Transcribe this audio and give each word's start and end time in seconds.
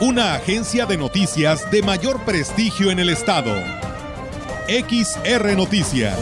Una 0.00 0.36
agencia 0.36 0.86
de 0.86 0.96
noticias 0.96 1.72
de 1.72 1.82
mayor 1.82 2.24
prestigio 2.24 2.92
en 2.92 3.00
el 3.00 3.08
estado. 3.08 3.52
XR 4.68 5.56
Noticias. 5.56 6.16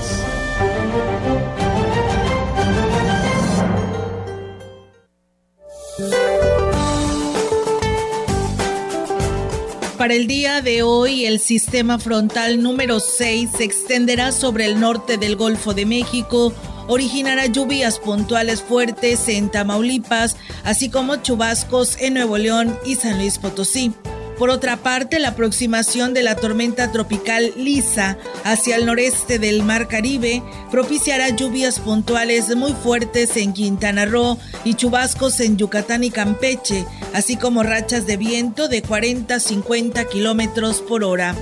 Para 9.98 10.14
el 10.14 10.26
día 10.26 10.62
de 10.62 10.82
hoy, 10.82 11.26
el 11.26 11.38
sistema 11.38 11.98
frontal 11.98 12.62
número 12.62 12.98
6 12.98 13.50
se 13.58 13.64
extenderá 13.64 14.32
sobre 14.32 14.64
el 14.64 14.80
norte 14.80 15.18
del 15.18 15.36
Golfo 15.36 15.74
de 15.74 15.84
México, 15.84 16.54
originará 16.88 17.46
lluvias 17.46 17.98
puntuales 17.98 18.62
fuertes 18.62 19.28
en 19.28 19.50
Tamaulipas, 19.50 20.36
así 20.64 20.88
como 20.88 21.16
chubascos 21.16 21.96
en 22.00 22.14
Nuevo 22.14 22.38
León 22.38 22.78
y 22.84 22.96
San 22.96 23.18
Luis 23.18 23.38
Potosí. 23.38 23.92
Por 24.38 24.50
otra 24.50 24.76
parte, 24.76 25.18
la 25.18 25.28
aproximación 25.28 26.12
de 26.12 26.22
la 26.22 26.36
tormenta 26.36 26.92
tropical 26.92 27.54
Lisa 27.56 28.18
hacia 28.44 28.76
el 28.76 28.84
noreste 28.84 29.38
del 29.38 29.62
Mar 29.62 29.88
Caribe 29.88 30.42
propiciará 30.70 31.30
lluvias 31.30 31.80
puntuales 31.80 32.54
muy 32.54 32.74
fuertes 32.74 33.36
en 33.38 33.54
Quintana 33.54 34.04
Roo 34.04 34.36
y 34.62 34.74
chubascos 34.74 35.40
en 35.40 35.56
Yucatán 35.56 36.04
y 36.04 36.10
Campeche, 36.10 36.84
así 37.14 37.36
como 37.36 37.62
rachas 37.62 38.06
de 38.06 38.18
viento 38.18 38.68
de 38.68 38.82
40 38.82 39.36
a 39.36 39.40
50 39.40 40.04
kilómetros 40.04 40.82
por 40.82 41.02
hora. 41.02 41.34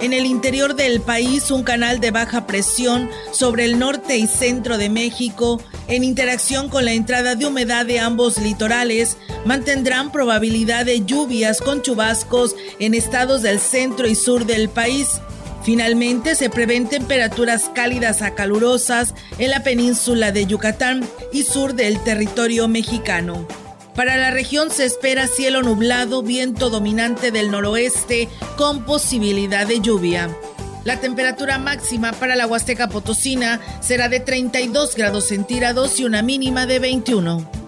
En 0.00 0.12
el 0.12 0.26
interior 0.26 0.74
del 0.74 1.00
país, 1.00 1.50
un 1.50 1.62
canal 1.62 2.00
de 2.00 2.10
baja 2.10 2.46
presión 2.46 3.08
sobre 3.32 3.64
el 3.64 3.78
norte 3.78 4.16
y 4.16 4.26
centro 4.26 4.76
de 4.76 4.90
México, 4.90 5.62
en 5.88 6.04
interacción 6.04 6.68
con 6.68 6.84
la 6.84 6.92
entrada 6.92 7.36
de 7.36 7.46
humedad 7.46 7.86
de 7.86 8.00
ambos 8.00 8.38
litorales, 8.38 9.16
mantendrán 9.44 10.10
probabilidad 10.10 10.84
de 10.84 11.04
lluvias 11.04 11.60
con 11.60 11.82
chubascos 11.82 12.56
en 12.78 12.94
estados 12.94 13.42
del 13.42 13.60
centro 13.60 14.06
y 14.08 14.14
sur 14.14 14.46
del 14.46 14.68
país. 14.68 15.20
Finalmente, 15.62 16.34
se 16.34 16.50
prevén 16.50 16.88
temperaturas 16.88 17.70
cálidas 17.74 18.20
a 18.20 18.34
calurosas 18.34 19.14
en 19.38 19.50
la 19.50 19.62
península 19.62 20.32
de 20.32 20.44
Yucatán 20.44 21.08
y 21.32 21.44
sur 21.44 21.74
del 21.74 22.02
territorio 22.04 22.68
mexicano. 22.68 23.46
Para 23.94 24.16
la 24.16 24.32
región 24.32 24.70
se 24.70 24.84
espera 24.84 25.28
cielo 25.28 25.62
nublado, 25.62 26.22
viento 26.22 26.68
dominante 26.68 27.30
del 27.30 27.50
noroeste 27.50 28.28
con 28.56 28.84
posibilidad 28.84 29.66
de 29.66 29.80
lluvia. 29.80 30.36
La 30.82 31.00
temperatura 31.00 31.58
máxima 31.58 32.12
para 32.12 32.34
la 32.34 32.46
Huasteca 32.46 32.88
Potosina 32.88 33.60
será 33.80 34.08
de 34.08 34.20
32 34.20 34.96
grados 34.96 35.28
centígrados 35.28 36.00
y 36.00 36.04
una 36.04 36.22
mínima 36.22 36.66
de 36.66 36.80
21. 36.80 37.63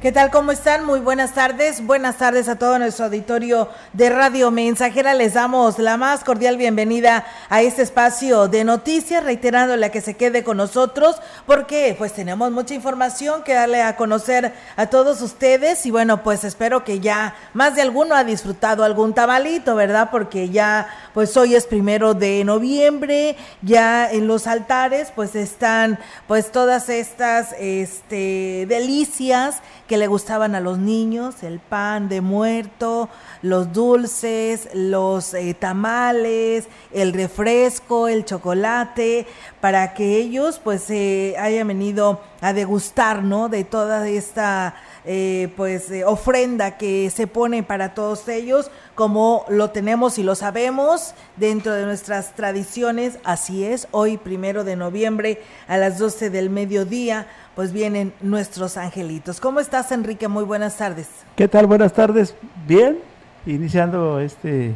¿Qué 0.00 0.12
tal? 0.12 0.30
¿Cómo 0.30 0.50
están? 0.50 0.86
Muy 0.86 0.98
buenas 0.98 1.34
tardes. 1.34 1.84
Buenas 1.84 2.16
tardes 2.16 2.48
a 2.48 2.56
todo 2.56 2.78
nuestro 2.78 3.04
auditorio 3.04 3.68
de 3.92 4.08
Radio 4.08 4.50
Mensajera. 4.50 5.12
Les 5.12 5.34
damos 5.34 5.78
la 5.78 5.98
más 5.98 6.24
cordial 6.24 6.56
bienvenida 6.56 7.26
a 7.50 7.60
este 7.60 7.82
espacio 7.82 8.48
de 8.48 8.64
noticias, 8.64 9.22
reiterándole 9.22 9.90
que 9.90 10.00
se 10.00 10.14
quede 10.14 10.42
con 10.42 10.56
nosotros 10.56 11.16
porque 11.44 11.94
pues 11.98 12.14
tenemos 12.14 12.50
mucha 12.50 12.72
información 12.72 13.42
que 13.42 13.52
darle 13.52 13.82
a 13.82 13.96
conocer 13.96 14.54
a 14.76 14.86
todos 14.86 15.20
ustedes 15.20 15.84
y 15.84 15.90
bueno, 15.90 16.22
pues 16.22 16.44
espero 16.44 16.82
que 16.82 17.00
ya 17.00 17.34
más 17.52 17.76
de 17.76 17.82
alguno 17.82 18.14
ha 18.14 18.24
disfrutado 18.24 18.84
algún 18.84 19.12
tamalito, 19.12 19.74
¿verdad? 19.74 20.08
Porque 20.10 20.48
ya 20.48 20.88
pues 21.12 21.36
hoy 21.36 21.54
es 21.54 21.66
primero 21.66 22.14
de 22.14 22.42
noviembre, 22.44 23.36
ya 23.60 24.10
en 24.10 24.28
los 24.28 24.46
altares 24.46 25.12
pues 25.14 25.34
están 25.34 25.98
pues 26.26 26.50
todas 26.50 26.88
estas 26.88 27.54
este 27.58 28.64
delicias 28.66 29.60
que 29.90 29.98
le 29.98 30.06
gustaban 30.06 30.54
a 30.54 30.60
los 30.60 30.78
niños, 30.78 31.42
el 31.42 31.58
pan 31.58 32.08
de 32.08 32.20
muerto, 32.20 33.08
los 33.42 33.72
dulces, 33.72 34.68
los 34.72 35.34
eh, 35.34 35.52
tamales, 35.52 36.68
el 36.92 37.12
refresco, 37.12 38.06
el 38.06 38.24
chocolate, 38.24 39.26
para 39.60 39.92
que 39.92 40.18
ellos 40.18 40.60
pues 40.62 40.84
se 40.84 41.34
hayan 41.40 41.66
venido 41.66 42.20
a 42.40 42.52
degustar, 42.52 43.24
¿no? 43.24 43.48
De 43.48 43.64
toda 43.64 44.08
esta 44.08 44.76
eh, 45.04 45.52
pues 45.56 45.90
eh, 45.90 46.04
ofrenda 46.04 46.78
que 46.78 47.10
se 47.10 47.26
pone 47.26 47.64
para 47.64 47.92
todos 47.92 48.28
ellos, 48.28 48.70
como 49.00 49.46
lo 49.48 49.70
tenemos 49.70 50.18
y 50.18 50.22
lo 50.22 50.34
sabemos 50.34 51.14
dentro 51.38 51.72
de 51.72 51.86
nuestras 51.86 52.34
tradiciones, 52.34 53.18
así 53.24 53.64
es, 53.64 53.88
hoy 53.92 54.18
primero 54.18 54.62
de 54.62 54.76
noviembre 54.76 55.40
a 55.68 55.78
las 55.78 55.98
12 55.98 56.28
del 56.28 56.50
mediodía 56.50 57.26
pues 57.54 57.72
vienen 57.72 58.12
nuestros 58.20 58.76
angelitos. 58.76 59.40
¿Cómo 59.40 59.58
estás, 59.58 59.90
Enrique? 59.90 60.28
Muy 60.28 60.44
buenas 60.44 60.76
tardes. 60.76 61.08
¿Qué 61.34 61.48
tal? 61.48 61.66
Buenas 61.66 61.94
tardes. 61.94 62.34
Bien, 62.66 62.98
iniciando 63.46 64.20
este 64.20 64.74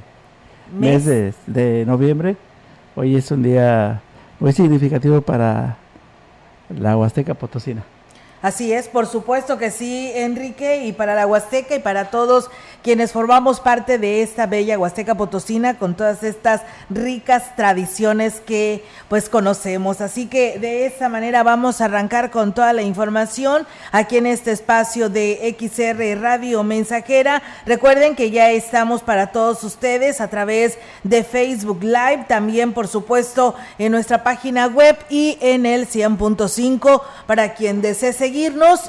mes, 0.74 1.04
de, 1.04 1.84
noviembre. 1.86 2.38
Hoy 2.96 3.16
es 3.16 3.30
un 3.30 3.42
día 3.42 4.00
muy 4.40 4.54
significativo 4.54 5.20
para 5.20 5.76
la 6.70 6.96
Huasteca 6.96 7.34
Potosina. 7.34 7.84
Así 8.44 8.74
es, 8.74 8.88
por 8.88 9.06
supuesto 9.06 9.56
que 9.56 9.70
sí, 9.70 10.12
Enrique, 10.14 10.84
y 10.84 10.92
para 10.92 11.14
la 11.14 11.26
Huasteca 11.26 11.76
y 11.76 11.78
para 11.78 12.10
todos 12.10 12.50
quienes 12.82 13.12
formamos 13.12 13.60
parte 13.60 13.96
de 13.96 14.20
esta 14.20 14.44
bella 14.44 14.78
Huasteca 14.78 15.14
Potosina 15.14 15.78
con 15.78 15.94
todas 15.94 16.22
estas 16.22 16.60
ricas 16.90 17.56
tradiciones 17.56 18.42
que 18.44 18.84
pues 19.08 19.30
conocemos. 19.30 20.02
Así 20.02 20.26
que 20.26 20.58
de 20.58 20.84
esta 20.84 21.08
manera 21.08 21.42
vamos 21.42 21.80
a 21.80 21.86
arrancar 21.86 22.30
con 22.30 22.52
toda 22.52 22.74
la 22.74 22.82
información 22.82 23.66
aquí 23.90 24.18
en 24.18 24.26
este 24.26 24.52
espacio 24.52 25.08
de 25.08 25.56
XR 25.58 26.20
Radio 26.20 26.62
Mensajera. 26.62 27.42
Recuerden 27.64 28.14
que 28.14 28.30
ya 28.30 28.50
estamos 28.50 29.00
para 29.00 29.28
todos 29.28 29.64
ustedes 29.64 30.20
a 30.20 30.28
través 30.28 30.76
de 31.04 31.24
Facebook 31.24 31.82
Live, 31.82 32.26
también 32.28 32.74
por 32.74 32.88
supuesto 32.88 33.54
en 33.78 33.92
nuestra 33.92 34.22
página 34.22 34.66
web 34.66 34.98
y 35.08 35.38
en 35.40 35.64
el 35.64 35.88
100.5 35.88 37.00
para 37.26 37.54
quien 37.54 37.80
desee 37.80 38.12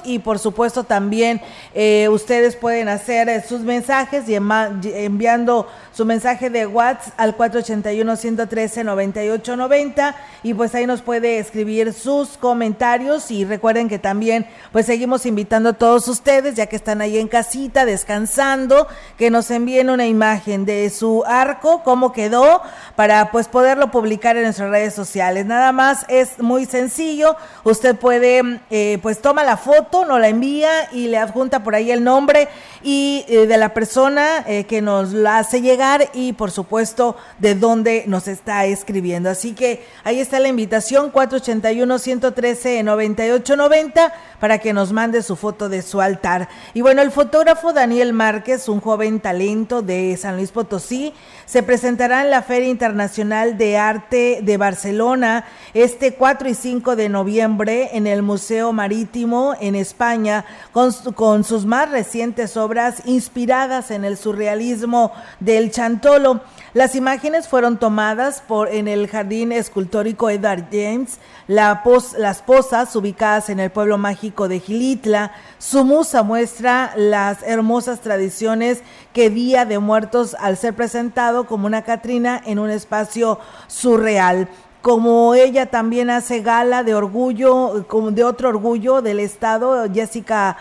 y 0.03 0.19
por 0.19 0.39
supuesto 0.39 0.85
también 0.85 1.41
eh, 1.75 2.07
ustedes 2.09 2.55
pueden 2.55 2.89
hacer 2.89 3.29
eh, 3.29 3.43
sus 3.47 3.61
mensajes 3.61 4.27
y 4.27 4.33
enviando 4.33 5.67
su 5.93 6.03
mensaje 6.03 6.49
de 6.49 6.65
WhatsApp 6.65 7.13
al 7.17 7.37
481-113-9890 7.37 10.15
y 10.41 10.55
pues 10.55 10.73
ahí 10.73 10.87
nos 10.87 11.03
puede 11.03 11.37
escribir 11.37 11.93
sus 11.93 12.37
comentarios 12.37 13.29
y 13.29 13.45
recuerden 13.45 13.87
que 13.87 13.99
también 13.99 14.47
pues 14.71 14.87
seguimos 14.87 15.27
invitando 15.27 15.69
a 15.69 15.73
todos 15.73 16.07
ustedes 16.07 16.55
ya 16.55 16.65
que 16.65 16.75
están 16.75 17.01
ahí 17.01 17.19
en 17.19 17.27
casita 17.27 17.85
descansando 17.85 18.87
que 19.17 19.29
nos 19.29 19.51
envíen 19.51 19.91
una 19.91 20.07
imagen 20.07 20.65
de 20.65 20.89
su 20.89 21.23
arco, 21.27 21.83
cómo 21.83 22.11
quedó 22.11 22.63
para 22.95 23.29
pues 23.31 23.47
poderlo 23.47 23.91
publicar 23.91 24.37
en 24.37 24.43
nuestras 24.43 24.71
redes 24.71 24.95
sociales. 24.95 25.45
Nada 25.45 25.71
más 25.71 26.03
es 26.09 26.39
muy 26.39 26.65
sencillo, 26.65 27.35
usted 27.63 27.95
puede 27.95 28.59
eh, 28.69 28.99
pues 29.01 29.21
la 29.43 29.57
foto, 29.57 30.05
nos 30.05 30.19
la 30.19 30.29
envía 30.29 30.89
y 30.91 31.07
le 31.07 31.17
adjunta 31.17 31.63
por 31.63 31.73
ahí 31.75 31.91
el 31.91 32.03
nombre 32.03 32.47
y 32.83 33.25
eh, 33.27 33.45
de 33.47 33.57
la 33.57 33.73
persona 33.73 34.43
eh, 34.47 34.65
que 34.65 34.81
nos 34.81 35.11
la 35.11 35.39
hace 35.39 35.61
llegar 35.61 36.09
y 36.13 36.33
por 36.33 36.51
supuesto 36.51 37.15
de 37.39 37.55
dónde 37.55 38.03
nos 38.07 38.27
está 38.27 38.65
escribiendo. 38.65 39.29
Así 39.29 39.53
que 39.53 39.85
ahí 40.03 40.19
está 40.19 40.39
la 40.39 40.47
invitación 40.47 41.11
481-113-9890 41.11 44.11
para 44.39 44.59
que 44.59 44.73
nos 44.73 44.93
mande 44.93 45.23
su 45.23 45.35
foto 45.35 45.67
de 45.69 45.81
su 45.81 46.01
altar. 46.01 46.49
Y 46.73 46.81
bueno, 46.81 47.01
el 47.01 47.11
fotógrafo 47.11 47.73
Daniel 47.73 48.13
Márquez, 48.13 48.69
un 48.69 48.81
joven 48.81 49.19
talento 49.19 49.81
de 49.81 50.15
San 50.17 50.35
Luis 50.35 50.51
Potosí, 50.51 51.13
se 51.45 51.63
presentará 51.63 52.23
en 52.23 52.29
la 52.31 52.43
Feria 52.43 52.69
Internacional 52.69 53.57
de 53.57 53.77
Arte 53.77 54.39
de 54.41 54.57
Barcelona 54.57 55.45
este 55.73 56.13
4 56.13 56.49
y 56.49 56.53
5 56.53 56.95
de 56.95 57.09
noviembre 57.09 57.89
en 57.93 58.07
el 58.07 58.21
Museo 58.21 58.71
Marítimo 58.73 59.24
en 59.59 59.73
España 59.73 60.45
con, 60.71 61.43
sus 61.43 61.65
más 61.65 61.89
recientes 61.89 62.57
obras 62.57 63.01
inspiradas 63.05 63.89
en 63.89 64.05
el 64.05 64.17
surrealismo 64.17 65.11
del 65.39 65.71
Chantolo. 65.71 66.41
Las 66.73 66.93
imágenes 66.93 67.47
fueron 67.47 67.77
tomadas 67.77 68.43
por 68.47 68.67
en 68.67 68.87
el 68.87 69.07
jardín 69.07 69.51
escultórico 69.51 70.29
Edward 70.29 70.65
James, 70.71 71.17
la 71.47 71.81
las 72.17 72.41
posas 72.43 72.95
ubicadas 72.95 73.49
en 73.49 73.59
el 73.59 73.71
pueblo 73.71 73.97
mágico 73.97 74.47
de 74.47 74.59
Gilitla. 74.59 75.31
Su 75.57 75.85
musa 75.85 76.21
muestra 76.21 76.93
las 76.95 77.41
hermosas 77.43 78.01
tradiciones 78.01 78.81
que 79.13 79.29
Día 79.29 79.65
de 79.65 79.79
Muertos 79.79 80.35
al 80.39 80.57
ser 80.57 80.75
presentado 80.75 81.47
como 81.47 81.65
una 81.65 81.83
Catrina 81.83 82.41
en 82.45 82.59
un 82.59 82.69
espacio 82.69 83.39
surreal 83.67 84.49
como 84.85 85.33
ella 85.33 85.65
también 85.65 86.11
hace 86.11 86.41
gala 86.41 86.83
de 86.83 86.93
orgullo, 86.93 87.85
como 87.87 88.11
de 88.11 88.23
otro 88.23 88.49
orgullo 88.49 89.01
del 89.01 89.19
Estado, 89.19 89.91
Jessica 89.91 90.57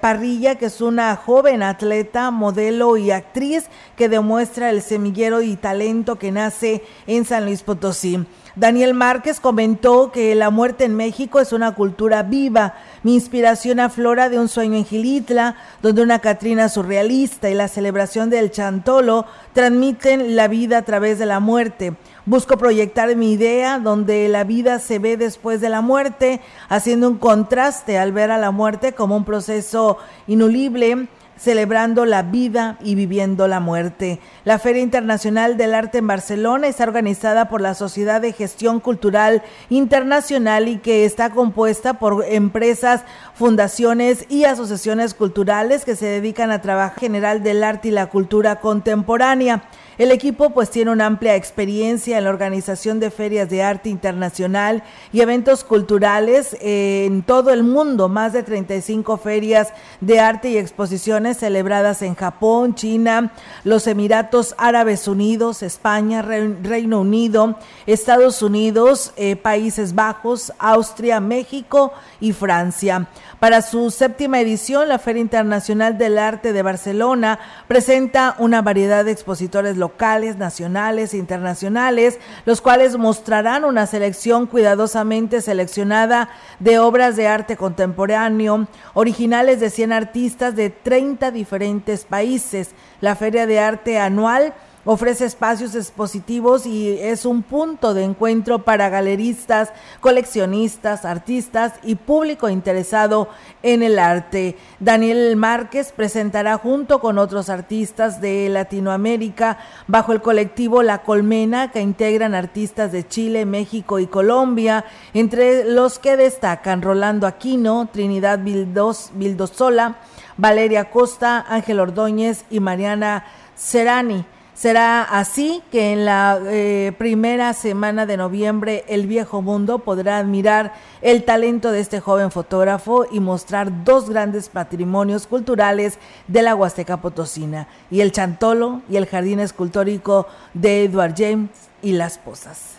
Parrilla, 0.00 0.56
que 0.56 0.66
es 0.66 0.80
una 0.80 1.14
joven 1.14 1.62
atleta, 1.62 2.32
modelo 2.32 2.96
y 2.96 3.12
actriz 3.12 3.66
que 3.94 4.08
demuestra 4.08 4.68
el 4.68 4.82
semillero 4.82 5.42
y 5.42 5.54
talento 5.54 6.16
que 6.16 6.32
nace 6.32 6.82
en 7.06 7.24
San 7.24 7.44
Luis 7.44 7.62
Potosí. 7.62 8.26
Daniel 8.54 8.92
Márquez 8.92 9.40
comentó 9.40 10.12
que 10.12 10.34
la 10.34 10.50
muerte 10.50 10.84
en 10.84 10.94
México 10.94 11.40
es 11.40 11.54
una 11.54 11.74
cultura 11.74 12.22
viva. 12.22 12.74
Mi 13.02 13.14
inspiración 13.14 13.80
aflora 13.80 14.28
de 14.28 14.38
un 14.38 14.48
sueño 14.48 14.76
en 14.76 14.84
Gilitla, 14.84 15.56
donde 15.80 16.02
una 16.02 16.18
Catrina 16.18 16.68
surrealista 16.68 17.48
y 17.48 17.54
la 17.54 17.68
celebración 17.68 18.28
del 18.28 18.50
Chantolo 18.50 19.24
transmiten 19.54 20.36
la 20.36 20.48
vida 20.48 20.78
a 20.78 20.82
través 20.82 21.18
de 21.18 21.24
la 21.24 21.40
muerte. 21.40 21.94
Busco 22.26 22.58
proyectar 22.58 23.16
mi 23.16 23.32
idea 23.32 23.78
donde 23.78 24.28
la 24.28 24.44
vida 24.44 24.78
se 24.80 24.98
ve 24.98 25.16
después 25.16 25.62
de 25.62 25.70
la 25.70 25.80
muerte, 25.80 26.42
haciendo 26.68 27.08
un 27.08 27.16
contraste 27.16 27.98
al 27.98 28.12
ver 28.12 28.30
a 28.30 28.38
la 28.38 28.50
muerte 28.50 28.92
como 28.92 29.16
un 29.16 29.24
proceso 29.24 29.96
inulible 30.26 31.08
celebrando 31.36 32.04
la 32.04 32.22
vida 32.22 32.78
y 32.82 32.94
viviendo 32.94 33.48
la 33.48 33.60
muerte. 33.60 34.20
La 34.44 34.58
Feria 34.58 34.82
Internacional 34.82 35.56
del 35.56 35.74
Arte 35.74 35.98
en 35.98 36.06
Barcelona 36.06 36.68
está 36.68 36.84
organizada 36.84 37.48
por 37.48 37.60
la 37.60 37.74
Sociedad 37.74 38.20
de 38.20 38.32
Gestión 38.32 38.80
Cultural 38.80 39.42
Internacional 39.70 40.68
y 40.68 40.78
que 40.78 41.04
está 41.04 41.30
compuesta 41.30 41.94
por 41.94 42.24
empresas, 42.26 43.02
fundaciones 43.34 44.26
y 44.28 44.44
asociaciones 44.44 45.14
culturales 45.14 45.84
que 45.84 45.96
se 45.96 46.06
dedican 46.06 46.50
a 46.50 46.60
trabajar 46.60 46.98
general 46.98 47.42
del 47.42 47.64
arte 47.64 47.88
y 47.88 47.92
la 47.92 48.06
cultura 48.06 48.60
contemporánea. 48.60 49.64
El 49.98 50.10
equipo 50.10 50.50
pues 50.50 50.70
tiene 50.70 50.90
una 50.90 51.04
amplia 51.04 51.36
experiencia 51.36 52.16
en 52.16 52.24
la 52.24 52.30
organización 52.30 52.98
de 52.98 53.10
ferias 53.10 53.50
de 53.50 53.62
arte 53.62 53.90
internacional 53.90 54.82
y 55.12 55.20
eventos 55.20 55.64
culturales 55.64 56.56
en 56.60 57.22
todo 57.22 57.50
el 57.50 57.62
mundo, 57.62 58.08
más 58.08 58.32
de 58.32 58.42
35 58.42 59.18
ferias 59.18 59.68
de 60.00 60.18
arte 60.18 60.48
y 60.48 60.56
exposiciones 60.56 61.36
celebradas 61.38 62.00
en 62.00 62.14
Japón, 62.14 62.74
China, 62.74 63.32
los 63.64 63.86
Emiratos 63.86 64.54
Árabes 64.56 65.08
Unidos, 65.08 65.62
España, 65.62 66.22
Reino 66.22 67.00
Unido, 67.00 67.58
Estados 67.86 68.42
Unidos, 68.42 69.12
eh, 69.16 69.36
Países 69.36 69.94
Bajos, 69.94 70.52
Austria, 70.58 71.20
México 71.20 71.92
y 72.18 72.32
Francia. 72.32 73.08
Para 73.42 73.60
su 73.60 73.90
séptima 73.90 74.38
edición, 74.38 74.88
la 74.88 75.00
Feria 75.00 75.20
Internacional 75.20 75.98
del 75.98 76.16
Arte 76.16 76.52
de 76.52 76.62
Barcelona 76.62 77.40
presenta 77.66 78.36
una 78.38 78.62
variedad 78.62 79.04
de 79.04 79.10
expositores 79.10 79.76
locales, 79.76 80.36
nacionales 80.36 81.12
e 81.12 81.16
internacionales, 81.16 82.20
los 82.44 82.60
cuales 82.60 82.96
mostrarán 82.96 83.64
una 83.64 83.88
selección 83.88 84.46
cuidadosamente 84.46 85.40
seleccionada 85.40 86.28
de 86.60 86.78
obras 86.78 87.16
de 87.16 87.26
arte 87.26 87.56
contemporáneo, 87.56 88.68
originales 88.94 89.58
de 89.58 89.70
100 89.70 89.92
artistas 89.92 90.54
de 90.54 90.70
30 90.70 91.32
diferentes 91.32 92.04
países. 92.04 92.70
La 93.00 93.16
Feria 93.16 93.48
de 93.48 93.58
Arte 93.58 93.98
anual 93.98 94.54
Ofrece 94.84 95.26
espacios 95.26 95.76
expositivos 95.76 96.66
y 96.66 96.98
es 96.98 97.24
un 97.24 97.44
punto 97.44 97.94
de 97.94 98.02
encuentro 98.02 98.64
para 98.64 98.88
galeristas, 98.88 99.72
coleccionistas, 100.00 101.04
artistas 101.04 101.74
y 101.84 101.94
público 101.94 102.48
interesado 102.48 103.28
en 103.62 103.84
el 103.84 104.00
arte. 104.00 104.56
Daniel 104.80 105.36
Márquez 105.36 105.92
presentará 105.92 106.58
junto 106.58 106.98
con 106.98 107.18
otros 107.18 107.48
artistas 107.48 108.20
de 108.20 108.48
Latinoamérica 108.48 109.58
bajo 109.86 110.12
el 110.12 110.20
colectivo 110.20 110.82
La 110.82 111.02
Colmena 111.02 111.70
que 111.70 111.80
integran 111.80 112.34
artistas 112.34 112.90
de 112.90 113.06
Chile, 113.06 113.46
México 113.46 114.00
y 114.00 114.08
Colombia, 114.08 114.84
entre 115.14 115.64
los 115.64 116.00
que 116.00 116.16
destacan 116.16 116.82
Rolando 116.82 117.28
Aquino, 117.28 117.88
Trinidad 117.92 118.40
Vildos, 118.40 119.12
Vildosola, 119.14 119.98
Valeria 120.36 120.90
Costa, 120.90 121.46
Ángel 121.48 121.78
Ordóñez 121.78 122.44
y 122.50 122.58
Mariana 122.58 123.26
Serani. 123.54 124.24
Será 124.54 125.02
así 125.02 125.62
que 125.72 125.94
en 125.94 126.04
la 126.04 126.38
eh, 126.44 126.92
primera 126.98 127.54
semana 127.54 128.04
de 128.04 128.18
noviembre 128.18 128.84
el 128.86 129.06
viejo 129.06 129.40
mundo 129.40 129.78
podrá 129.78 130.18
admirar 130.18 130.74
el 131.00 131.24
talento 131.24 131.72
de 131.72 131.80
este 131.80 132.00
joven 132.00 132.30
fotógrafo 132.30 133.06
y 133.10 133.18
mostrar 133.20 133.84
dos 133.84 134.10
grandes 134.10 134.50
patrimonios 134.50 135.26
culturales 135.26 135.98
de 136.28 136.42
la 136.42 136.54
Huasteca 136.54 136.98
Potosina, 136.98 137.66
y 137.90 138.02
el 138.02 138.12
Chantolo 138.12 138.82
y 138.90 138.96
el 138.96 139.06
Jardín 139.06 139.40
Escultórico 139.40 140.26
de 140.52 140.84
Edward 140.84 141.14
James 141.16 141.50
y 141.80 141.92
Las 141.92 142.18
Posas. 142.18 142.76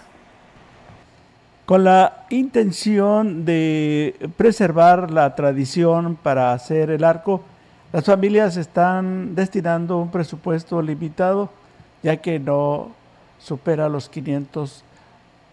Con 1.65 1.83
la 1.83 2.25
intención 2.29 3.45
de 3.45 4.29
preservar 4.37 5.09
la 5.09 5.33
tradición 5.33 6.17
para 6.21 6.53
hacer 6.53 6.91
el 6.91 7.03
arco, 7.03 7.41
las 7.91 8.05
familias 8.05 8.57
están 8.57 9.33
destinando 9.33 9.97
un 9.97 10.11
presupuesto 10.11 10.79
limitado 10.81 11.49
ya 12.03 12.17
que 12.17 12.39
no 12.39 12.91
supera 13.39 13.89
los 13.89 14.09
500 14.09 14.83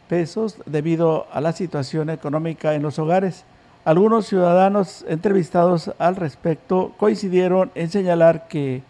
pesos 0.09 0.57
debido 0.67 1.27
a 1.33 1.41
la 1.41 1.53
situación 1.53 2.11
económica 2.11 2.75
en 2.75 2.83
los 2.83 2.99
hogares. 2.99 3.45
Algunos 3.85 4.27
ciudadanos 4.27 5.05
entrevistados 5.09 5.93
al 5.99 6.17
respecto 6.17 6.93
coincidieron 6.99 7.71
en 7.75 7.91
señalar 7.91 8.49
que 8.49 8.83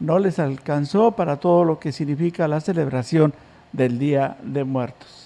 no 0.00 0.18
les 0.18 0.38
alcanzó 0.38 1.12
para 1.12 1.38
todo 1.38 1.64
lo 1.64 1.78
que 1.78 1.92
significa 1.92 2.48
la 2.48 2.60
celebración 2.60 3.32
del 3.72 3.98
Día 3.98 4.36
de 4.42 4.64
Muertos. 4.64 5.25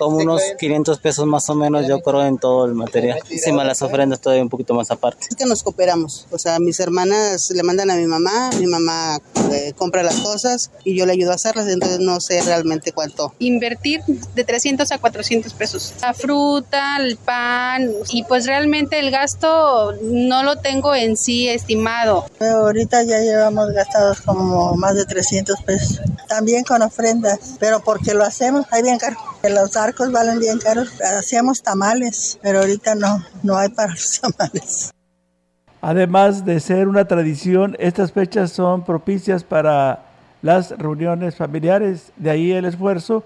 Como 0.00 0.16
unos 0.16 0.40
500 0.58 0.98
pesos 0.98 1.26
más 1.26 1.48
o 1.50 1.54
menos, 1.54 1.86
yo 1.86 2.00
creo, 2.00 2.24
en 2.24 2.38
todo 2.38 2.64
el 2.64 2.74
material. 2.74 3.18
Me 3.52 3.64
las 3.64 3.82
ofrendas 3.82 4.20
todavía 4.20 4.42
un 4.42 4.48
poquito 4.48 4.72
más 4.72 4.90
aparte. 4.90 5.26
Es 5.28 5.36
que 5.36 5.44
nos 5.44 5.62
cooperamos. 5.62 6.26
O 6.30 6.38
sea, 6.38 6.58
mis 6.58 6.80
hermanas 6.80 7.50
le 7.50 7.62
mandan 7.62 7.90
a 7.90 7.96
mi 7.96 8.06
mamá, 8.06 8.48
mi 8.58 8.66
mamá 8.66 9.18
eh, 9.52 9.74
compra 9.76 10.02
las 10.02 10.16
cosas 10.20 10.70
y 10.84 10.96
yo 10.96 11.04
le 11.04 11.12
ayudo 11.12 11.32
a 11.32 11.34
hacerlas, 11.34 11.68
entonces 11.68 12.00
no 12.00 12.18
sé 12.20 12.40
realmente 12.40 12.92
cuánto. 12.92 13.34
Invertir 13.40 14.00
de 14.34 14.44
300 14.44 14.90
a 14.90 14.98
400 14.98 15.52
pesos. 15.52 15.92
La 16.00 16.14
fruta, 16.14 16.96
el 16.98 17.18
pan 17.18 17.90
y 18.08 18.24
pues 18.24 18.46
realmente 18.46 18.98
el 18.98 19.10
gasto 19.10 19.92
no 20.02 20.42
lo 20.44 20.56
tengo 20.56 20.94
en 20.94 21.18
sí 21.18 21.46
estimado. 21.48 22.24
ahorita 22.40 23.02
ya 23.02 23.20
llevamos 23.20 23.70
gastados 23.72 24.22
como 24.22 24.74
más 24.76 24.94
de 24.94 25.04
300 25.04 25.60
pesos. 25.62 26.00
También 26.26 26.64
con 26.64 26.80
ofrendas, 26.80 27.38
pero 27.58 27.80
porque 27.80 28.14
lo 28.14 28.24
hacemos, 28.24 28.64
ahí 28.70 28.82
bien 28.82 28.98
caro. 28.98 29.16
Los 29.42 29.76
arcos 29.90 30.12
valen 30.12 30.38
bien 30.38 30.58
caros. 30.58 30.88
Hacíamos 31.18 31.62
tamales, 31.62 32.38
pero 32.42 32.60
ahorita 32.60 32.94
no, 32.94 33.24
no 33.42 33.56
hay 33.56 33.68
para 33.70 33.92
los 33.92 34.20
tamales. 34.20 34.90
Además 35.82 36.44
de 36.44 36.60
ser 36.60 36.88
una 36.88 37.06
tradición, 37.06 37.76
estas 37.78 38.12
fechas 38.12 38.52
son 38.52 38.84
propicias 38.84 39.44
para 39.44 40.04
las 40.42 40.70
reuniones 40.70 41.36
familiares, 41.36 42.12
de 42.16 42.30
ahí 42.30 42.52
el 42.52 42.64
esfuerzo 42.64 43.24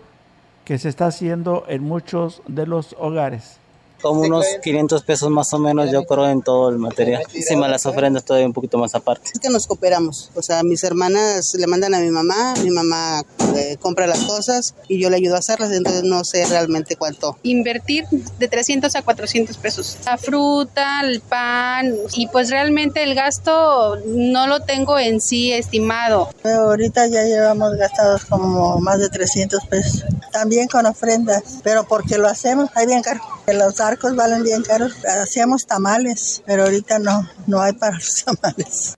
que 0.64 0.78
se 0.78 0.88
está 0.88 1.06
haciendo 1.06 1.64
en 1.68 1.82
muchos 1.82 2.42
de 2.46 2.66
los 2.66 2.94
hogares 2.98 3.58
como 4.04 4.20
unos 4.20 4.44
500 4.62 5.02
pesos 5.02 5.30
más 5.30 5.52
o 5.54 5.58
menos, 5.58 5.90
yo 5.90 6.04
creo, 6.04 6.28
en 6.28 6.42
todo 6.42 6.68
el 6.68 6.78
material. 6.78 7.22
Me 7.56 7.68
las 7.68 7.86
ofrendas 7.86 8.24
todavía 8.24 8.46
un 8.46 8.52
poquito 8.52 8.76
más 8.76 8.94
aparte. 8.94 9.30
Es 9.32 9.40
que 9.40 9.48
nos 9.48 9.66
cooperamos. 9.66 10.30
O 10.34 10.42
sea, 10.42 10.62
mis 10.62 10.84
hermanas 10.84 11.54
le 11.58 11.66
mandan 11.66 11.94
a 11.94 12.00
mi 12.00 12.10
mamá, 12.10 12.54
mi 12.62 12.70
mamá 12.70 13.22
eh, 13.56 13.78
compra 13.80 14.06
las 14.06 14.20
cosas 14.24 14.74
y 14.88 15.00
yo 15.00 15.08
le 15.08 15.16
ayudo 15.16 15.36
a 15.36 15.38
hacerlas, 15.38 15.72
entonces 15.72 16.04
no 16.04 16.22
sé 16.24 16.44
realmente 16.44 16.96
cuánto. 16.96 17.38
Invertir 17.42 18.04
de 18.38 18.48
300 18.48 18.94
a 18.94 19.02
400 19.02 19.56
pesos. 19.56 19.96
La 20.04 20.18
fruta, 20.18 21.00
el 21.02 21.20
pan 21.20 21.94
y 22.14 22.26
pues 22.28 22.50
realmente 22.50 23.02
el 23.02 23.14
gasto 23.14 23.96
no 24.06 24.46
lo 24.46 24.60
tengo 24.60 24.98
en 24.98 25.20
sí 25.20 25.52
estimado. 25.52 26.28
ahorita 26.44 27.06
ya 27.06 27.22
llevamos 27.22 27.74
gastados 27.76 28.24
como 28.26 28.78
más 28.80 28.98
de 28.98 29.08
300 29.08 29.64
pesos. 29.66 30.04
También 30.34 30.66
con 30.66 30.84
ofrendas, 30.84 31.60
pero 31.62 31.84
porque 31.84 32.18
lo 32.18 32.26
hacemos, 32.26 32.68
ahí 32.74 32.86
bien 32.86 33.02
caro. 33.02 33.20
Los 33.46 33.80
arcos 33.80 34.16
valen 34.16 34.42
bien 34.42 34.64
caros. 34.64 34.92
Hacíamos 35.22 35.64
tamales, 35.64 36.42
pero 36.44 36.64
ahorita 36.64 36.98
no, 36.98 37.30
no 37.46 37.60
hay 37.60 37.72
para 37.74 37.94
los 37.94 38.24
tamales. 38.24 38.96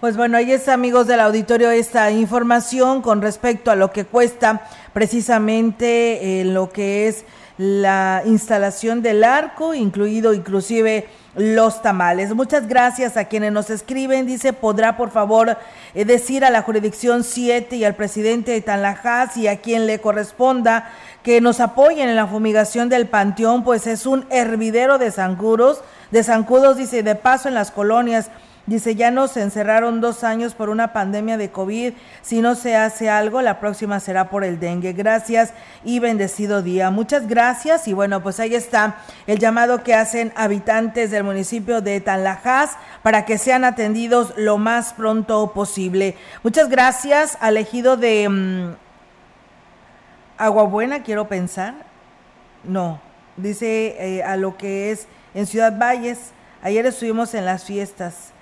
Pues 0.00 0.16
bueno, 0.16 0.38
ahí 0.38 0.52
está, 0.52 0.72
amigos 0.72 1.08
del 1.08 1.18
auditorio, 1.18 1.72
esta 1.72 2.12
información 2.12 3.02
con 3.02 3.20
respecto 3.20 3.72
a 3.72 3.74
lo 3.74 3.90
que 3.90 4.04
cuesta 4.04 4.62
precisamente 4.92 6.42
eh, 6.42 6.44
lo 6.44 6.70
que 6.70 7.08
es 7.08 7.24
la 7.58 8.22
instalación 8.26 9.02
del 9.02 9.24
arco, 9.24 9.74
incluido 9.74 10.34
inclusive 10.34 11.08
los 11.34 11.82
tamales. 11.82 12.34
Muchas 12.34 12.66
gracias 12.66 13.16
a 13.16 13.26
quienes 13.26 13.52
nos 13.52 13.70
escriben. 13.70 14.26
Dice, 14.26 14.52
¿podrá 14.52 14.96
por 14.96 15.10
favor 15.10 15.56
eh, 15.94 16.04
decir 16.04 16.44
a 16.44 16.50
la 16.50 16.62
jurisdicción 16.62 17.24
7 17.24 17.76
y 17.76 17.84
al 17.84 17.94
presidente 17.94 18.52
de 18.52 18.60
Tanlajas 18.60 19.36
y 19.36 19.48
a 19.48 19.60
quien 19.60 19.86
le 19.86 20.00
corresponda 20.00 20.90
que 21.22 21.40
nos 21.40 21.60
apoyen 21.60 22.08
en 22.08 22.16
la 22.16 22.26
fumigación 22.26 22.88
del 22.88 23.06
panteón? 23.06 23.64
Pues 23.64 23.86
es 23.86 24.06
un 24.06 24.26
hervidero 24.30 24.98
de 24.98 25.10
zancudos, 25.10 25.82
de 26.10 26.24
zancudos, 26.24 26.76
dice, 26.76 27.02
de 27.02 27.14
paso 27.14 27.48
en 27.48 27.54
las 27.54 27.70
colonias 27.70 28.30
Dice, 28.66 28.96
ya 28.96 29.12
nos 29.12 29.36
encerraron 29.36 30.00
dos 30.00 30.24
años 30.24 30.54
por 30.54 30.70
una 30.70 30.92
pandemia 30.92 31.36
de 31.36 31.52
COVID. 31.52 31.92
Si 32.22 32.40
no 32.40 32.56
se 32.56 32.74
hace 32.74 33.08
algo, 33.08 33.40
la 33.40 33.60
próxima 33.60 34.00
será 34.00 34.28
por 34.28 34.42
el 34.42 34.58
dengue. 34.58 34.92
Gracias 34.92 35.52
y 35.84 36.00
bendecido 36.00 36.62
día. 36.62 36.90
Muchas 36.90 37.28
gracias. 37.28 37.86
Y 37.86 37.92
bueno, 37.92 38.24
pues 38.24 38.40
ahí 38.40 38.56
está 38.56 38.96
el 39.28 39.38
llamado 39.38 39.84
que 39.84 39.94
hacen 39.94 40.32
habitantes 40.34 41.12
del 41.12 41.22
municipio 41.22 41.80
de 41.80 42.00
Tanlajas 42.00 42.76
para 43.04 43.24
que 43.24 43.38
sean 43.38 43.64
atendidos 43.64 44.34
lo 44.36 44.58
más 44.58 44.94
pronto 44.94 45.52
posible. 45.52 46.16
Muchas 46.42 46.68
gracias 46.68 47.38
al 47.40 47.58
ejido 47.58 47.96
de 47.96 48.28
mm, 48.28 48.74
Agua 50.38 50.64
Buena, 50.64 51.04
quiero 51.04 51.28
pensar. 51.28 51.74
No, 52.64 53.00
dice 53.36 53.94
eh, 54.00 54.24
a 54.24 54.34
lo 54.34 54.56
que 54.56 54.90
es 54.90 55.06
en 55.34 55.46
Ciudad 55.46 55.78
Valles. 55.78 56.32
Ayer 56.62 56.84
estuvimos 56.84 57.32
en 57.34 57.44
las 57.44 57.62
fiestas 57.62 58.32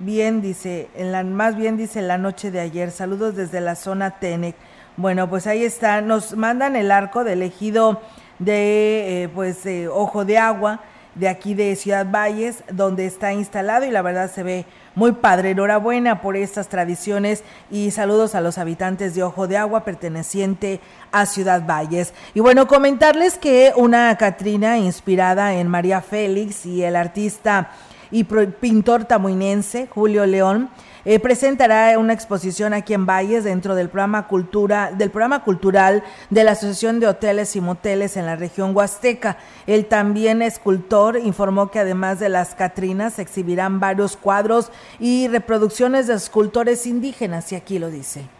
bien, 0.00 0.42
dice, 0.42 0.88
en 0.96 1.12
la, 1.12 1.22
más 1.22 1.56
bien 1.56 1.76
dice 1.76 2.02
la 2.02 2.18
noche 2.18 2.50
de 2.50 2.60
ayer. 2.60 2.90
Saludos 2.90 3.36
desde 3.36 3.60
la 3.60 3.76
zona 3.76 4.18
Tenec. 4.18 4.56
Bueno, 4.96 5.28
pues 5.28 5.46
ahí 5.46 5.64
está. 5.64 6.00
Nos 6.00 6.36
mandan 6.36 6.74
el 6.74 6.90
arco 6.90 7.22
del 7.22 7.42
ejido 7.42 8.00
de, 8.38 9.22
eh, 9.22 9.28
pues, 9.28 9.58
Ojo 9.92 10.24
de 10.24 10.38
Agua, 10.38 10.80
de 11.14 11.28
aquí 11.28 11.54
de 11.54 11.76
Ciudad 11.76 12.06
Valles, 12.10 12.64
donde 12.72 13.06
está 13.06 13.32
instalado 13.32 13.84
y 13.84 13.90
la 13.90 14.02
verdad 14.02 14.30
se 14.30 14.42
ve 14.42 14.64
muy 14.94 15.12
padre. 15.12 15.50
Enhorabuena 15.50 16.20
por 16.20 16.36
estas 16.36 16.68
tradiciones 16.68 17.44
y 17.70 17.90
saludos 17.90 18.34
a 18.34 18.40
los 18.40 18.58
habitantes 18.58 19.14
de 19.14 19.22
Ojo 19.22 19.46
de 19.46 19.58
Agua 19.58 19.84
perteneciente 19.84 20.80
a 21.12 21.26
Ciudad 21.26 21.66
Valles. 21.66 22.14
Y 22.34 22.40
bueno, 22.40 22.66
comentarles 22.66 23.38
que 23.38 23.72
una 23.76 24.16
Catrina 24.16 24.78
inspirada 24.78 25.54
en 25.54 25.68
María 25.68 26.00
Félix 26.00 26.64
y 26.64 26.82
el 26.82 26.96
artista 26.96 27.70
y 28.10 28.24
pintor 28.24 29.04
tamuinense 29.04 29.88
Julio 29.90 30.26
León 30.26 30.70
eh, 31.04 31.18
presentará 31.18 31.98
una 31.98 32.12
exposición 32.12 32.74
aquí 32.74 32.92
en 32.92 33.06
Valles 33.06 33.44
dentro 33.44 33.74
del 33.74 33.88
programa 33.88 34.28
cultura 34.28 34.92
del 34.92 35.10
programa 35.10 35.42
cultural 35.44 36.04
de 36.28 36.44
la 36.44 36.52
Asociación 36.52 37.00
de 37.00 37.06
Hoteles 37.06 37.56
y 37.56 37.60
Moteles 37.60 38.16
en 38.18 38.26
la 38.26 38.36
región 38.36 38.76
Huasteca. 38.76 39.38
El 39.66 39.86
también 39.86 40.42
escultor 40.42 41.16
informó 41.16 41.70
que 41.70 41.78
además 41.78 42.20
de 42.20 42.28
las 42.28 42.54
Catrinas 42.54 43.14
se 43.14 43.22
exhibirán 43.22 43.80
varios 43.80 44.16
cuadros 44.16 44.70
y 44.98 45.28
reproducciones 45.28 46.06
de 46.06 46.14
escultores 46.14 46.86
indígenas 46.86 47.50
y 47.52 47.56
aquí 47.56 47.78
lo 47.78 47.90
dice. 47.90 48.39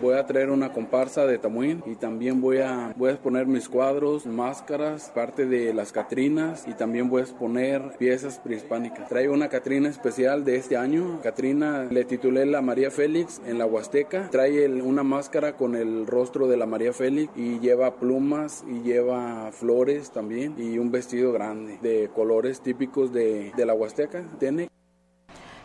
Voy 0.00 0.14
a 0.14 0.24
traer 0.24 0.48
una 0.48 0.72
comparsa 0.72 1.26
de 1.26 1.36
Tamuín 1.36 1.82
y 1.84 1.94
también 1.94 2.40
voy 2.40 2.58
a, 2.58 2.94
voy 2.96 3.10
a 3.10 3.44
mis 3.44 3.68
cuadros, 3.68 4.24
máscaras, 4.24 5.10
parte 5.14 5.44
de 5.44 5.74
las 5.74 5.92
Catrinas 5.92 6.64
y 6.66 6.72
también 6.72 7.10
voy 7.10 7.20
a 7.20 7.24
exponer 7.24 7.82
piezas 7.98 8.38
prehispánicas. 8.38 9.10
Traigo 9.10 9.34
una 9.34 9.50
Catrina 9.50 9.90
especial 9.90 10.42
de 10.44 10.56
este 10.56 10.78
año. 10.78 11.20
Catrina 11.22 11.86
le 11.90 12.06
titulé 12.06 12.46
la 12.46 12.62
María 12.62 12.90
Félix 12.90 13.42
en 13.46 13.58
la 13.58 13.66
Huasteca. 13.66 14.30
Trae 14.30 14.66
una 14.82 15.02
máscara 15.02 15.56
con 15.56 15.76
el 15.76 16.06
rostro 16.06 16.48
de 16.48 16.56
la 16.56 16.64
María 16.64 16.94
Félix 16.94 17.30
y 17.36 17.58
lleva 17.60 17.96
plumas 17.96 18.64
y 18.66 18.80
lleva 18.80 19.52
flores 19.52 20.12
también 20.12 20.54
y 20.56 20.78
un 20.78 20.90
vestido 20.90 21.30
grande 21.32 21.78
de 21.82 22.08
colores 22.14 22.62
típicos 22.62 23.12
de, 23.12 23.52
de 23.54 23.66
la 23.66 23.74
Huasteca. 23.74 24.24
Tiene 24.38 24.70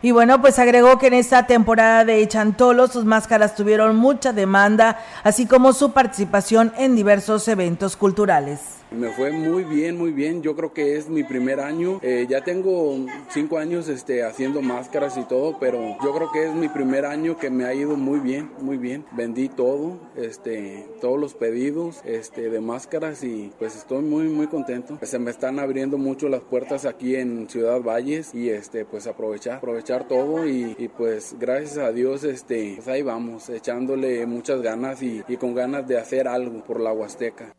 y 0.02 0.10
bueno, 0.10 0.40
pues 0.40 0.58
agregó 0.58 0.98
que 0.98 1.08
en 1.08 1.14
esta 1.14 1.46
temporada 1.46 2.04
de 2.04 2.26
Chantolo 2.28 2.86
sus 2.86 3.04
máscaras 3.04 3.54
tuvieron 3.54 3.96
mucha 3.96 4.32
demanda, 4.32 4.98
así 5.24 5.46
como 5.46 5.72
su 5.72 5.92
participación 5.92 6.72
en 6.76 6.94
diversos 6.94 7.48
eventos 7.48 7.96
culturales. 7.96 8.75
Me 8.92 9.10
fue 9.10 9.32
muy 9.32 9.64
bien, 9.64 9.98
muy 9.98 10.12
bien. 10.12 10.42
Yo 10.42 10.54
creo 10.54 10.72
que 10.72 10.96
es 10.96 11.08
mi 11.08 11.24
primer 11.24 11.58
año. 11.58 11.98
Eh, 12.02 12.26
ya 12.28 12.44
tengo 12.44 12.94
cinco 13.30 13.58
años 13.58 13.88
este, 13.88 14.22
haciendo 14.22 14.62
máscaras 14.62 15.16
y 15.16 15.24
todo, 15.24 15.58
pero 15.58 15.96
yo 16.02 16.14
creo 16.14 16.30
que 16.30 16.44
es 16.44 16.54
mi 16.54 16.68
primer 16.68 17.04
año 17.04 17.36
que 17.36 17.50
me 17.50 17.64
ha 17.64 17.74
ido 17.74 17.96
muy 17.96 18.20
bien, 18.20 18.50
muy 18.60 18.76
bien. 18.76 19.04
Vendí 19.12 19.48
todo, 19.48 19.98
este, 20.16 20.86
todos 21.00 21.18
los 21.18 21.34
pedidos 21.34 22.00
este, 22.04 22.48
de 22.48 22.60
máscaras 22.60 23.24
y 23.24 23.52
pues 23.58 23.74
estoy 23.74 24.02
muy, 24.02 24.28
muy 24.28 24.46
contento. 24.46 24.98
Se 25.02 25.18
me 25.18 25.32
están 25.32 25.58
abriendo 25.58 25.98
mucho 25.98 26.28
las 26.28 26.42
puertas 26.42 26.84
aquí 26.84 27.16
en 27.16 27.48
Ciudad 27.48 27.80
Valles 27.80 28.34
y 28.34 28.50
este, 28.50 28.84
pues 28.84 29.08
aprovechar, 29.08 29.56
aprovechar 29.56 30.06
todo 30.06 30.46
y, 30.46 30.74
pues 30.96 31.34
gracias 31.38 31.78
a 31.78 31.90
Dios 31.92 32.22
este, 32.24 32.74
pues 32.76 32.88
ahí 32.88 33.02
vamos, 33.02 33.48
echándole 33.50 34.24
muchas 34.26 34.62
ganas 34.62 35.02
y, 35.02 35.22
y 35.26 35.36
con 35.36 35.54
ganas 35.54 35.86
de 35.88 35.98
hacer 35.98 36.28
algo 36.28 36.62
por 36.64 36.80
la 36.80 36.92
Huasteca. 36.92 37.52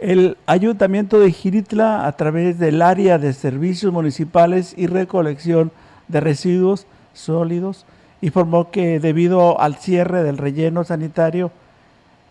El 0.00 0.36
Ayuntamiento 0.44 1.18
de 1.18 1.32
Giritla, 1.32 2.06
a 2.06 2.12
través 2.12 2.58
del 2.58 2.82
área 2.82 3.16
de 3.16 3.32
servicios 3.32 3.94
municipales 3.94 4.74
y 4.76 4.88
recolección 4.88 5.72
de 6.08 6.20
residuos 6.20 6.86
sólidos, 7.14 7.86
informó 8.20 8.70
que 8.70 9.00
debido 9.00 9.58
al 9.58 9.76
cierre 9.76 10.22
del 10.22 10.36
relleno 10.36 10.84
sanitario, 10.84 11.50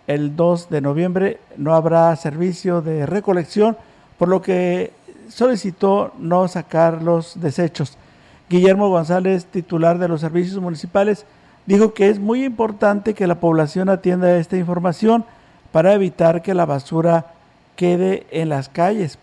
el 0.05 0.36
2 0.36 0.69
de 0.69 0.81
noviembre 0.81 1.39
no 1.57 1.74
habrá 1.74 2.15
servicio 2.17 2.84
de 2.84 3.07
recolección, 3.07 3.75
por 4.19 4.27
lo 4.27 4.43
que 4.43 4.91
solicitó 5.29 6.13
no 6.19 6.48
sacar 6.48 7.01
los 7.01 7.41
desechos. 7.41 7.98
Guillermo 8.48 8.89
González, 8.89 9.45
titular 9.45 9.98
de 9.98 10.07
los 10.07 10.22
servicios 10.22 10.62
municipales, 10.62 11.25
dijo 11.65 11.95
que 11.95 12.10
es 12.10 12.19
muy 12.19 12.45
importante 12.45 13.15
que 13.15 13.25
la 13.25 13.39
población 13.39 13.89
atienda 13.89 14.38
esta 14.38 14.55
información 14.55 15.25
para 15.72 15.93
evitar 15.93 16.43
que 16.43 16.53
la 16.53 16.67
basura 16.67 17.35
quede 17.75 18.25
en 18.32 18.50
las 18.50 18.70
calles, 18.70 19.17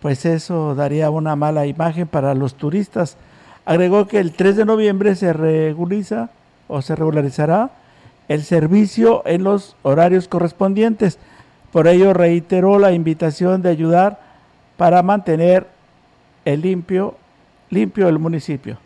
pues 0.00 0.24
eso 0.26 0.74
daría 0.74 1.10
una 1.10 1.36
mala 1.36 1.66
imagen 1.66 2.06
para 2.06 2.34
los 2.34 2.54
turistas. 2.54 3.16
Agregó 3.64 4.06
que 4.06 4.20
el 4.20 4.32
3 4.32 4.56
de 4.56 4.64
noviembre 4.64 5.14
se 5.14 5.32
regulariza 5.32 6.30
o 6.68 6.82
se 6.82 6.94
regularizará 6.94 7.70
el 8.28 8.42
servicio 8.42 9.22
en 9.26 9.44
los 9.44 9.76
horarios 9.82 10.28
correspondientes. 10.28 11.18
Por 11.72 11.88
ello 11.88 12.12
reiteró 12.12 12.78
la 12.78 12.92
invitación 12.92 13.62
de 13.62 13.70
ayudar 13.70 14.20
para 14.76 15.02
mantener 15.02 15.66
el 16.44 16.60
limpio, 16.60 17.16
limpio 17.70 18.08
el 18.08 18.18
municipio. 18.18 18.78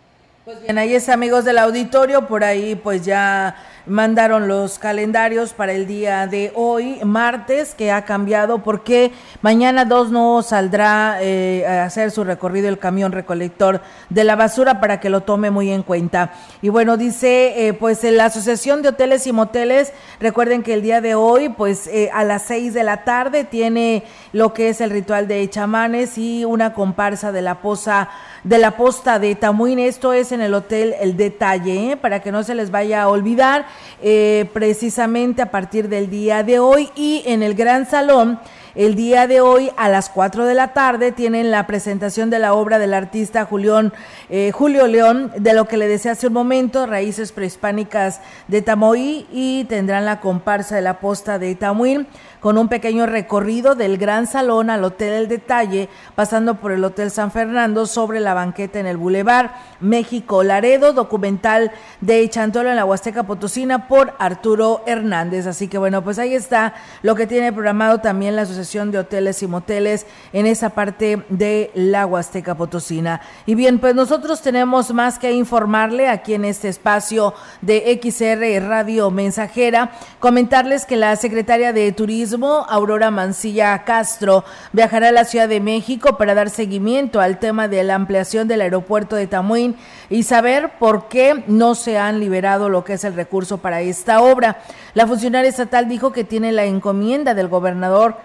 Pues 0.45 0.63
bien, 0.63 0.79
ahí 0.79 0.95
es 0.95 1.09
amigos 1.09 1.45
del 1.45 1.59
auditorio, 1.59 2.27
por 2.27 2.43
ahí 2.45 2.75
pues 2.75 3.05
ya 3.05 3.57
mandaron 3.89 4.49
los 4.49 4.79
calendarios 4.79 5.53
para 5.53 5.73
el 5.73 5.87
día 5.87 6.27
de 6.27 6.53
hoy, 6.55 7.01
martes, 7.05 7.75
que 7.75 7.91
ha 7.91 8.05
cambiado 8.05 8.63
porque 8.63 9.13
mañana 9.43 9.85
2 9.85 10.11
no 10.11 10.43
saldrá 10.43 11.19
eh, 11.21 11.67
a 11.67 11.85
hacer 11.85 12.11
su 12.11 12.25
recorrido 12.25 12.69
el 12.69 12.79
camión 12.79 13.13
recolector 13.13 13.81
de 14.11 14.25
la 14.25 14.37
basura 14.37 14.81
para 14.81 15.01
que 15.01 15.11
lo 15.11 15.23
tome 15.23 15.51
muy 15.51 15.71
en 15.71 15.83
cuenta. 15.83 16.33
Y 16.63 16.69
bueno, 16.69 16.97
dice 16.97 17.69
eh, 17.69 17.73
pues 17.73 18.05
la 18.05 18.27
Asociación 18.27 18.83
de 18.83 18.91
Hoteles 18.91 19.27
y 19.27 19.33
Moteles, 19.33 19.93
recuerden 20.21 20.63
que 20.63 20.75
el 20.75 20.83
día 20.83 21.01
de 21.01 21.15
hoy 21.15 21.49
pues 21.49 21.87
eh, 21.87 22.11
a 22.13 22.25
las 22.25 22.43
6 22.43 22.75
de 22.75 22.85
la 22.85 23.05
tarde 23.05 23.45
tiene 23.45 24.05
lo 24.33 24.53
que 24.53 24.69
es 24.69 24.81
el 24.81 24.91
ritual 24.91 25.29
de 25.29 25.49
chamanes 25.49 26.19
y 26.19 26.45
una 26.45 26.75
comparsa 26.75 27.33
de 27.33 27.43
la 27.43 27.61
posa 27.61 28.09
de 28.45 28.59
la 28.59 28.77
posta 28.77 29.19
de 29.19 29.35
Tamuín. 29.35 29.79
Esto 29.79 30.13
es 30.13 30.33
en 30.33 30.41
el 30.41 30.55
hotel 30.55 30.95
El 31.01 31.17
Detalle, 31.17 31.97
para 32.01 32.21
que 32.21 32.33
no 32.33 32.43
se 32.43 32.55
les 32.55 32.71
vaya 32.71 33.03
a 33.03 33.09
olvidar. 33.09 33.67
Eh, 34.03 34.49
precisamente 34.53 35.43
a 35.43 35.51
partir 35.51 35.89
del 35.89 36.09
día 36.09 36.43
de 36.43 36.59
hoy 36.59 36.91
y 36.95 37.23
en 37.27 37.43
el 37.43 37.55
Gran 37.55 37.89
Salón. 37.89 38.39
El 38.75 38.95
día 38.95 39.27
de 39.27 39.41
hoy 39.41 39.73
a 39.77 39.89
las 39.89 40.09
4 40.09 40.45
de 40.45 40.55
la 40.55 40.73
tarde 40.73 41.11
tienen 41.11 41.51
la 41.51 41.67
presentación 41.67 42.31
de 42.31 42.39
la 42.39 42.55
obra 42.55 42.79
del 42.79 42.95
artista 42.95 43.45
Julián, 43.45 43.93
eh, 44.31 44.53
Julio 44.53 44.87
León, 44.87 45.33
de 45.37 45.53
lo 45.53 45.65
que 45.65 45.77
le 45.77 45.89
decía 45.89 46.13
hace 46.13 46.29
un 46.29 46.35
momento, 46.35 46.87
Raíces 46.87 47.33
Prehispánicas 47.33 48.21
de 48.47 48.63
Tamoí, 48.63 49.27
y 49.33 49.65
tendrán 49.65 50.05
la 50.05 50.21
comparsa 50.21 50.77
de 50.77 50.83
la 50.83 51.01
posta 51.01 51.41
de 51.41 51.57
Tamuín 51.57 52.07
con 52.41 52.59
un 52.59 52.69
pequeño 52.69 53.07
recorrido 53.07 53.75
del 53.75 53.99
Gran 53.99 54.27
Salón 54.27 54.71
al 54.71 54.85
Hotel 54.85 55.13
El 55.13 55.29
Detalle, 55.29 55.89
pasando 56.15 56.57
por 56.57 56.73
el 56.73 56.85
Hotel 56.85 57.11
San 57.11 57.31
Fernando 57.31 57.87
sobre 57.87 58.21
la 58.21 58.35
banqueta 58.35 58.79
en 58.79 58.87
el 58.87 58.97
Boulevard 58.97 59.51
México 59.81 60.43
Laredo, 60.43 60.93
documental 60.93 61.73
de 62.01 62.29
Chantolo 62.29 62.71
en 62.71 62.77
la 62.77 62.85
Huasteca 62.85 63.25
Potosina 63.25 63.89
por 63.89 64.15
Arturo 64.19 64.83
Hernández. 64.87 65.47
Así 65.47 65.69
que 65.69 65.79
bueno, 65.79 66.03
pues 66.03 66.19
ahí 66.19 66.35
está 66.35 66.75
lo 67.03 67.15
que 67.15 67.27
tiene 67.27 67.53
programado 67.53 67.99
también 67.99 68.37
la 68.37 68.43
Asociación 68.43 68.91
de 68.91 68.99
Hoteles 68.99 69.43
y 69.43 69.47
Moteles 69.47 70.07
en 70.33 70.47
esa 70.47 70.71
parte 70.71 71.25
de 71.29 71.71
la 71.75 72.07
Huasteca 72.07 72.57
Potosina. 72.57 73.21
Y 73.47 73.55
bien, 73.55 73.79
pues 73.79 73.95
nosotros 73.95 74.43
tenemos 74.43 74.93
más 74.93 75.19
que 75.19 75.33
informarle 75.33 76.09
aquí 76.09 76.35
en 76.35 76.45
este 76.45 76.69
espacio 76.69 77.35
de 77.63 78.01
XR 78.03 78.69
Radio 78.69 79.11
Mensajera, 79.11 79.93
comentarles 80.19 80.85
que 80.85 80.97
la 80.97 81.17
secretaria 81.17 81.73
de 81.73 81.93
Turismo, 81.93 82.28
Aurora 82.37 83.11
Mancilla 83.11 83.85
Castro, 83.85 84.45
viajará 84.73 85.09
a 85.09 85.13
la 85.13 85.25
Ciudad 85.25 85.49
de 85.49 85.61
México 85.61 86.17
para 86.17 86.35
dar 86.35 86.51
seguimiento 86.51 87.21
al 87.21 87.39
tema 87.39 87.69
de 87.69 87.83
la 87.85 87.95
ampliación 87.95 88.49
del 88.49 88.61
aeropuerto 88.61 89.17
de 89.17 89.27
Tamuín 89.27 89.77
y 90.11 90.25
saber 90.25 90.79
por 90.79 91.09
qué 91.09 91.45
no 91.47 91.75
se 91.75 91.99
han 91.99 92.21
liberado 92.21 92.69
lo 92.69 92.85
que 92.85 92.95
es 92.95 93.05
el 93.05 93.15
recurso 93.15 93.59
para 93.59 93.81
esta 93.81 94.21
obra. 94.21 94.59
La 94.95 95.07
funcionaria 95.07 95.49
estatal 95.49 95.89
dijo 95.89 96.13
que 96.13 96.25
tiene 96.25 96.53
la 96.53 96.65
encomienda 96.65 97.35
del 97.35 97.49
gobernador 97.49 98.17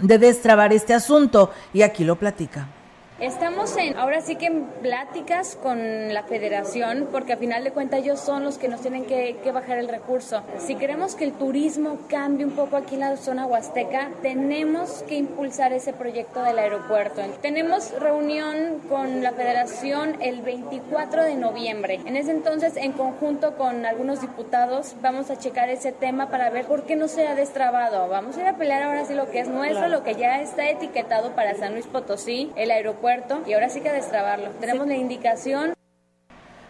de 0.00 0.18
destrabar 0.18 0.72
este 0.72 0.94
asunto 0.94 1.50
y 1.72 1.82
aquí 1.82 2.04
lo 2.04 2.16
platica. 2.16 2.68
Estamos 3.20 3.76
en, 3.76 3.96
ahora 3.96 4.20
sí 4.20 4.36
que 4.36 4.46
en 4.46 4.62
pláticas 4.80 5.58
con 5.60 6.14
la 6.14 6.22
federación, 6.22 7.08
porque 7.10 7.32
a 7.32 7.36
final 7.36 7.64
de 7.64 7.72
cuentas 7.72 7.98
ellos 7.98 8.20
son 8.20 8.44
los 8.44 8.58
que 8.58 8.68
nos 8.68 8.80
tienen 8.80 9.06
que, 9.06 9.36
bajar 9.52 9.78
el 9.78 9.88
recurso. 9.88 10.44
Si 10.58 10.76
queremos 10.76 11.16
que 11.16 11.24
el 11.24 11.32
turismo 11.32 11.98
cambie 12.08 12.46
un 12.46 12.52
poco 12.52 12.76
aquí 12.76 12.94
en 12.94 13.00
la 13.00 13.16
zona 13.16 13.44
huasteca, 13.44 14.10
tenemos 14.22 15.02
que 15.08 15.16
impulsar 15.16 15.72
ese 15.72 15.92
proyecto 15.92 16.42
del 16.42 16.60
aeropuerto. 16.60 17.22
Tenemos 17.42 17.90
reunión 17.98 18.82
con 18.88 19.24
la 19.24 19.32
federación 19.32 20.16
el 20.20 20.42
24 20.42 21.24
de 21.24 21.34
noviembre. 21.34 22.00
En 22.04 22.14
ese 22.14 22.30
entonces, 22.30 22.76
en 22.76 22.92
conjunto 22.92 23.56
con 23.56 23.84
algunos 23.84 24.20
diputados, 24.20 24.94
vamos 25.02 25.30
a 25.30 25.38
checar 25.38 25.70
ese 25.70 25.90
tema 25.90 26.28
para 26.28 26.50
ver 26.50 26.66
por 26.66 26.84
qué 26.84 26.94
no 26.94 27.08
se 27.08 27.26
ha 27.26 27.34
destrabado. 27.34 28.08
Vamos 28.08 28.36
a 28.36 28.42
ir 28.42 28.46
a 28.46 28.56
pelear 28.56 28.84
ahora 28.84 29.06
sí 29.06 29.14
lo 29.14 29.28
que 29.28 29.40
es 29.40 29.48
nuestro, 29.48 29.88
lo 29.88 30.04
que 30.04 30.14
ya 30.14 30.40
está 30.40 30.68
etiquetado 30.68 31.32
para 31.34 31.56
San 31.56 31.72
Luis 31.72 31.86
Potosí, 31.86 32.52
el 32.54 32.70
aeropuerto 32.70 33.07
y 33.46 33.52
ahora 33.54 33.68
sí 33.70 33.80
que 33.80 33.90
destrabarlo. 33.90 34.50
Tenemos 34.60 34.86
la 34.86 34.96
indicación 34.96 35.72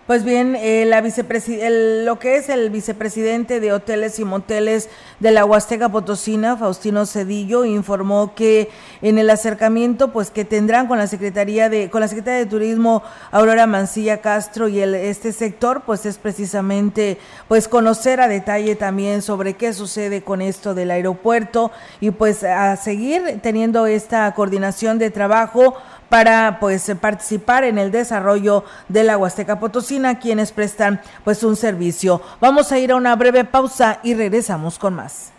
pues 0.09 0.25
bien, 0.25 0.57
eh, 0.57 0.87
la 0.87 1.03
lo 1.03 2.19
que 2.19 2.37
es 2.37 2.49
el 2.49 2.71
vicepresidente 2.71 3.61
de 3.61 3.75
Hoteles 3.75 4.19
y 4.19 4.25
Moteles 4.25 4.89
de 5.21 5.33
la 5.33 5.45
Huasteca 5.45 5.91
Potosina, 5.91 6.57
Faustino 6.57 7.05
Cedillo, 7.05 7.67
informó 7.67 8.35
que 8.35 8.71
en 9.03 9.19
el 9.19 9.29
acercamiento, 9.29 10.11
pues 10.11 10.31
que 10.31 10.47
tendrán 10.47 10.87
con 10.87 10.97
la 10.97 11.09
Secretaría 11.09 11.69
de, 11.69 11.91
con 11.91 12.01
la 12.01 12.09
Secretaría 12.09 12.39
de 12.39 12.47
Turismo, 12.47 13.03
Aurora 13.31 13.67
Mancilla 13.67 14.23
Castro 14.23 14.69
y 14.69 14.81
el, 14.81 14.95
este 14.95 15.31
sector, 15.31 15.83
pues 15.85 16.07
es 16.07 16.17
precisamente, 16.17 17.19
pues 17.47 17.69
conocer 17.69 18.23
a 18.23 18.29
detalle 18.29 18.77
también 18.77 19.21
sobre 19.21 19.57
qué 19.57 19.75
sucede 19.75 20.23
con 20.23 20.41
esto 20.41 20.73
del 20.73 20.91
aeropuerto 20.91 21.71
y 22.01 22.13
pues 22.13 22.45
a 22.45 22.77
seguir 22.77 23.41
teniendo 23.43 23.87
esta 23.87 24.33
coordinación 24.33 24.99
de 24.99 25.11
trabajo 25.11 25.77
para 26.09 26.59
pues 26.61 26.91
participar 27.01 27.65
en 27.65 27.79
el 27.79 27.91
desarrollo 27.91 28.65
de 28.89 29.05
la 29.05 29.19
Huasteca 29.19 29.61
Potosina, 29.61 30.19
quienes 30.19 30.53
prestan 30.53 31.01
pues 31.25 31.43
un 31.43 31.57
servicio. 31.57 32.23
Vamos 32.41 32.73
a 32.73 32.79
ir 32.79 32.93
a 32.93 32.97
una 32.97 33.15
breve 33.17 33.45
pausa 33.45 34.01
y 34.03 34.15
regresamos 34.15 34.79
con 34.79 34.95
más. 34.95 35.33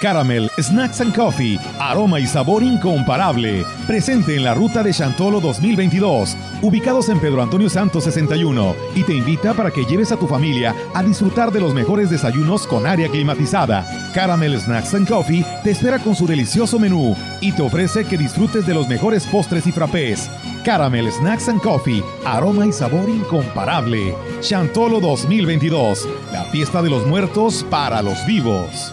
Caramel 0.00 0.50
Snacks 0.60 1.00
and 1.00 1.14
Coffee, 1.14 1.58
aroma 1.78 2.20
y 2.20 2.26
sabor 2.26 2.62
incomparable. 2.62 3.64
Presente 3.86 4.36
en 4.36 4.44
la 4.44 4.52
ruta 4.52 4.82
de 4.82 4.92
Chantolo 4.92 5.40
2022, 5.40 6.36
ubicados 6.62 7.08
en 7.08 7.20
Pedro 7.20 7.42
Antonio 7.42 7.70
Santos 7.70 8.04
61, 8.04 8.74
y 8.94 9.04
te 9.04 9.14
invita 9.14 9.54
para 9.54 9.70
que 9.70 9.84
lleves 9.84 10.12
a 10.12 10.16
tu 10.16 10.26
familia 10.26 10.74
a 10.94 11.02
disfrutar 11.02 11.52
de 11.52 11.60
los 11.60 11.74
mejores 11.74 12.10
desayunos 12.10 12.66
con 12.66 12.86
área 12.86 13.08
climatizada. 13.08 13.86
Caramel 14.12 14.60
Snacks 14.60 14.94
and 14.94 15.08
Coffee 15.08 15.44
te 15.62 15.70
espera 15.70 15.98
con 15.98 16.14
su 16.14 16.26
delicioso 16.26 16.78
menú 16.78 17.16
y 17.40 17.52
te 17.52 17.62
ofrece 17.62 18.04
que 18.04 18.18
disfrutes 18.18 18.66
de 18.66 18.74
los 18.74 18.88
mejores 18.88 19.26
postres 19.26 19.66
y 19.66 19.72
frappés. 19.72 20.28
Caramel 20.64 21.10
Snacks 21.12 21.48
and 21.48 21.62
Coffee, 21.62 22.02
aroma 22.26 22.66
y 22.66 22.72
sabor 22.72 23.08
incomparable. 23.08 24.14
Chantolo 24.40 25.00
2022, 25.00 26.08
la 26.32 26.44
fiesta 26.44 26.82
de 26.82 26.90
los 26.90 27.06
muertos 27.06 27.64
para 27.70 28.02
los 28.02 28.24
vivos. 28.26 28.92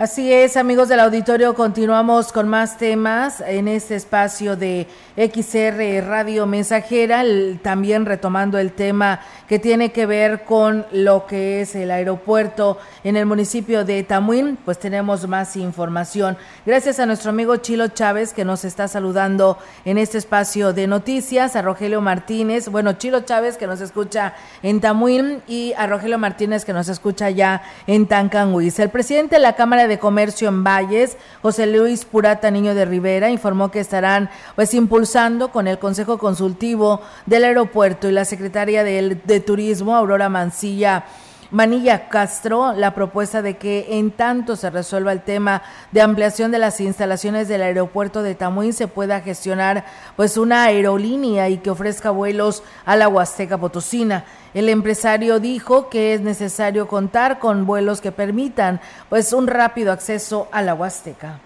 Así 0.00 0.32
es, 0.32 0.56
amigos 0.56 0.88
del 0.88 1.00
auditorio, 1.00 1.54
continuamos 1.54 2.32
con 2.32 2.48
más 2.48 2.78
temas 2.78 3.42
en 3.46 3.68
este 3.68 3.96
espacio 3.96 4.56
de 4.56 4.86
XR 5.14 6.02
Radio 6.08 6.46
Mensajera, 6.46 7.22
también 7.60 8.06
retomando 8.06 8.56
el 8.56 8.72
tema 8.72 9.20
que 9.46 9.58
tiene 9.58 9.92
que 9.92 10.06
ver 10.06 10.44
con 10.44 10.86
lo 10.90 11.26
que 11.26 11.60
es 11.60 11.74
el 11.74 11.90
aeropuerto 11.90 12.78
en 13.04 13.16
el 13.16 13.26
municipio 13.26 13.84
de 13.84 14.02
Tamuín, 14.02 14.56
pues 14.64 14.78
tenemos 14.78 15.28
más 15.28 15.54
información. 15.56 16.38
Gracias 16.64 16.98
a 16.98 17.04
nuestro 17.04 17.28
amigo 17.28 17.56
Chilo 17.56 17.88
Chávez 17.88 18.32
que 18.32 18.46
nos 18.46 18.64
está 18.64 18.88
saludando 18.88 19.58
en 19.84 19.98
este 19.98 20.16
espacio 20.16 20.72
de 20.72 20.86
noticias, 20.86 21.56
a 21.56 21.60
Rogelio 21.60 22.00
Martínez, 22.00 22.68
bueno, 22.70 22.94
Chilo 22.94 23.20
Chávez 23.20 23.58
que 23.58 23.66
nos 23.66 23.82
escucha 23.82 24.32
en 24.62 24.80
Tamuín 24.80 25.42
y 25.46 25.74
a 25.76 25.86
Rogelio 25.86 26.16
Martínez 26.16 26.64
que 26.64 26.72
nos 26.72 26.88
escucha 26.88 27.28
ya 27.28 27.60
en 27.86 28.06
Tancanhuiz. 28.06 28.78
El 28.78 28.88
presidente 28.88 29.34
de 29.34 29.42
la 29.42 29.56
Cámara 29.56 29.88
de 29.89 29.89
Comercio 29.98 30.48
en 30.48 30.64
Valles, 30.64 31.16
José 31.42 31.66
Luis 31.66 32.04
Purata 32.04 32.50
Niño 32.50 32.74
de 32.74 32.84
Rivera, 32.84 33.30
informó 33.30 33.70
que 33.70 33.80
estarán 33.80 34.30
pues 34.54 34.72
impulsando 34.74 35.50
con 35.50 35.68
el 35.68 35.78
Consejo 35.78 36.18
Consultivo 36.18 37.00
del 37.26 37.44
Aeropuerto 37.44 38.08
y 38.08 38.12
la 38.12 38.24
Secretaria 38.24 38.84
de, 38.84 39.18
de 39.24 39.40
Turismo, 39.40 39.96
Aurora 39.96 40.28
Mancilla. 40.28 41.04
Manilla 41.50 42.08
Castro 42.08 42.72
la 42.74 42.94
propuesta 42.94 43.42
de 43.42 43.56
que 43.56 43.98
en 43.98 44.12
tanto 44.12 44.54
se 44.54 44.70
resuelva 44.70 45.12
el 45.12 45.22
tema 45.22 45.62
de 45.90 46.00
ampliación 46.00 46.52
de 46.52 46.58
las 46.58 46.80
instalaciones 46.80 47.48
del 47.48 47.62
aeropuerto 47.62 48.22
de 48.22 48.36
Tamuín 48.36 48.72
se 48.72 48.86
pueda 48.86 49.20
gestionar 49.20 49.84
pues 50.14 50.36
una 50.36 50.64
aerolínea 50.64 51.48
y 51.48 51.58
que 51.58 51.70
ofrezca 51.70 52.10
vuelos 52.10 52.62
a 52.84 52.94
la 52.94 53.08
Huasteca 53.08 53.58
Potosina. 53.58 54.24
El 54.54 54.68
empresario 54.68 55.40
dijo 55.40 55.88
que 55.88 56.14
es 56.14 56.20
necesario 56.20 56.86
contar 56.86 57.40
con 57.40 57.66
vuelos 57.66 58.00
que 58.00 58.12
permitan 58.12 58.80
pues 59.08 59.32
un 59.32 59.48
rápido 59.48 59.92
acceso 59.92 60.46
a 60.52 60.62
la 60.62 60.74
Huasteca. 60.74 61.40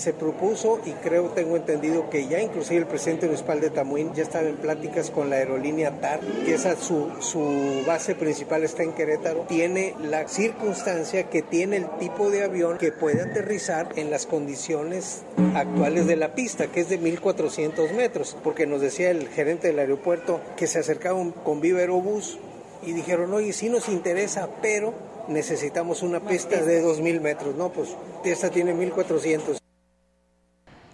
Se 0.00 0.14
propuso 0.14 0.80
y 0.86 0.92
creo, 0.92 1.26
tengo 1.26 1.58
entendido 1.58 2.08
que 2.08 2.26
ya 2.26 2.40
inclusive 2.40 2.80
el 2.80 2.86
presidente 2.86 3.26
municipal 3.26 3.60
de 3.60 3.68
Tamuín 3.68 4.14
ya 4.14 4.22
estaba 4.22 4.48
en 4.48 4.56
pláticas 4.56 5.10
con 5.10 5.28
la 5.28 5.36
aerolínea 5.36 6.00
TAR, 6.00 6.20
que 6.20 6.54
esa 6.54 6.74
su, 6.74 7.10
su 7.20 7.82
base 7.86 8.14
principal 8.14 8.64
está 8.64 8.82
en 8.82 8.94
Querétaro. 8.94 9.44
Tiene 9.46 9.94
la 10.02 10.26
circunstancia 10.26 11.28
que 11.28 11.42
tiene 11.42 11.76
el 11.76 11.98
tipo 11.98 12.30
de 12.30 12.44
avión 12.44 12.78
que 12.78 12.92
puede 12.92 13.20
aterrizar 13.20 13.90
en 13.96 14.10
las 14.10 14.24
condiciones 14.24 15.20
actuales 15.54 16.06
de 16.06 16.16
la 16.16 16.34
pista, 16.34 16.68
que 16.68 16.80
es 16.80 16.88
de 16.88 16.96
1400 16.96 17.92
metros, 17.92 18.38
porque 18.42 18.66
nos 18.66 18.80
decía 18.80 19.10
el 19.10 19.28
gerente 19.28 19.66
del 19.68 19.80
aeropuerto 19.80 20.40
que 20.56 20.66
se 20.66 20.78
acercaba 20.78 21.22
con 21.44 21.60
Viva 21.60 21.80
Aerobús 21.80 22.38
y 22.82 22.94
dijeron, 22.94 23.34
oye, 23.34 23.52
sí 23.52 23.68
nos 23.68 23.90
interesa, 23.90 24.48
pero 24.62 24.94
necesitamos 25.28 26.02
una 26.02 26.20
pista 26.20 26.62
de 26.62 26.82
2.000 26.82 27.20
metros. 27.20 27.54
No, 27.54 27.68
pues 27.70 27.90
esta 28.24 28.48
tiene 28.48 28.74
1.400. 28.74 29.60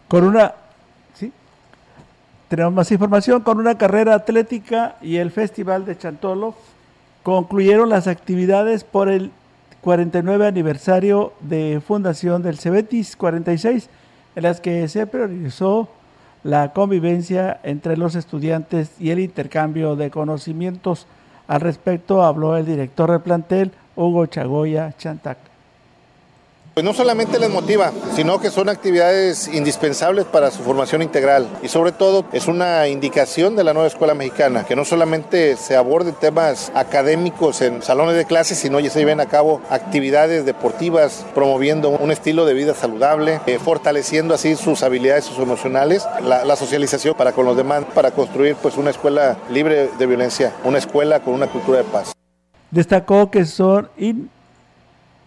Con 0.08 0.24
una, 0.24 0.54
¿sí? 1.14 1.32
Tenemos 2.48 2.72
más 2.72 2.92
información, 2.92 3.42
con 3.42 3.58
una 3.58 3.76
carrera 3.76 4.14
atlética 4.14 4.96
y 5.02 5.16
el 5.16 5.30
Festival 5.30 5.84
de 5.84 5.98
Chantolo 5.98 6.54
concluyeron 7.24 7.88
las 7.88 8.06
actividades 8.06 8.84
por 8.84 9.08
el 9.08 9.32
49 9.80 10.46
aniversario 10.46 11.32
de 11.40 11.82
fundación 11.84 12.42
del 12.42 12.58
Cebetis 12.58 13.16
46, 13.16 13.88
en 14.36 14.42
las 14.44 14.60
que 14.60 14.86
se 14.86 15.06
priorizó 15.08 15.88
la 16.44 16.72
convivencia 16.72 17.58
entre 17.64 17.96
los 17.96 18.14
estudiantes 18.14 18.92
y 19.00 19.10
el 19.10 19.18
intercambio 19.18 19.96
de 19.96 20.12
conocimientos. 20.12 21.08
Al 21.48 21.60
respecto 21.60 22.22
habló 22.22 22.56
el 22.56 22.64
director 22.64 23.10
del 23.10 23.20
plantel, 23.22 23.72
Hugo 23.96 24.26
Chagoya 24.26 24.92
Chantac. 24.96 25.38
Pues 26.76 26.84
no 26.84 26.92
solamente 26.92 27.38
les 27.38 27.48
motiva, 27.48 27.90
sino 28.14 28.38
que 28.38 28.50
son 28.50 28.68
actividades 28.68 29.48
indispensables 29.48 30.26
para 30.26 30.50
su 30.50 30.62
formación 30.62 31.00
integral 31.00 31.48
y 31.62 31.68
sobre 31.68 31.90
todo 31.90 32.26
es 32.34 32.48
una 32.48 32.86
indicación 32.86 33.56
de 33.56 33.64
la 33.64 33.72
nueva 33.72 33.88
escuela 33.88 34.12
mexicana, 34.12 34.66
que 34.66 34.76
no 34.76 34.84
solamente 34.84 35.56
se 35.56 35.74
aborden 35.74 36.12
temas 36.12 36.70
académicos 36.74 37.62
en 37.62 37.80
salones 37.80 38.14
de 38.14 38.26
clases, 38.26 38.58
sino 38.58 38.78
ya 38.78 38.90
se 38.90 38.98
lleven 38.98 39.20
a 39.20 39.24
cabo 39.24 39.62
actividades 39.70 40.44
deportivas 40.44 41.24
promoviendo 41.34 41.88
un 41.88 42.10
estilo 42.10 42.44
de 42.44 42.52
vida 42.52 42.74
saludable, 42.74 43.40
eh, 43.46 43.58
fortaleciendo 43.58 44.34
así 44.34 44.54
sus 44.54 44.82
habilidades 44.82 45.30
emocionales, 45.38 46.06
la, 46.22 46.44
la, 46.44 46.56
socialización 46.56 47.14
para 47.14 47.32
con 47.32 47.46
los 47.46 47.56
demás, 47.56 47.86
para 47.94 48.10
construir 48.10 48.54
pues 48.56 48.76
una 48.76 48.90
escuela 48.90 49.38
libre 49.48 49.88
de 49.98 50.04
violencia, 50.04 50.52
una 50.62 50.76
escuela 50.76 51.20
con 51.20 51.32
una 51.32 51.46
cultura 51.46 51.78
de 51.78 51.84
paz. 51.84 52.12
Destacó 52.70 53.30
que 53.30 53.46
son 53.46 53.88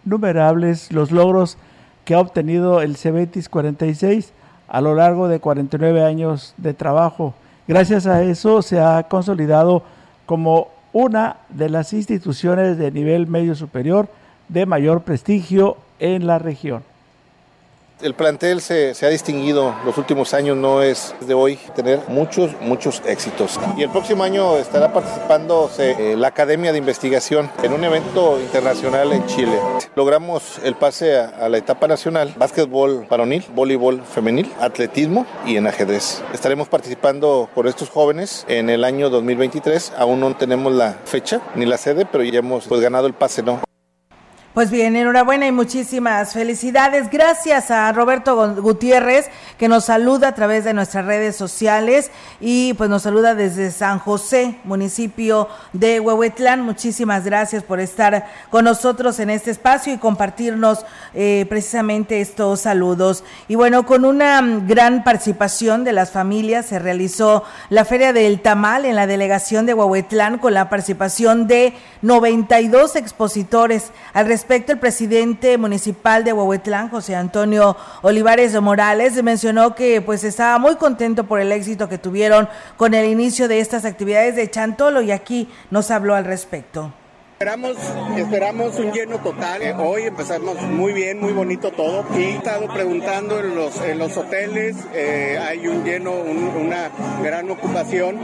innumerables 0.09 0.91
los 0.91 1.11
logros 1.11 1.57
que 2.03 2.15
ha 2.15 2.19
obtenido 2.19 2.81
el 2.81 2.97
Cebetis 2.97 3.47
46 3.47 4.33
a 4.67 4.81
lo 4.81 4.95
largo 4.95 5.27
de 5.27 5.39
49 5.39 6.03
años 6.03 6.55
de 6.57 6.73
trabajo. 6.73 7.35
Gracias 7.67 8.07
a 8.07 8.23
eso 8.23 8.63
se 8.63 8.79
ha 8.79 9.03
consolidado 9.03 9.83
como 10.25 10.69
una 10.93 11.37
de 11.49 11.69
las 11.69 11.93
instituciones 11.93 12.79
de 12.79 12.91
nivel 12.91 13.27
medio 13.27 13.53
superior 13.53 14.09
de 14.47 14.65
mayor 14.65 15.03
prestigio 15.03 15.77
en 15.99 16.25
la 16.25 16.39
región. 16.39 16.81
El 18.01 18.13
plantel 18.13 18.61
se, 18.61 18.93
se, 18.93 19.05
ha 19.05 19.09
distinguido 19.09 19.75
los 19.83 19.97
últimos 19.97 20.33
años, 20.33 20.55
no 20.55 20.81
es 20.81 21.13
de 21.19 21.33
hoy 21.33 21.59
tener 21.75 21.99
muchos, 22.07 22.51
muchos 22.61 23.01
éxitos. 23.05 23.59
Y 23.75 23.83
el 23.83 23.89
próximo 23.89 24.23
año 24.23 24.55
estará 24.55 24.93
participando 24.93 25.69
eh, 25.77 26.15
la 26.17 26.29
Academia 26.29 26.71
de 26.71 26.77
Investigación 26.77 27.51
en 27.61 27.73
un 27.73 27.83
evento 27.83 28.39
internacional 28.39 29.11
en 29.11 29.25
Chile. 29.25 29.59
Logramos 29.95 30.59
el 30.63 30.75
pase 30.75 31.17
a, 31.17 31.27
a 31.27 31.49
la 31.49 31.57
etapa 31.57 31.89
nacional, 31.89 32.33
básquetbol 32.37 33.05
varonil, 33.09 33.43
voleibol 33.53 34.01
femenil, 34.03 34.49
atletismo 34.61 35.25
y 35.45 35.57
en 35.57 35.67
ajedrez. 35.67 36.23
Estaremos 36.33 36.69
participando 36.69 37.49
con 37.53 37.67
estos 37.67 37.89
jóvenes 37.89 38.45
en 38.47 38.69
el 38.69 38.85
año 38.85 39.09
2023. 39.09 39.91
Aún 39.97 40.21
no 40.21 40.33
tenemos 40.37 40.71
la 40.71 40.93
fecha 41.03 41.41
ni 41.53 41.65
la 41.65 41.77
sede, 41.77 42.05
pero 42.09 42.23
ya 42.23 42.39
hemos 42.39 42.65
pues, 42.65 42.79
ganado 42.79 43.07
el 43.07 43.13
pase, 43.13 43.43
¿no? 43.43 43.68
Pues 44.59 44.71
bien, 44.71 44.97
enhorabuena 44.97 45.47
y 45.47 45.53
muchísimas 45.53 46.33
felicidades. 46.33 47.09
Gracias 47.09 47.71
a 47.71 47.89
Roberto 47.93 48.55
Gutiérrez 48.55 49.29
que 49.57 49.69
nos 49.69 49.85
saluda 49.85 50.27
a 50.27 50.35
través 50.35 50.65
de 50.65 50.73
nuestras 50.73 51.05
redes 51.05 51.37
sociales 51.37 52.11
y 52.41 52.73
pues 52.73 52.89
nos 52.89 53.03
saluda 53.03 53.35
desde 53.35 53.71
San 53.71 53.99
José, 53.99 54.57
municipio 54.65 55.47
de 55.71 56.01
Huehuetlán. 56.01 56.61
Muchísimas 56.61 57.23
gracias 57.23 57.63
por 57.63 57.79
estar 57.79 58.27
con 58.49 58.65
nosotros 58.65 59.21
en 59.21 59.29
este 59.29 59.49
espacio 59.49 59.93
y 59.93 59.97
compartirnos 59.97 60.85
eh, 61.13 61.45
precisamente 61.47 62.19
estos 62.19 62.59
saludos. 62.59 63.23
Y 63.47 63.55
bueno, 63.55 63.85
con 63.85 64.03
una 64.03 64.41
gran 64.67 65.05
participación 65.05 65.85
de 65.85 65.93
las 65.93 66.11
familias 66.11 66.65
se 66.65 66.79
realizó 66.79 67.45
la 67.69 67.85
Feria 67.85 68.11
del 68.11 68.41
Tamal 68.41 68.83
en 68.83 68.97
la 68.97 69.07
delegación 69.07 69.65
de 69.65 69.73
Huehuetlán 69.73 70.37
con 70.37 70.53
la 70.53 70.67
participación 70.67 71.47
de 71.47 71.73
92 72.01 72.97
expositores. 72.97 73.93
Al 74.13 74.27
respecto, 74.27 74.48
el 74.49 74.79
presidente 74.79 75.59
municipal 75.59 76.23
de 76.23 76.33
Huehuetlán, 76.33 76.89
José 76.89 77.15
Antonio 77.15 77.77
Olivares 78.01 78.51
de 78.51 78.59
Morales, 78.59 79.21
mencionó 79.21 79.75
que 79.75 80.01
pues 80.01 80.23
estaba 80.23 80.57
muy 80.57 80.75
contento 80.75 81.25
por 81.25 81.39
el 81.39 81.51
éxito 81.51 81.87
que 81.87 81.99
tuvieron 81.99 82.49
con 82.75 82.95
el 82.95 83.05
inicio 83.05 83.47
de 83.47 83.59
estas 83.59 83.85
actividades 83.85 84.35
de 84.35 84.49
Chantolo 84.49 85.01
y 85.01 85.11
aquí 85.11 85.47
nos 85.69 85.91
habló 85.91 86.15
al 86.15 86.25
respecto. 86.25 86.91
Esperamos, 87.39 87.77
esperamos 88.17 88.79
un 88.79 88.91
lleno 88.91 89.17
total. 89.19 89.61
Eh, 89.61 89.73
hoy 89.73 90.01
empezamos 90.01 90.61
muy 90.61 90.91
bien, 90.91 91.21
muy 91.21 91.31
bonito 91.31 91.71
todo. 91.71 92.03
He 92.13 92.35
estado 92.35 92.67
preguntando 92.67 93.39
en 93.39 93.55
los, 93.55 93.79
en 93.79 93.97
los 93.97 94.17
hoteles, 94.17 94.75
eh, 94.93 95.39
hay 95.41 95.65
un 95.65 95.85
lleno, 95.85 96.11
un, 96.15 96.49
una 96.49 96.91
gran 97.23 97.49
ocupación 97.49 98.17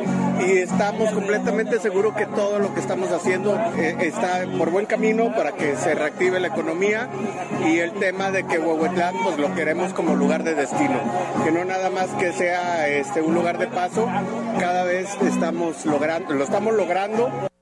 y 0.46 0.58
estamos 0.58 1.12
completamente 1.12 1.80
seguros 1.80 2.14
que 2.14 2.26
todo 2.26 2.60
lo 2.60 2.74
que 2.74 2.82
estamos 2.82 3.10
haciendo 3.14 3.58
eh, 3.78 3.96
está 4.02 4.44
por 4.58 4.70
buen 4.70 4.86
camino 4.86 5.34
para 5.34 5.54
que 5.54 5.78
se 5.78 5.96
reactive 5.96 6.42
la 6.42 6.48
economía 6.48 7.08
y 7.66 7.80
el 7.80 7.94
tema 7.94 8.32
de 8.32 8.46
que 8.46 8.60
Huehuetlán 8.60 9.16
pues 9.24 9.38
lo 9.38 9.56
queremos 9.56 9.94
como 9.94 10.18
lugar 10.18 10.44
de 10.44 10.56
destino, 10.56 11.00
que 11.46 11.54
no 11.54 11.64
nada 11.64 11.90
más 11.90 12.10
que 12.20 12.34
sea 12.34 12.90
este 12.90 13.22
un 13.22 13.34
lugar 13.34 13.60
de 13.60 13.68
paso, 13.68 14.10
cada 14.60 14.84
vez 14.84 15.08
estamos 15.22 15.86
logrando, 15.86 16.34
lo 16.34 16.44
estamos 16.44 16.74
logrando. 16.74 17.55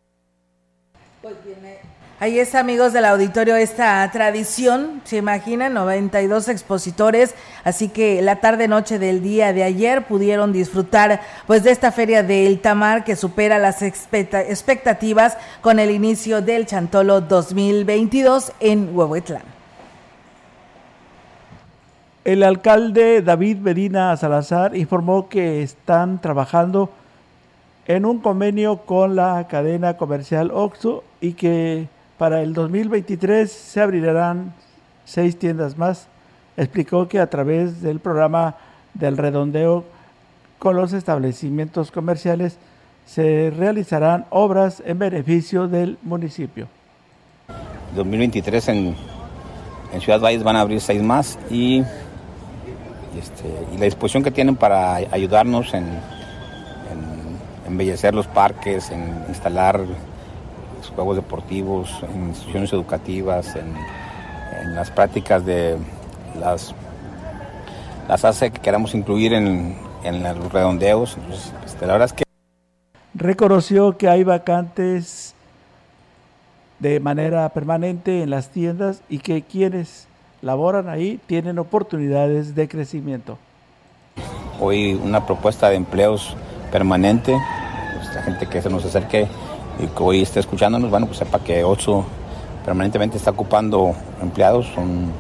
Ahí 2.23 2.39
está, 2.39 2.61
amigos 2.61 2.93
del 2.93 3.03
auditorio, 3.03 3.57
esta 3.57 4.09
tradición, 4.09 5.01
se 5.03 5.17
imaginan, 5.17 5.73
92 5.73 6.47
expositores, 6.47 7.35
así 7.65 7.89
que 7.89 8.21
la 8.21 8.37
tarde-noche 8.37 8.97
del 8.97 9.21
día 9.21 9.51
de 9.51 9.63
ayer 9.63 10.05
pudieron 10.05 10.53
disfrutar 10.53 11.19
pues 11.47 11.65
de 11.65 11.71
esta 11.71 11.91
feria 11.91 12.23
del 12.23 12.61
Tamar 12.61 13.03
que 13.03 13.17
supera 13.17 13.59
las 13.59 13.81
expectativas 13.81 15.37
con 15.59 15.79
el 15.79 15.91
inicio 15.91 16.41
del 16.41 16.65
Chantolo 16.65 17.19
2022 17.19 18.53
en 18.61 18.95
Huehuetlán. 18.95 19.43
El 22.23 22.43
alcalde 22.43 23.21
David 23.21 23.57
Medina 23.57 24.15
Salazar 24.15 24.77
informó 24.77 25.27
que 25.27 25.61
están 25.61 26.21
trabajando 26.21 26.89
en 27.85 28.05
un 28.05 28.19
convenio 28.19 28.77
con 28.77 29.17
la 29.17 29.45
cadena 29.49 29.97
comercial 29.97 30.51
Oxxo 30.53 31.03
y 31.19 31.33
que 31.33 31.89
para 32.23 32.41
el 32.41 32.53
2023 32.53 33.51
se 33.51 33.81
abrirán 33.81 34.53
seis 35.03 35.37
tiendas 35.37 35.77
más. 35.77 36.07
Explicó 36.55 37.09
que 37.09 37.19
a 37.19 37.29
través 37.29 37.81
del 37.81 37.99
programa 37.99 38.55
del 38.93 39.17
redondeo 39.17 39.83
con 40.57 40.77
los 40.77 40.93
establecimientos 40.93 41.91
comerciales 41.91 42.57
se 43.05 43.51
realizarán 43.53 44.25
obras 44.29 44.81
en 44.85 44.99
beneficio 44.99 45.67
del 45.67 45.97
municipio. 46.01 46.69
2023 47.93 48.69
en, 48.69 48.95
en 49.91 49.99
Ciudad 49.99 50.21
Valles 50.21 50.43
van 50.43 50.55
a 50.55 50.61
abrir 50.61 50.79
seis 50.79 51.03
más 51.03 51.37
y, 51.49 51.79
y, 51.79 51.85
este, 53.19 53.49
y 53.75 53.77
la 53.77 53.83
disposición 53.83 54.23
que 54.23 54.31
tienen 54.31 54.55
para 54.55 54.95
ayudarnos 54.95 55.73
en, 55.73 55.89
embellecer 57.67 58.13
los 58.13 58.27
parques, 58.27 58.91
en 58.91 59.25
instalar 59.27 59.81
juegos 60.95 61.15
deportivos, 61.15 62.03
en 62.13 62.27
instituciones 62.29 62.71
educativas, 62.73 63.55
en, 63.55 63.73
en 64.61 64.75
las 64.75 64.89
prácticas 64.91 65.45
de 65.45 65.77
las, 66.39 66.73
las 68.07 68.25
ACE 68.25 68.51
que 68.51 68.59
queramos 68.59 68.95
incluir 68.95 69.33
en, 69.33 69.77
en 70.03 70.23
los 70.23 70.51
redondeos. 70.51 71.17
Entonces, 71.17 71.53
este, 71.65 71.85
la 71.85 71.93
verdad 71.93 72.05
es 72.05 72.13
que... 72.13 72.23
Reconoció 73.15 73.97
que 73.97 74.09
hay 74.09 74.23
vacantes 74.23 75.35
de 76.79 76.99
manera 76.99 77.47
permanente 77.49 78.23
en 78.23 78.29
las 78.29 78.49
tiendas 78.49 79.01
y 79.07 79.19
que 79.19 79.41
quienes 79.43 80.07
laboran 80.41 80.89
ahí 80.89 81.19
tienen 81.27 81.59
oportunidades 81.59 82.55
de 82.55 82.67
crecimiento. 82.67 83.37
Hoy 84.59 84.93
una 84.93 85.25
propuesta 85.25 85.69
de 85.69 85.75
empleos 85.75 86.35
permanente, 86.71 87.37
pues, 87.95 88.13
la 88.15 88.23
gente 88.23 88.47
que 88.47 88.61
se 88.61 88.69
nos 88.69 88.83
acerque 88.83 89.27
y 89.79 89.87
que 89.87 90.03
hoy 90.03 90.21
esté 90.21 90.39
escuchándonos, 90.39 90.89
bueno, 90.89 91.05
pues 91.07 91.19
sepa 91.19 91.39
que 91.39 91.63
Oxxo 91.63 92.05
permanentemente 92.65 93.17
está 93.17 93.31
ocupando 93.31 93.93
empleados, 94.21 94.67
son 94.73 95.11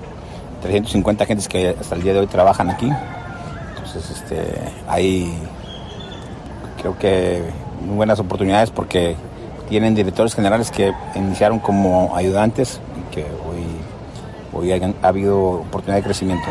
350 0.61 1.23
agentes 1.23 1.47
que 1.47 1.75
hasta 1.79 1.95
el 1.95 2.03
día 2.03 2.13
de 2.13 2.19
hoy 2.19 2.27
trabajan 2.27 2.69
aquí. 2.69 2.89
Entonces, 3.75 4.09
este, 4.11 4.53
hay 4.87 5.33
creo 6.77 6.97
que 6.97 7.41
muy 7.81 7.95
buenas 7.95 8.19
oportunidades 8.19 8.69
porque 8.69 9.15
tienen 9.69 9.95
directores 9.95 10.35
generales 10.35 10.69
que 10.69 10.93
iniciaron 11.15 11.59
como 11.59 12.15
ayudantes 12.15 12.81
y 12.99 13.13
que 13.13 13.23
hoy, 13.23 13.65
hoy 14.53 14.71
ha 14.71 15.07
habido 15.07 15.39
oportunidad 15.61 15.97
de 15.97 16.03
crecimiento. 16.03 16.47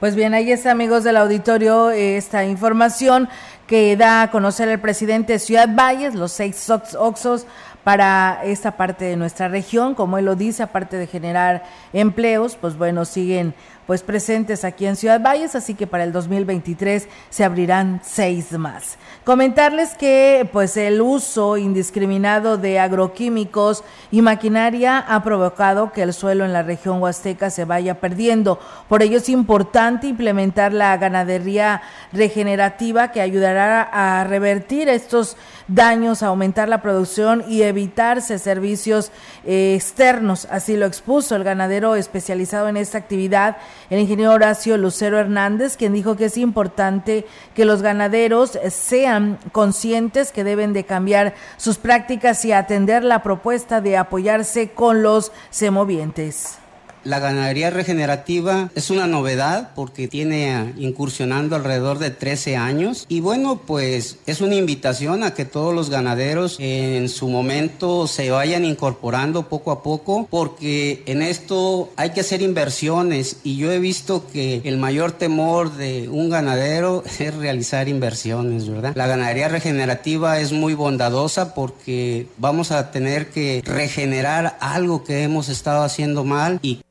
Pues 0.00 0.14
bien, 0.14 0.34
ahí 0.34 0.52
está, 0.52 0.70
amigos 0.70 1.02
del 1.02 1.16
auditorio, 1.16 1.90
esta 1.90 2.44
información 2.44 3.28
que 3.68 3.96
da 3.96 4.22
a 4.22 4.30
conocer 4.30 4.68
el 4.68 4.80
presidente 4.80 5.34
de 5.34 5.38
Ciudad 5.38 5.68
Valles, 5.72 6.14
los 6.14 6.32
seis 6.32 6.68
Oxos 6.98 7.46
para 7.84 8.40
esta 8.42 8.72
parte 8.72 9.04
de 9.04 9.16
nuestra 9.16 9.48
región, 9.48 9.94
como 9.94 10.18
él 10.18 10.24
lo 10.24 10.34
dice, 10.34 10.62
aparte 10.62 10.96
de 10.96 11.06
generar 11.06 11.62
empleos, 11.92 12.56
pues 12.56 12.76
bueno, 12.76 13.04
siguen 13.04 13.54
pues 13.88 14.02
presentes 14.02 14.66
aquí 14.66 14.84
en 14.84 14.96
Ciudad 14.96 15.18
Valles, 15.18 15.54
así 15.54 15.72
que 15.72 15.86
para 15.86 16.04
el 16.04 16.12
2023 16.12 17.08
se 17.30 17.42
abrirán 17.42 18.02
seis 18.04 18.52
más. 18.52 18.98
Comentarles 19.24 19.94
que 19.94 20.46
pues 20.52 20.76
el 20.76 21.00
uso 21.00 21.56
indiscriminado 21.56 22.58
de 22.58 22.80
agroquímicos 22.80 23.84
y 24.10 24.20
maquinaria 24.20 24.98
ha 24.98 25.22
provocado 25.22 25.90
que 25.90 26.02
el 26.02 26.12
suelo 26.12 26.44
en 26.44 26.52
la 26.52 26.62
región 26.62 27.00
huasteca 27.00 27.48
se 27.48 27.64
vaya 27.64 27.98
perdiendo. 27.98 28.58
Por 28.90 29.02
ello 29.02 29.16
es 29.16 29.30
importante 29.30 30.06
implementar 30.06 30.74
la 30.74 30.94
ganadería 30.98 31.80
regenerativa 32.12 33.10
que 33.10 33.22
ayudará 33.22 33.88
a 33.90 34.22
revertir 34.24 34.90
estos 34.90 35.38
daños, 35.66 36.22
aumentar 36.22 36.68
la 36.68 36.82
producción 36.82 37.42
y 37.48 37.62
evitarse 37.62 38.38
servicios 38.38 39.12
eh, 39.46 39.74
externos. 39.76 40.46
Así 40.50 40.76
lo 40.76 40.84
expuso 40.84 41.36
el 41.36 41.44
ganadero 41.44 41.94
especializado 41.94 42.68
en 42.68 42.76
esta 42.76 42.98
actividad 42.98 43.56
el 43.90 44.00
ingeniero 44.00 44.32
Horacio 44.32 44.76
Lucero 44.76 45.18
Hernández, 45.18 45.76
quien 45.76 45.92
dijo 45.92 46.16
que 46.16 46.26
es 46.26 46.36
importante 46.36 47.26
que 47.54 47.64
los 47.64 47.82
ganaderos 47.82 48.58
sean 48.70 49.38
conscientes 49.52 50.30
que 50.30 50.44
deben 50.44 50.72
de 50.72 50.84
cambiar 50.84 51.34
sus 51.56 51.78
prácticas 51.78 52.44
y 52.44 52.52
atender 52.52 53.02
la 53.02 53.22
propuesta 53.22 53.80
de 53.80 53.96
apoyarse 53.96 54.70
con 54.70 55.02
los 55.02 55.32
semovientes. 55.50 56.58
La 57.08 57.20
ganadería 57.20 57.70
regenerativa 57.70 58.70
es 58.74 58.90
una 58.90 59.06
novedad 59.06 59.70
porque 59.74 60.08
tiene 60.08 60.74
incursionando 60.76 61.56
alrededor 61.56 61.98
de 61.98 62.10
13 62.10 62.58
años 62.58 63.06
y 63.08 63.20
bueno, 63.20 63.62
pues 63.66 64.18
es 64.26 64.42
una 64.42 64.56
invitación 64.56 65.22
a 65.22 65.32
que 65.32 65.46
todos 65.46 65.74
los 65.74 65.88
ganaderos 65.88 66.58
en 66.60 67.08
su 67.08 67.30
momento 67.30 68.06
se 68.08 68.30
vayan 68.30 68.66
incorporando 68.66 69.48
poco 69.48 69.70
a 69.70 69.82
poco 69.82 70.28
porque 70.30 71.02
en 71.06 71.22
esto 71.22 71.88
hay 71.96 72.10
que 72.10 72.20
hacer 72.20 72.42
inversiones 72.42 73.38
y 73.42 73.56
yo 73.56 73.72
he 73.72 73.78
visto 73.78 74.26
que 74.30 74.60
el 74.64 74.76
mayor 74.76 75.12
temor 75.12 75.78
de 75.78 76.10
un 76.10 76.28
ganadero 76.28 77.04
es 77.18 77.34
realizar 77.34 77.88
inversiones, 77.88 78.68
¿verdad? 78.68 78.92
La 78.94 79.06
ganadería 79.06 79.48
regenerativa 79.48 80.40
es 80.40 80.52
muy 80.52 80.74
bondadosa 80.74 81.54
porque 81.54 82.26
vamos 82.36 82.70
a 82.70 82.90
tener 82.90 83.30
que 83.30 83.62
regenerar 83.64 84.58
algo 84.60 85.04
que 85.04 85.22
hemos 85.22 85.48
estado 85.48 85.84
haciendo 85.84 86.22
mal 86.22 86.58
y 86.60 86.82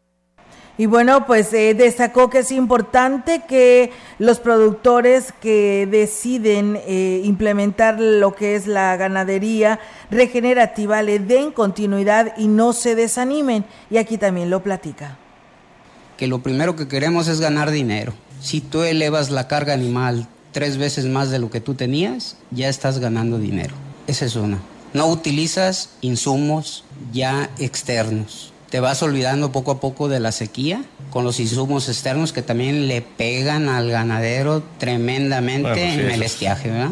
y 0.80 0.86
bueno, 0.86 1.26
pues 1.26 1.52
eh, 1.54 1.74
destacó 1.74 2.30
que 2.30 2.40
es 2.40 2.52
importante 2.52 3.42
que 3.48 3.92
los 4.20 4.40
productores 4.40 5.34
que 5.42 5.88
deciden 5.90 6.80
eh, 6.86 7.22
implementar 7.24 8.00
lo 8.00 8.36
que 8.36 8.56
es 8.56 8.68
la 8.68 8.96
ganadería 8.96 9.80
regenerativa 10.12 11.02
le 11.02 11.18
den 11.18 11.52
continuidad 11.52 12.34
y 12.38 12.48
no 12.48 12.74
se 12.74 12.94
desanimen. 12.94 13.66
Y 13.90 13.98
aquí 13.98 14.20
también 14.20 14.52
lo 14.52 14.62
platica. 14.62 15.18
Que 16.16 16.28
lo 16.28 16.44
primero 16.44 16.76
que 16.76 16.88
queremos 16.88 17.28
es 17.28 17.40
ganar 17.40 17.72
dinero. 17.72 18.14
Si 18.40 18.62
tú 18.62 18.84
elevas 18.84 19.32
la 19.32 19.48
carga 19.48 19.74
animal 19.74 20.28
tres 20.52 20.78
veces 20.78 21.06
más 21.06 21.32
de 21.32 21.40
lo 21.40 21.50
que 21.50 21.60
tú 21.60 21.74
tenías, 21.74 22.38
ya 22.52 22.70
estás 22.70 23.00
ganando 23.00 23.40
dinero. 23.40 23.74
Esa 24.06 24.26
es 24.26 24.36
una. 24.36 24.60
No 24.94 25.08
utilizas 25.08 25.90
insumos 26.02 26.86
ya 27.12 27.50
externos 27.58 28.54
te 28.70 28.80
vas 28.80 29.02
olvidando 29.02 29.52
poco 29.52 29.72
a 29.72 29.80
poco 29.80 30.10
de 30.10 30.20
la 30.20 30.32
sequía 30.32 30.84
con 31.10 31.24
los 31.24 31.40
insumos 31.40 31.88
externos 31.88 32.34
que 32.34 32.42
también 32.42 32.88
le 32.88 33.02
pegan 33.02 33.70
al 33.70 33.90
ganadero 33.90 34.62
tremendamente 34.78 35.94
en 35.94 36.12
el 36.12 36.24
estiaje, 36.24 36.70
¿verdad? 36.70 36.92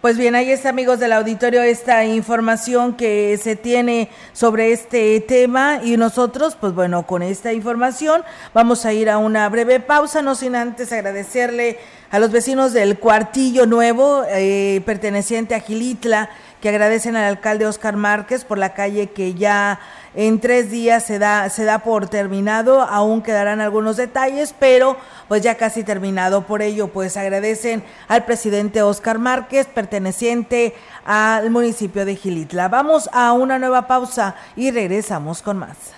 Pues 0.00 0.16
bien, 0.16 0.36
ahí 0.36 0.52
está, 0.52 0.68
amigos 0.68 1.00
del 1.00 1.12
auditorio, 1.12 1.60
esta 1.60 2.04
información 2.04 2.94
que 2.94 3.36
se 3.42 3.56
tiene 3.56 4.08
sobre 4.32 4.70
este 4.72 5.20
tema 5.20 5.80
y 5.82 5.96
nosotros, 5.96 6.56
pues 6.58 6.72
bueno, 6.72 7.04
con 7.04 7.20
esta 7.20 7.52
información 7.52 8.22
vamos 8.54 8.86
a 8.86 8.92
ir 8.92 9.10
a 9.10 9.18
una 9.18 9.48
breve 9.48 9.80
pausa, 9.80 10.22
no 10.22 10.36
sin 10.36 10.54
antes 10.54 10.92
agradecerle 10.92 11.80
a 12.12 12.20
los 12.20 12.30
vecinos 12.30 12.72
del 12.72 13.00
Cuartillo 13.00 13.66
Nuevo, 13.66 14.22
eh, 14.28 14.82
perteneciente 14.86 15.56
a 15.56 15.60
Gilitla, 15.60 16.30
que 16.60 16.68
agradecen 16.68 17.16
al 17.16 17.24
alcalde 17.24 17.66
Oscar 17.66 17.96
Márquez 17.96 18.44
por 18.44 18.58
la 18.58 18.74
calle 18.74 19.08
que 19.08 19.34
ya 19.34 19.80
en 20.14 20.40
tres 20.40 20.70
días 20.70 21.04
se 21.04 21.18
da, 21.18 21.48
se 21.50 21.64
da 21.64 21.80
por 21.80 22.08
terminado, 22.08 22.82
aún 22.82 23.22
quedarán 23.22 23.60
algunos 23.60 23.96
detalles, 23.96 24.54
pero 24.58 24.96
pues 25.28 25.42
ya 25.42 25.56
casi 25.56 25.84
terminado. 25.84 26.42
Por 26.42 26.62
ello, 26.62 26.88
pues 26.88 27.16
agradecen 27.16 27.84
al 28.08 28.24
presidente 28.24 28.82
Oscar 28.82 29.18
Márquez, 29.18 29.66
perteneciente 29.66 30.74
al 31.04 31.50
municipio 31.50 32.04
de 32.04 32.16
Gilitla. 32.16 32.68
Vamos 32.68 33.08
a 33.12 33.32
una 33.32 33.58
nueva 33.58 33.86
pausa 33.86 34.34
y 34.56 34.70
regresamos 34.70 35.42
con 35.42 35.58
más. 35.58 35.97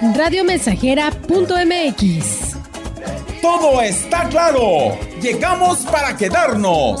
radiomensajera.mx. 0.00 2.56
Todo 3.42 3.82
está 3.82 4.28
claro. 4.28 4.96
Llegamos 5.20 5.78
para 5.86 6.16
quedarnos. 6.16 7.00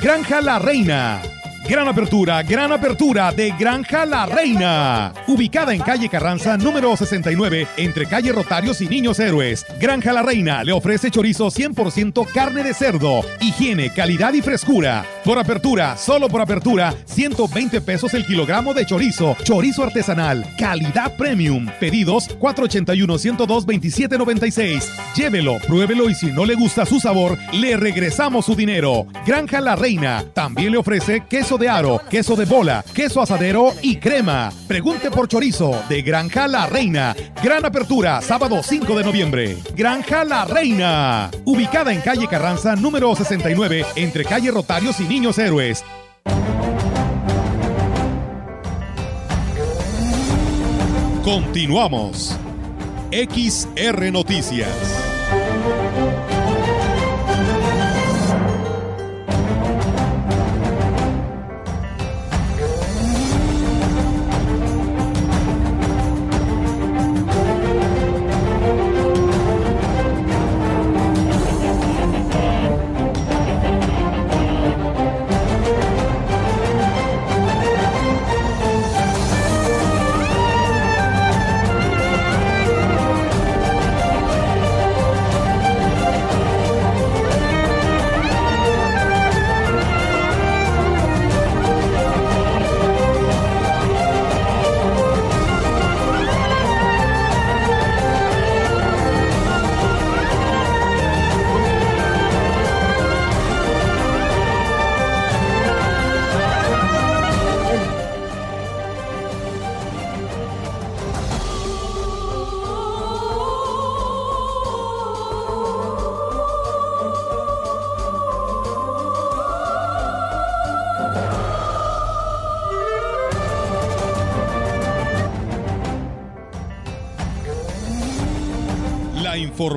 Granja 0.00 0.40
La 0.40 0.58
Reina. 0.60 1.37
Gran 1.68 1.86
apertura, 1.86 2.42
gran 2.44 2.72
apertura 2.72 3.30
de 3.30 3.50
Granja 3.50 4.06
La 4.06 4.24
Reina. 4.24 5.12
Ubicada 5.26 5.74
en 5.74 5.82
calle 5.82 6.08
Carranza, 6.08 6.56
número 6.56 6.96
69, 6.96 7.66
entre 7.76 8.06
calle 8.06 8.32
Rotarios 8.32 8.80
y 8.80 8.88
Niños 8.88 9.20
Héroes. 9.20 9.66
Granja 9.78 10.14
La 10.14 10.22
Reina 10.22 10.64
le 10.64 10.72
ofrece 10.72 11.10
chorizo 11.10 11.48
100% 11.48 12.26
carne 12.32 12.62
de 12.62 12.72
cerdo, 12.72 13.20
higiene, 13.42 13.92
calidad 13.92 14.32
y 14.32 14.40
frescura. 14.40 15.04
Por 15.26 15.38
apertura, 15.38 15.98
solo 15.98 16.30
por 16.30 16.40
apertura, 16.40 16.94
120 17.04 17.82
pesos 17.82 18.14
el 18.14 18.24
kilogramo 18.24 18.72
de 18.72 18.86
chorizo. 18.86 19.36
Chorizo 19.44 19.82
artesanal, 19.82 20.46
calidad 20.56 21.18
premium. 21.18 21.66
Pedidos 21.78 22.30
481-102-2796. 22.38 24.84
Llévelo, 25.14 25.58
pruébelo 25.66 26.08
y 26.08 26.14
si 26.14 26.32
no 26.32 26.46
le 26.46 26.54
gusta 26.54 26.86
su 26.86 26.98
sabor, 26.98 27.36
le 27.52 27.76
regresamos 27.76 28.46
su 28.46 28.54
dinero. 28.54 29.06
Granja 29.26 29.60
La 29.60 29.76
Reina 29.76 30.24
también 30.32 30.72
le 30.72 30.78
ofrece 30.78 31.24
queso 31.28 31.57
de 31.58 31.68
aro, 31.68 32.00
queso 32.08 32.36
de 32.36 32.44
bola, 32.44 32.84
queso 32.94 33.20
asadero 33.20 33.74
y 33.82 33.96
crema. 33.96 34.52
Pregunte 34.66 35.10
por 35.10 35.28
chorizo 35.28 35.82
de 35.88 36.02
Granja 36.02 36.48
La 36.48 36.66
Reina. 36.66 37.14
Gran 37.42 37.64
apertura, 37.64 38.22
sábado 38.22 38.62
5 38.62 38.96
de 38.96 39.04
noviembre. 39.04 39.56
Granja 39.74 40.24
La 40.24 40.44
Reina. 40.44 41.30
Ubicada 41.44 41.92
en 41.92 42.00
calle 42.00 42.26
Carranza, 42.28 42.76
número 42.76 43.14
69, 43.14 43.84
entre 43.96 44.24
calle 44.24 44.50
Rotarios 44.50 45.00
y 45.00 45.04
Niños 45.04 45.38
Héroes. 45.38 45.84
Continuamos. 51.24 52.38
XR 53.10 54.12
Noticias. 54.12 54.68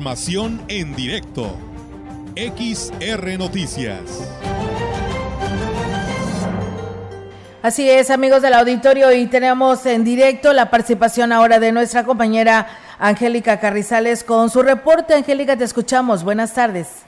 Información 0.02 0.60
en 0.66 0.96
directo. 0.96 1.56
XR 2.34 3.38
Noticias. 3.38 4.28
Así 7.62 7.88
es, 7.88 8.10
amigos 8.10 8.42
del 8.42 8.54
auditorio, 8.54 9.12
y 9.12 9.28
tenemos 9.28 9.86
en 9.86 10.02
directo 10.02 10.52
la 10.52 10.70
participación 10.70 11.30
ahora 11.30 11.60
de 11.60 11.70
nuestra 11.70 12.02
compañera 12.02 12.66
Angélica 12.98 13.60
Carrizales 13.60 14.24
con 14.24 14.50
su 14.50 14.64
reporte. 14.64 15.14
Angélica, 15.14 15.56
te 15.56 15.62
escuchamos. 15.62 16.24
Buenas 16.24 16.52
tardes. 16.52 17.06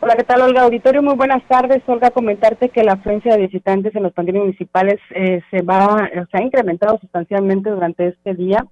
Hola, 0.00 0.16
¿qué 0.16 0.24
tal, 0.24 0.40
Olga? 0.40 0.62
Auditorio, 0.62 1.02
muy 1.02 1.16
buenas 1.16 1.42
tardes. 1.48 1.82
Olga, 1.86 2.10
comentarte 2.10 2.70
que 2.70 2.82
la 2.82 2.92
afluencia 2.92 3.32
de 3.32 3.42
visitantes 3.42 3.94
en 3.94 4.04
los 4.04 4.14
panteones 4.14 4.44
municipales 4.44 4.98
eh, 5.14 5.42
se 5.50 5.60
va, 5.60 6.08
se 6.30 6.38
ha 6.38 6.42
incrementado 6.42 6.98
sustancialmente 6.98 7.68
durante 7.68 8.06
este 8.06 8.32
día, 8.32 8.64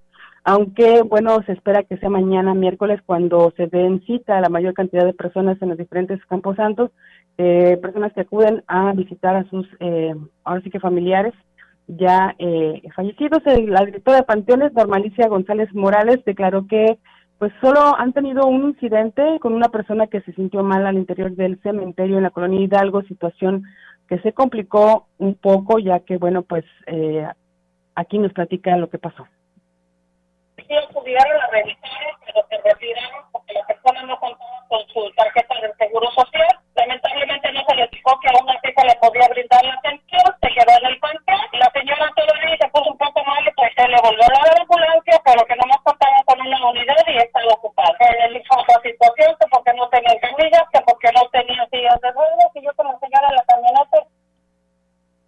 aunque, 0.49 1.03
bueno, 1.03 1.43
se 1.45 1.53
espera 1.53 1.83
que 1.83 1.99
sea 1.99 2.09
mañana, 2.09 2.55
miércoles, 2.55 3.03
cuando 3.05 3.53
se 3.55 3.67
den 3.67 4.01
cita 4.07 4.39
a 4.39 4.41
la 4.41 4.49
mayor 4.49 4.73
cantidad 4.73 5.05
de 5.05 5.13
personas 5.13 5.61
en 5.61 5.69
los 5.69 5.77
diferentes 5.77 6.25
campos 6.25 6.57
santos, 6.57 6.91
eh, 7.37 7.77
personas 7.83 8.15
que 8.15 8.23
acuden 8.23 8.65
a 8.67 8.95
visitar 8.95 9.37
a 9.37 9.45
sus, 9.51 9.69
eh, 9.79 10.15
ahora 10.45 10.63
sí 10.63 10.71
que 10.71 10.81
familiares 10.81 11.35
ya 11.87 12.35
eh, 12.39 12.81
fallecidos. 12.97 13.43
La 13.45 13.85
directora 13.85 14.17
de 14.17 14.23
Panteones, 14.23 14.73
Normalicia 14.73 15.29
González 15.29 15.69
Morales, 15.75 16.25
declaró 16.25 16.67
que 16.67 16.99
pues 17.37 17.53
solo 17.61 17.95
han 17.99 18.15
tenido 18.15 18.47
un 18.47 18.71
incidente 18.71 19.39
con 19.41 19.53
una 19.53 19.69
persona 19.69 20.07
que 20.07 20.23
se 20.23 20.33
sintió 20.33 20.63
mal 20.63 20.87
al 20.87 20.97
interior 20.97 21.33
del 21.33 21.61
cementerio 21.61 22.17
en 22.17 22.23
la 22.23 22.31
colonia 22.31 22.63
Hidalgo, 22.63 23.03
situación 23.03 23.65
que 24.09 24.19
se 24.21 24.33
complicó 24.33 25.09
un 25.19 25.35
poco, 25.35 25.79
ya 25.79 26.01
que, 26.01 26.17
bueno, 26.17 26.41
pues 26.41 26.65
eh, 26.87 27.27
aquí 27.95 28.19
nos 28.19 28.33
platica 28.33 28.79
lo 28.79 28.89
que 28.89 28.97
pasó. 28.97 29.27
Sí 30.69 30.77
acudieron 30.77 31.41
a 31.41 31.47
revisar, 31.49 32.13
pero 32.27 32.47
se 32.49 32.57
retiraron 32.59 33.25
porque 33.33 33.55
la 33.55 33.67
persona 33.67 34.03
no 34.03 34.21
contaba 34.21 34.65
con 34.69 34.87
su 34.89 35.11
tarjeta 35.17 35.55
del 35.61 35.75
Seguro 35.79 36.11
Social. 36.13 36.61
Lamentablemente 36.77 37.53
no 37.53 37.65
se 37.67 37.75
le 37.75 37.89
dijo 37.89 38.21
que 38.21 38.29
aún 38.29 38.49
así 38.51 38.69
se 38.77 38.85
le 38.87 38.95
podía 38.97 39.29
brindar 39.29 39.65
la 39.65 39.75
atención, 39.75 40.25
se 40.41 40.49
quedó 40.49 40.73
en 40.79 40.87
el 40.87 40.99
y 41.53 41.57
La 41.59 41.71
señora 41.73 42.13
todavía 42.15 42.57
se 42.61 42.69
puso 42.69 42.91
un 42.91 42.99
poco 42.99 43.25
mal 43.25 43.43
y 43.47 43.51
pues 43.53 43.73
se 43.75 43.89
le 43.89 43.97
volvió 44.01 44.23
a 44.23 44.47
la 44.47 44.61
ambulancia, 44.61 45.21
pero 45.25 45.45
que 45.47 45.57
no 45.57 45.67
más 45.67 45.81
contaba 45.83 46.23
con 46.27 46.41
una 46.41 46.67
unidad 46.69 47.05
y 47.07 47.17
estaba 47.17 47.53
ocupada. 47.55 47.97
Él 48.25 48.35
dijo 48.35 48.55
otra 48.61 48.81
situación, 48.83 49.37
que 49.41 49.47
porque 49.49 49.73
no 49.73 49.89
tenía 49.89 50.21
camillas, 50.21 50.65
que 50.73 50.81
porque 50.83 51.11
no 51.13 51.23
tenía 51.33 51.67
sillas 51.73 52.01
de 52.01 52.13
ruedas, 52.13 52.53
y 52.55 52.63
yo 52.63 52.75
como 52.77 52.99
señora 53.01 53.29
en 53.29 53.37
la 53.37 53.45
camioneta 53.45 54.18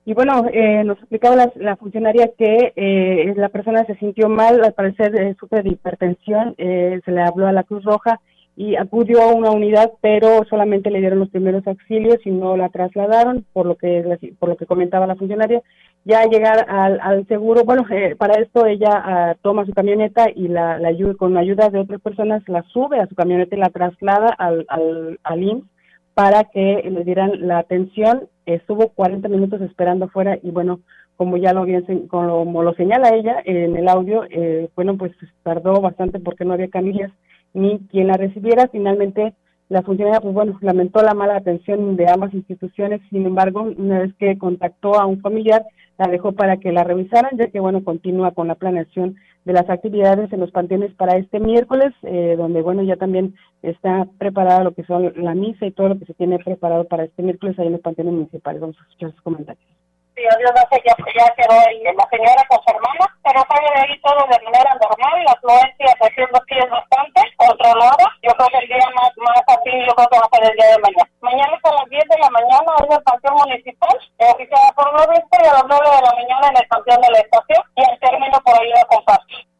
Y 0.04 0.14
bueno, 0.14 0.46
eh, 0.52 0.82
nos 0.84 0.98
explicaba 0.98 1.36
la, 1.36 1.52
la 1.56 1.76
funcionaria 1.76 2.30
que 2.36 2.72
eh, 2.74 3.34
la 3.36 3.50
persona 3.50 3.84
se 3.84 3.96
sintió 3.96 4.28
mal, 4.28 4.64
al 4.64 4.72
parecer 4.72 5.14
eh, 5.20 5.36
sufre 5.38 5.62
de 5.62 5.70
hipertensión, 5.70 6.54
eh, 6.58 7.00
se 7.04 7.12
le 7.12 7.20
habló 7.20 7.46
a 7.46 7.52
la 7.52 7.64
Cruz 7.64 7.84
Roja 7.84 8.18
y 8.56 8.76
acudió 8.76 9.22
a 9.22 9.32
una 9.32 9.50
unidad, 9.50 9.92
pero 10.00 10.44
solamente 10.48 10.90
le 10.90 11.00
dieron 11.00 11.18
los 11.18 11.30
primeros 11.30 11.66
auxilios 11.66 12.18
y 12.24 12.30
no 12.30 12.56
la 12.56 12.68
trasladaron, 12.70 13.44
por 13.52 13.66
lo 13.66 13.76
que 13.76 14.34
por 14.38 14.48
lo 14.48 14.56
que 14.56 14.66
comentaba 14.66 15.06
la 15.06 15.16
funcionaria. 15.16 15.62
Ya 16.04 16.24
llegar 16.24 16.66
al, 16.68 16.98
al 17.00 17.26
seguro, 17.26 17.64
bueno, 17.64 17.84
eh, 17.90 18.16
para 18.16 18.40
esto 18.40 18.66
ella 18.66 18.90
ah, 18.92 19.34
toma 19.42 19.66
su 19.66 19.72
camioneta 19.72 20.26
y 20.34 20.48
la, 20.48 20.78
la 20.78 20.88
ayuda, 20.88 21.14
con 21.14 21.36
ayuda 21.36 21.68
de 21.68 21.78
otras 21.78 22.00
personas 22.00 22.42
la 22.48 22.62
sube 22.64 23.00
a 23.00 23.06
su 23.06 23.14
camioneta 23.14 23.54
y 23.54 23.60
la 23.60 23.70
traslada 23.70 24.28
al, 24.38 24.64
al, 24.68 25.18
al 25.22 25.42
IMSS 25.42 25.79
para 26.14 26.44
que 26.44 26.88
le 26.90 27.04
dieran 27.04 27.46
la 27.46 27.58
atención. 27.58 28.28
Estuvo 28.46 28.88
40 28.88 29.28
minutos 29.28 29.60
esperando 29.60 30.06
afuera 30.06 30.38
y 30.42 30.50
bueno, 30.50 30.80
como 31.16 31.36
ya 31.36 31.52
lo 31.52 31.64
bien, 31.64 31.84
como 32.08 32.62
lo 32.62 32.74
señala 32.74 33.14
ella 33.14 33.42
en 33.44 33.76
el 33.76 33.88
audio, 33.88 34.24
eh, 34.30 34.70
bueno, 34.74 34.96
pues 34.96 35.12
tardó 35.42 35.80
bastante 35.80 36.18
porque 36.18 36.44
no 36.44 36.54
había 36.54 36.68
camillas 36.68 37.12
ni 37.52 37.78
quien 37.90 38.06
la 38.06 38.16
recibiera. 38.16 38.68
Finalmente, 38.68 39.34
la 39.68 39.82
funcionaria, 39.82 40.20
pues 40.20 40.34
bueno, 40.34 40.58
lamentó 40.62 41.02
la 41.02 41.14
mala 41.14 41.36
atención 41.36 41.96
de 41.96 42.08
ambas 42.08 42.34
instituciones. 42.34 43.00
Sin 43.10 43.26
embargo, 43.26 43.62
una 43.76 44.00
vez 44.00 44.14
que 44.18 44.38
contactó 44.38 44.98
a 44.98 45.06
un 45.06 45.20
familiar, 45.20 45.64
la 45.98 46.08
dejó 46.08 46.32
para 46.32 46.56
que 46.56 46.72
la 46.72 46.84
revisaran, 46.84 47.36
ya 47.36 47.48
que 47.48 47.60
bueno, 47.60 47.84
continúa 47.84 48.32
con 48.32 48.48
la 48.48 48.54
planeación 48.54 49.16
de 49.44 49.52
las 49.52 49.68
actividades 49.70 50.32
en 50.32 50.40
los 50.40 50.50
panteones 50.50 50.94
para 50.94 51.16
este 51.16 51.40
miércoles, 51.40 51.92
eh, 52.02 52.34
donde 52.36 52.62
bueno, 52.62 52.82
ya 52.82 52.96
también 52.96 53.34
está 53.62 54.06
preparada 54.18 54.64
lo 54.64 54.74
que 54.74 54.84
son 54.84 55.12
la 55.16 55.34
misa 55.34 55.66
y 55.66 55.72
todo 55.72 55.88
lo 55.88 55.98
que 55.98 56.06
se 56.06 56.14
tiene 56.14 56.38
preparado 56.38 56.84
para 56.84 57.04
este 57.04 57.22
miércoles 57.22 57.58
ahí 57.58 57.66
en 57.66 57.72
los 57.72 57.80
panteones 57.80 58.14
municipales. 58.14 58.60
Vamos 58.60 58.76
a 58.78 58.82
escuchar 58.82 59.12
sus 59.12 59.22
comentarios 59.22 59.79
sí, 60.20 60.38
Dios 60.38 60.52
no 60.52 60.64
sé, 60.68 60.76
ya, 60.84 60.94
ya 61.16 61.26
quedó 61.34 61.56
ahí 61.56 61.82
la 61.82 62.06
señora 62.10 62.42
con 62.48 62.60
su 62.60 62.70
hermana, 62.70 63.04
pero 63.24 63.40
sale 63.48 63.68
de 63.72 63.80
ahí 63.80 64.00
todo 64.00 64.20
de 64.28 64.40
manera 64.44 64.72
normal, 64.76 65.16
la 65.24 65.32
afluencia 65.32 65.88
haciendo 66.00 66.36
sí 66.48 66.54
es 66.60 66.70
bastante 66.70 67.20
controlada. 67.36 68.04
Yo 68.22 68.32
creo 68.36 68.48
que 68.48 68.58
el 68.58 68.68
día 68.68 68.88
más, 68.94 69.10
más 69.16 69.44
así, 69.48 69.72
yo 69.86 69.92
creo 69.96 70.08
que 70.08 70.20
va 70.20 70.28
a 70.28 70.36
ser 70.36 70.44
el 70.50 70.56
día 70.56 70.68
de 70.76 70.78
mañana. 70.84 71.10
Mañana 71.20 71.52
es 71.56 71.64
a 71.64 71.74
las 71.74 71.88
10 71.88 72.04
de 72.04 72.18
la 72.20 72.30
mañana 72.30 72.70
en 72.84 72.92
el 72.92 73.02
panteón 73.02 73.34
municipal, 73.36 73.96
eh, 74.18 74.32
oficiada 74.34 74.72
por 74.72 74.88
un 74.92 75.00
obispo, 75.00 75.34
y 75.40 75.46
a 75.46 75.56
las 75.56 75.66
9 75.68 75.88
de 75.88 76.02
la 76.04 76.14
mañana 76.20 76.44
en 76.48 76.56
el 76.56 76.68
panteón 76.68 77.00
de 77.00 77.10
la 77.10 77.20
estación, 77.20 77.62
y 77.76 77.82
al 77.84 77.98
término 78.00 78.36
por 78.44 78.54
ahí 78.60 78.72
de 78.72 78.84
compartir. 78.88 79.50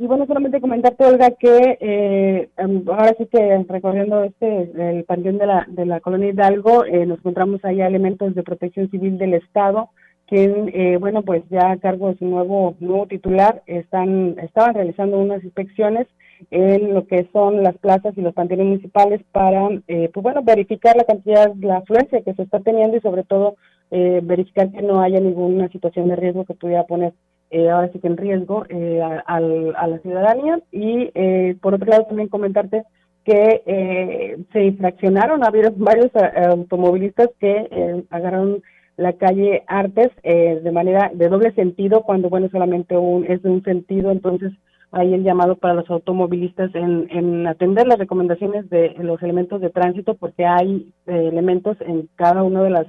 Y 0.00 0.06
bueno, 0.06 0.24
solamente 0.24 0.62
comentarte, 0.62 1.04
Olga, 1.04 1.32
que 1.32 1.76
eh, 1.78 2.48
em, 2.56 2.84
ahora 2.88 3.14
sí 3.18 3.26
que 3.26 3.64
recorriendo 3.68 4.24
este 4.24 4.70
el 4.74 5.04
panteón 5.04 5.36
de 5.36 5.46
la, 5.46 5.66
de 5.68 5.84
la 5.84 6.00
colonia 6.00 6.30
Hidalgo, 6.30 6.86
eh, 6.86 7.04
nos 7.04 7.18
encontramos 7.18 7.62
ahí 7.66 7.82
elementos 7.82 8.34
de 8.34 8.42
protección 8.42 8.90
civil 8.90 9.18
del 9.18 9.34
Estado, 9.34 9.90
quien, 10.26 10.70
eh, 10.72 10.96
bueno, 10.98 11.20
pues 11.20 11.42
ya 11.50 11.72
a 11.72 11.76
cargo 11.76 12.08
de 12.08 12.16
su 12.16 12.24
nuevo, 12.24 12.76
nuevo 12.80 13.08
titular, 13.08 13.62
están, 13.66 14.36
estaban 14.38 14.72
realizando 14.74 15.18
unas 15.18 15.44
inspecciones 15.44 16.06
en 16.50 16.94
lo 16.94 17.06
que 17.06 17.28
son 17.30 17.62
las 17.62 17.76
plazas 17.76 18.16
y 18.16 18.22
los 18.22 18.32
panteones 18.32 18.68
municipales 18.68 19.20
para, 19.32 19.68
eh, 19.86 20.08
pues 20.14 20.22
bueno, 20.22 20.42
verificar 20.42 20.96
la 20.96 21.04
cantidad, 21.04 21.52
la 21.56 21.76
afluencia 21.76 22.22
que 22.22 22.32
se 22.32 22.42
está 22.44 22.60
teniendo 22.60 22.96
y 22.96 23.00
sobre 23.00 23.24
todo 23.24 23.56
eh, 23.90 24.20
verificar 24.22 24.70
que 24.70 24.80
no 24.80 25.02
haya 25.02 25.20
ninguna 25.20 25.68
situación 25.68 26.08
de 26.08 26.16
riesgo 26.16 26.46
que 26.46 26.54
pudiera 26.54 26.84
poner 26.84 27.12
eh, 27.50 27.68
ahora 27.68 27.90
sí 27.92 27.98
que 27.98 28.06
en 28.06 28.16
riesgo 28.16 28.64
eh, 28.68 29.02
a, 29.02 29.40
la 29.40 29.98
ciudadanía. 29.98 30.60
Y 30.70 31.10
eh, 31.14 31.56
por 31.60 31.74
otro 31.74 31.86
lado 31.86 32.04
también 32.04 32.28
comentarte 32.28 32.84
que 33.24 33.62
eh, 33.66 34.38
se 34.52 34.64
infraccionaron, 34.64 35.44
había 35.44 35.70
varios 35.76 36.10
automovilistas 36.14 37.28
que 37.38 38.04
agarraron 38.10 38.62
la 38.96 39.14
calle 39.14 39.64
Artes 39.66 40.10
de 40.22 40.72
manera 40.72 41.10
de 41.14 41.28
doble 41.28 41.52
sentido 41.52 42.02
cuando 42.02 42.28
bueno 42.28 42.48
solamente 42.50 42.96
un, 42.96 43.24
es 43.24 43.42
de 43.42 43.50
un 43.50 43.62
sentido. 43.64 44.10
Entonces 44.10 44.52
hay 44.92 45.14
el 45.14 45.22
llamado 45.22 45.56
para 45.56 45.74
los 45.74 45.88
automovilistas 45.88 46.74
en, 46.74 47.08
en 47.10 47.46
atender 47.46 47.86
las 47.86 47.98
recomendaciones 47.98 48.68
de 48.68 48.94
los 48.98 49.22
elementos 49.22 49.60
de 49.60 49.70
tránsito 49.70 50.14
porque 50.14 50.44
hay 50.44 50.92
elementos 51.06 51.78
en 51.80 52.08
cada 52.16 52.42
una 52.42 52.62
de 52.62 52.70
las 52.70 52.86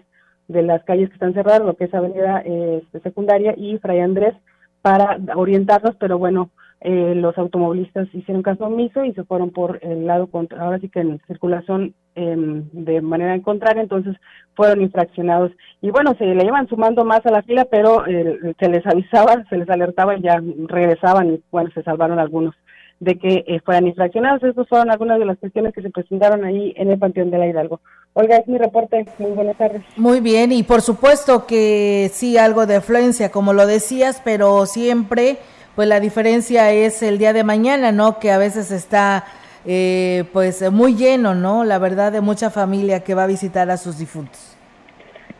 de 0.51 0.63
las 0.63 0.83
calles 0.83 1.09
que 1.09 1.15
están 1.15 1.33
cerradas, 1.33 1.61
lo 1.61 1.75
que 1.75 1.85
es 1.85 1.93
Avenida 1.93 2.41
eh, 2.45 2.83
Secundaria 3.03 3.53
y 3.57 3.77
Fray 3.77 3.99
Andrés, 3.99 4.35
para 4.81 5.17
orientarlos, 5.35 5.95
pero 5.99 6.17
bueno, 6.17 6.49
eh, 6.83 7.13
los 7.15 7.37
automovilistas 7.37 8.07
hicieron 8.11 8.41
caso 8.41 8.65
omiso 8.65 9.05
y 9.05 9.13
se 9.13 9.23
fueron 9.23 9.51
por 9.51 9.77
el 9.83 10.07
lado 10.07 10.25
contra, 10.25 10.63
ahora 10.63 10.79
sí 10.79 10.89
que 10.89 11.01
en 11.01 11.21
circulación 11.27 11.93
eh, 12.15 12.35
de 12.35 13.01
manera 13.01 13.39
contraria, 13.43 13.83
entonces 13.83 14.17
fueron 14.55 14.81
infraccionados. 14.81 15.51
Y 15.81 15.91
bueno, 15.91 16.15
se 16.17 16.25
le 16.25 16.43
iban 16.43 16.67
sumando 16.67 17.05
más 17.05 17.23
a 17.25 17.31
la 17.31 17.43
fila, 17.43 17.65
pero 17.69 18.07
eh, 18.07 18.55
se 18.59 18.67
les 18.67 18.85
avisaba, 18.87 19.43
se 19.49 19.57
les 19.57 19.69
alertaba 19.69 20.17
y 20.17 20.21
ya 20.21 20.41
regresaban 20.67 21.35
y 21.35 21.43
bueno, 21.51 21.69
se 21.75 21.83
salvaron 21.83 22.17
algunos 22.17 22.55
de 23.01 23.17
que 23.17 23.43
eh, 23.47 23.59
fueran 23.65 23.87
infraccionados. 23.87 24.43
Estas 24.43 24.69
fueron 24.69 24.91
algunas 24.91 25.19
de 25.19 25.25
las 25.25 25.37
cuestiones 25.39 25.73
que 25.73 25.81
se 25.81 25.89
presentaron 25.89 26.45
ahí 26.45 26.71
en 26.77 26.91
el 26.91 26.99
Panteón 26.99 27.31
de 27.31 27.39
la 27.39 27.47
Hidalgo. 27.47 27.81
Olga, 28.13 28.37
es 28.37 28.47
mi 28.47 28.59
reporte. 28.59 29.05
Muy 29.17 29.31
buenas 29.31 29.57
tardes. 29.57 29.81
Muy 29.97 30.19
bien, 30.19 30.51
y 30.51 30.61
por 30.61 30.81
supuesto 30.81 31.47
que 31.47 32.11
sí, 32.13 32.37
algo 32.37 32.67
de 32.67 32.75
afluencia, 32.75 33.31
como 33.31 33.53
lo 33.53 33.65
decías, 33.65 34.21
pero 34.23 34.67
siempre, 34.67 35.37
pues 35.75 35.87
la 35.87 35.99
diferencia 35.99 36.71
es 36.71 37.01
el 37.01 37.17
día 37.17 37.33
de 37.33 37.43
mañana, 37.43 37.91
¿no? 37.91 38.19
Que 38.19 38.31
a 38.31 38.37
veces 38.37 38.69
está, 38.69 39.25
eh, 39.65 40.25
pues, 40.31 40.71
muy 40.71 40.95
lleno, 40.95 41.33
¿no? 41.33 41.63
La 41.63 41.79
verdad, 41.79 42.11
de 42.11 42.21
mucha 42.21 42.51
familia 42.51 42.99
que 42.99 43.15
va 43.15 43.23
a 43.23 43.27
visitar 43.27 43.71
a 43.71 43.77
sus 43.77 43.97
difuntos. 43.97 44.50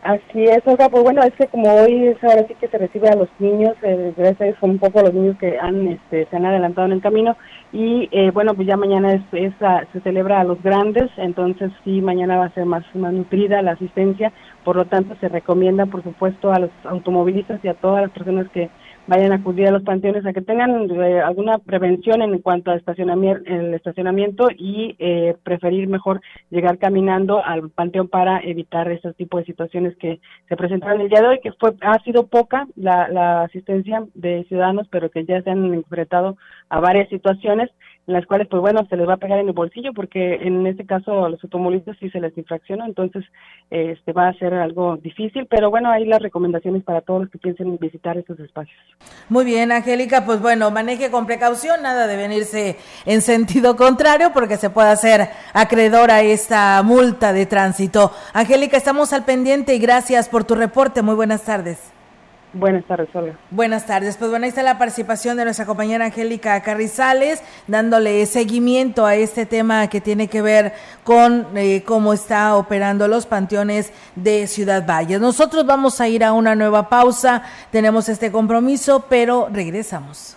Así 0.02 0.42
es, 0.42 0.66
Olga, 0.66 0.88
pues 0.88 1.04
bueno, 1.04 1.22
es 1.22 1.32
que 1.34 1.46
como 1.46 1.72
hoy 1.72 2.08
es 2.08 2.24
ahora 2.24 2.44
sí 2.48 2.56
que 2.56 2.66
se 2.66 2.76
recibe 2.76 3.08
a 3.08 3.14
los 3.14 3.28
niños, 3.38 3.76
eh, 3.82 4.12
gracias 4.16 4.56
son 4.58 4.70
un 4.70 4.78
poco 4.80 5.00
los 5.00 5.14
niños 5.14 5.36
que 5.38 5.56
han, 5.60 5.86
este, 5.86 6.26
se 6.26 6.36
han 6.36 6.44
adelantado 6.44 6.88
en 6.88 6.94
el 6.94 7.00
camino 7.00 7.36
y 7.72 8.08
eh, 8.10 8.32
bueno, 8.32 8.52
pues 8.52 8.66
ya 8.66 8.76
mañana 8.76 9.12
es, 9.12 9.22
es 9.30 9.54
se 9.92 10.00
celebra 10.00 10.40
a 10.40 10.44
los 10.44 10.60
grandes, 10.60 11.08
entonces 11.18 11.70
sí, 11.84 12.00
mañana 12.00 12.36
va 12.36 12.46
a 12.46 12.54
ser 12.54 12.66
más, 12.66 12.84
más 12.96 13.12
nutrida 13.12 13.62
la 13.62 13.72
asistencia, 13.72 14.32
por 14.64 14.74
lo 14.74 14.86
tanto 14.86 15.14
se 15.20 15.28
recomienda 15.28 15.86
por 15.86 16.02
supuesto 16.02 16.52
a 16.52 16.58
los 16.58 16.70
automovilistas 16.82 17.64
y 17.64 17.68
a 17.68 17.74
todas 17.74 18.02
las 18.02 18.10
personas 18.10 18.48
que 18.48 18.70
vayan 19.06 19.32
a 19.32 19.36
acudir 19.36 19.66
a 19.68 19.72
los 19.72 19.82
panteones 19.82 20.24
a 20.24 20.32
que 20.32 20.42
tengan 20.42 20.90
eh, 20.90 21.20
alguna 21.20 21.58
prevención 21.58 22.22
en 22.22 22.38
cuanto 22.38 22.70
a 22.70 22.76
estacionamiento, 22.76 23.42
el 23.46 23.74
estacionamiento 23.74 24.48
y 24.56 24.94
eh, 24.98 25.36
preferir 25.42 25.88
mejor 25.88 26.20
llegar 26.50 26.78
caminando 26.78 27.44
al 27.44 27.70
panteón 27.70 28.08
para 28.08 28.40
evitar 28.40 28.90
esos 28.90 29.16
tipos 29.16 29.40
de 29.40 29.46
situaciones 29.46 29.96
que 29.96 30.20
se 30.48 30.56
presentaron 30.56 31.00
el 31.00 31.08
día 31.08 31.20
de 31.20 31.28
hoy, 31.28 31.40
que 31.42 31.52
fue 31.52 31.74
ha 31.80 31.98
sido 32.04 32.26
poca 32.26 32.66
la, 32.76 33.08
la 33.08 33.42
asistencia 33.42 34.04
de 34.14 34.44
ciudadanos, 34.48 34.86
pero 34.90 35.10
que 35.10 35.24
ya 35.24 35.42
se 35.42 35.50
han 35.50 35.72
enfrentado 35.74 36.36
a 36.68 36.80
varias 36.80 37.08
situaciones 37.08 37.70
las 38.06 38.26
cuales, 38.26 38.48
pues 38.48 38.60
bueno, 38.60 38.84
se 38.88 38.96
les 38.96 39.08
va 39.08 39.14
a 39.14 39.18
pegar 39.18 39.38
en 39.38 39.46
el 39.46 39.52
bolsillo 39.52 39.92
porque 39.92 40.34
en 40.42 40.66
este 40.66 40.84
caso 40.84 41.24
a 41.24 41.28
los 41.28 41.42
automovilistas 41.44 41.96
sí 42.00 42.10
se 42.10 42.20
les 42.20 42.36
infracciona, 42.36 42.86
entonces 42.86 43.24
este 43.70 44.12
va 44.12 44.28
a 44.28 44.34
ser 44.34 44.54
algo 44.54 44.96
difícil, 44.96 45.46
pero 45.46 45.70
bueno, 45.70 45.90
hay 45.90 46.04
las 46.04 46.20
recomendaciones 46.20 46.82
para 46.82 47.00
todos 47.00 47.22
los 47.22 47.30
que 47.30 47.38
piensen 47.38 47.78
visitar 47.78 48.18
estos 48.18 48.38
espacios. 48.40 48.78
Muy 49.28 49.44
bien, 49.44 49.70
Angélica, 49.70 50.24
pues 50.24 50.40
bueno, 50.40 50.70
maneje 50.70 51.10
con 51.10 51.26
precaución, 51.26 51.82
nada 51.82 52.06
de 52.06 52.16
venirse 52.16 52.76
en 53.06 53.20
sentido 53.20 53.76
contrario 53.76 54.30
porque 54.34 54.56
se 54.56 54.70
puede 54.70 54.88
hacer 54.88 55.28
acreedor 55.54 56.10
a 56.10 56.22
esta 56.22 56.82
multa 56.82 57.32
de 57.32 57.46
tránsito. 57.46 58.10
Angélica, 58.34 58.76
estamos 58.76 59.12
al 59.12 59.24
pendiente 59.24 59.74
y 59.74 59.78
gracias 59.78 60.28
por 60.28 60.44
tu 60.44 60.54
reporte. 60.54 61.02
Muy 61.02 61.14
buenas 61.14 61.44
tardes. 61.44 61.91
Buenas 62.54 62.84
tardes, 62.84 63.08
Olga. 63.14 63.38
Buenas 63.50 63.86
tardes. 63.86 64.16
Pues 64.18 64.30
bueno, 64.30 64.44
ahí 64.44 64.50
está 64.50 64.62
la 64.62 64.78
participación 64.78 65.36
de 65.38 65.44
nuestra 65.44 65.64
compañera 65.64 66.04
Angélica 66.04 66.60
Carrizales, 66.62 67.42
dándole 67.66 68.26
seguimiento 68.26 69.06
a 69.06 69.14
este 69.14 69.46
tema 69.46 69.88
que 69.88 70.02
tiene 70.02 70.28
que 70.28 70.42
ver 70.42 70.74
con 71.02 71.46
eh, 71.56 71.82
cómo 71.86 72.12
está 72.12 72.56
operando 72.56 73.08
los 73.08 73.24
panteones 73.24 73.92
de 74.16 74.46
Ciudad 74.46 74.86
Valles. 74.86 75.20
Nosotros 75.20 75.64
vamos 75.64 76.00
a 76.00 76.08
ir 76.08 76.24
a 76.24 76.32
una 76.34 76.54
nueva 76.54 76.90
pausa, 76.90 77.42
tenemos 77.70 78.08
este 78.10 78.30
compromiso, 78.30 79.06
pero 79.08 79.48
regresamos. 79.50 80.36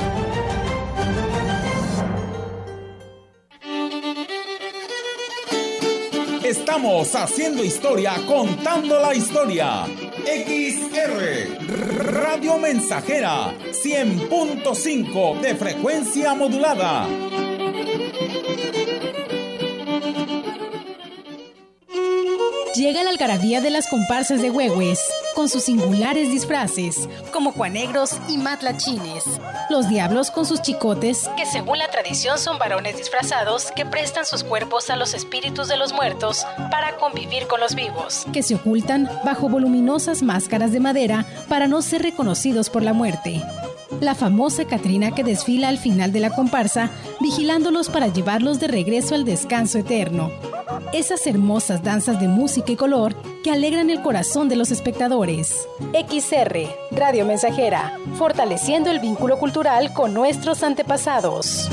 Estamos 6.71 7.13
haciendo 7.15 7.65
historia, 7.65 8.13
contando 8.25 8.97
la 8.97 9.13
historia. 9.13 9.85
XR 10.23 11.67
Radio 12.13 12.57
Mensajera 12.59 13.53
100.5 13.71 15.41
de 15.41 15.55
frecuencia 15.55 16.33
modulada. 16.33 17.09
Llega 22.73 23.03
la 23.03 23.09
algarabía 23.09 23.59
de 23.59 23.69
las 23.69 23.89
comparsas 23.89 24.41
de 24.41 24.49
Huehues, 24.49 25.01
con 25.35 25.49
sus 25.49 25.63
singulares 25.63 26.29
disfraces, 26.31 27.07
como 27.31 27.51
juanegros 27.51 28.17
y 28.27 28.37
matlachines. 28.37 29.23
Los 29.69 29.89
diablos 29.89 30.31
con 30.31 30.45
sus 30.45 30.61
chicotes, 30.61 31.29
que 31.37 31.45
según 31.45 31.77
la 31.77 31.89
tradición 31.89 32.37
son 32.37 32.57
varones 32.57 32.97
disfrazados 32.97 33.71
que 33.71 33.85
prestan 33.85 34.25
sus 34.25 34.43
cuerpos 34.43 34.89
a 34.89 34.95
los 34.95 35.13
espíritus 35.13 35.67
de 35.67 35.77
los 35.77 35.93
muertos 35.93 36.45
para 36.69 36.97
convivir 36.97 37.47
con 37.47 37.59
los 37.59 37.75
vivos, 37.75 38.25
que 38.33 38.43
se 38.43 38.55
ocultan 38.55 39.09
bajo 39.23 39.49
voluminosas 39.49 40.21
máscaras 40.21 40.71
de 40.71 40.79
madera 40.79 41.25
para 41.47 41.67
no 41.67 41.81
ser 41.81 42.01
reconocidos 42.01 42.69
por 42.69 42.83
la 42.83 42.93
muerte 42.93 43.41
la 44.01 44.15
famosa 44.15 44.65
Catrina 44.65 45.11
que 45.11 45.23
desfila 45.23 45.69
al 45.69 45.77
final 45.77 46.11
de 46.11 46.19
la 46.19 46.31
comparsa, 46.31 46.89
vigilándolos 47.19 47.89
para 47.89 48.07
llevarlos 48.07 48.59
de 48.59 48.67
regreso 48.67 49.15
al 49.15 49.25
descanso 49.25 49.77
eterno. 49.77 50.31
Esas 50.91 51.25
hermosas 51.27 51.83
danzas 51.83 52.19
de 52.19 52.27
música 52.27 52.71
y 52.71 52.75
color 52.75 53.15
que 53.43 53.51
alegran 53.51 53.89
el 53.89 54.01
corazón 54.01 54.49
de 54.49 54.55
los 54.55 54.71
espectadores. 54.71 55.20
XR, 55.29 56.67
Radio 56.91 57.25
Mensajera, 57.25 57.97
fortaleciendo 58.17 58.89
el 58.89 58.99
vínculo 58.99 59.37
cultural 59.37 59.93
con 59.93 60.13
nuestros 60.13 60.63
antepasados. 60.63 61.69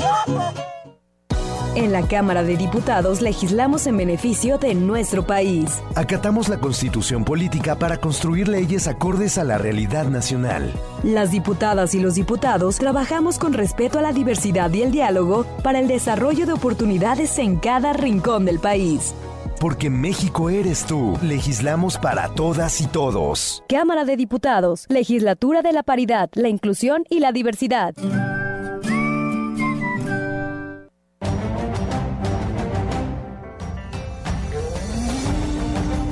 En 1.75 1.91
la 1.91 2.07
Cámara 2.07 2.43
de 2.43 2.57
Diputados 2.57 3.21
legislamos 3.21 3.87
en 3.87 3.97
beneficio 3.97 4.57
de 4.57 4.75
nuestro 4.75 5.25
país. 5.25 5.81
Acatamos 5.95 6.49
la 6.49 6.59
constitución 6.59 7.23
política 7.23 7.75
para 7.75 7.97
construir 7.97 8.47
leyes 8.47 8.87
acordes 8.87 9.37
a 9.37 9.43
la 9.43 9.57
realidad 9.57 10.05
nacional. 10.05 10.73
Las 11.03 11.31
diputadas 11.31 11.95
y 11.95 11.99
los 11.99 12.15
diputados 12.15 12.77
trabajamos 12.77 13.39
con 13.39 13.53
respeto 13.53 13.99
a 13.99 14.01
la 14.01 14.11
diversidad 14.11 14.71
y 14.73 14.81
el 14.81 14.91
diálogo 14.91 15.45
para 15.63 15.79
el 15.79 15.87
desarrollo 15.87 16.45
de 16.45 16.53
oportunidades 16.53 17.37
en 17.39 17.57
cada 17.57 17.93
rincón 17.93 18.45
del 18.45 18.59
país. 18.59 19.13
Porque 19.59 19.89
México 19.89 20.49
eres 20.49 20.85
tú. 20.85 21.17
Legislamos 21.21 21.97
para 21.97 22.29
todas 22.29 22.79
y 22.79 22.87
todos. 22.87 23.63
Cámara 23.67 24.05
de 24.05 24.15
Diputados, 24.15 24.85
Legislatura 24.87 25.61
de 25.61 25.73
la 25.73 25.83
Paridad, 25.83 26.29
la 26.33 26.47
Inclusión 26.47 27.03
y 27.09 27.19
la 27.19 27.31
Diversidad. 27.33 27.93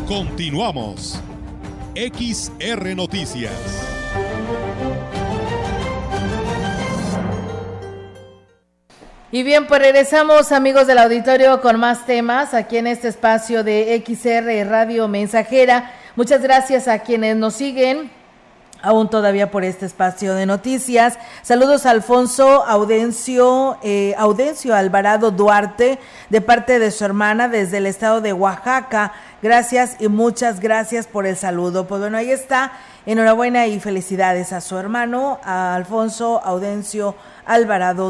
Continuamos. 0.08 1.22
XR 1.96 2.96
Noticias. 2.96 3.87
Y 9.30 9.44
bien, 9.44 9.68
pues 9.68 9.82
regresamos 9.82 10.54
amigos 10.54 10.88
del 10.88 11.00
auditorio 11.00 11.60
con 11.60 11.78
más 11.78 12.06
temas 12.06 12.54
aquí 12.54 12.78
en 12.78 12.88
este 12.88 13.10
espacio 13.10 13.62
de 13.62 14.02
XR 14.06 14.70
Radio 14.70 15.10
Mensajera. 15.10 15.92
Muchas 16.16 16.42
gracias 16.42 16.88
a 16.88 17.00
quienes 17.00 17.36
nos 17.36 17.56
siguen 17.56 18.10
aún 18.82 19.10
todavía 19.10 19.52
por 19.52 19.66
este 19.66 19.86
espacio 19.86 20.34
de 20.34 20.46
noticias. 20.46 21.18
Saludos 21.42 21.86
a 21.86 21.92
Alfonso 21.92 22.64
Audencio, 22.64 23.78
eh, 23.84 24.16
Audencio 24.18 24.74
Alvarado 24.74 25.32
Duarte, 25.32 26.00
de 26.30 26.42
parte 26.42 26.80
de 26.80 26.92
su 26.92 27.04
hermana 27.04 27.50
desde 27.50 27.78
el 27.78 27.86
estado 27.86 28.22
de 28.22 28.32
Oaxaca. 28.32 29.12
Gracias 29.42 29.98
y 30.00 30.08
muchas 30.08 30.62
gracias 30.62 31.06
por 31.06 31.28
el 31.28 31.36
saludo. 31.36 31.86
Pues 31.86 32.00
bueno, 32.00 32.18
ahí 32.18 32.32
está. 32.32 32.72
Enhorabuena 33.06 33.68
y 33.68 33.80
felicidades 33.82 34.54
a 34.54 34.62
su 34.62 34.78
hermano, 34.78 35.40
a 35.44 35.76
Alfonso 35.76 36.42
Audencio 36.44 37.10
Alvarado 37.10 37.37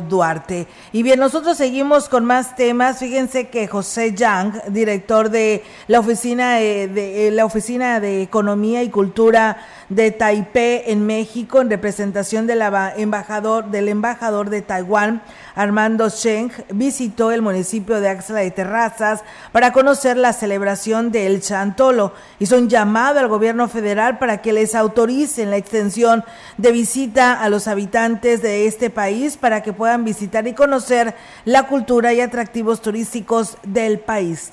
Duarte. 0.07 0.67
Y 0.91 1.03
bien, 1.03 1.19
nosotros 1.19 1.57
seguimos 1.57 2.09
con 2.09 2.25
más 2.25 2.55
temas. 2.55 2.99
Fíjense 2.99 3.49
que 3.49 3.67
José 3.67 4.13
Yang, 4.13 4.61
director 4.69 5.29
de 5.29 5.63
la 5.87 5.99
oficina 5.99 6.61
eh, 6.61 6.87
de, 6.87 7.31
la 7.31 7.45
oficina 7.45 7.99
de 7.99 8.21
Economía 8.21 8.83
y 8.83 8.89
Cultura 8.89 9.57
de 9.89 10.11
Taipei 10.11 10.83
en 10.87 11.05
México, 11.05 11.61
en 11.61 11.69
representación 11.69 12.45
del 12.47 12.61
embajador 12.97 13.71
del 13.71 13.87
embajador 13.89 14.49
de 14.49 14.61
Taiwán, 14.61 15.21
Armando 15.55 16.09
Sheng, 16.09 16.51
visitó 16.73 17.31
el 17.31 17.41
municipio 17.41 17.99
de 18.01 18.09
Axla 18.09 18.39
de 18.39 18.51
Terrazas 18.51 19.23
para 19.51 19.71
conocer 19.71 20.17
la 20.17 20.33
celebración 20.33 21.11
del 21.11 21.41
Chantolo. 21.41 22.13
Hizo 22.39 22.57
un 22.57 22.69
llamado 22.69 23.19
al 23.19 23.27
gobierno 23.27 23.67
federal 23.67 24.17
para 24.17 24.41
que 24.41 24.53
les 24.53 24.75
autoricen 24.75 25.49
la 25.49 25.57
extensión 25.57 26.23
de 26.57 26.71
visita 26.71 27.41
a 27.41 27.49
los 27.49 27.67
habitantes 27.67 28.41
de 28.41 28.67
este 28.67 28.89
país 28.89 29.37
para 29.37 29.63
que 29.63 29.73
puedan 29.73 30.03
visitar 30.03 30.47
y 30.47 30.53
conocer 30.53 31.15
la 31.45 31.63
cultura 31.63 32.13
y 32.13 32.21
atractivos 32.21 32.81
turísticos 32.81 33.57
del 33.63 33.99
país. 33.99 34.51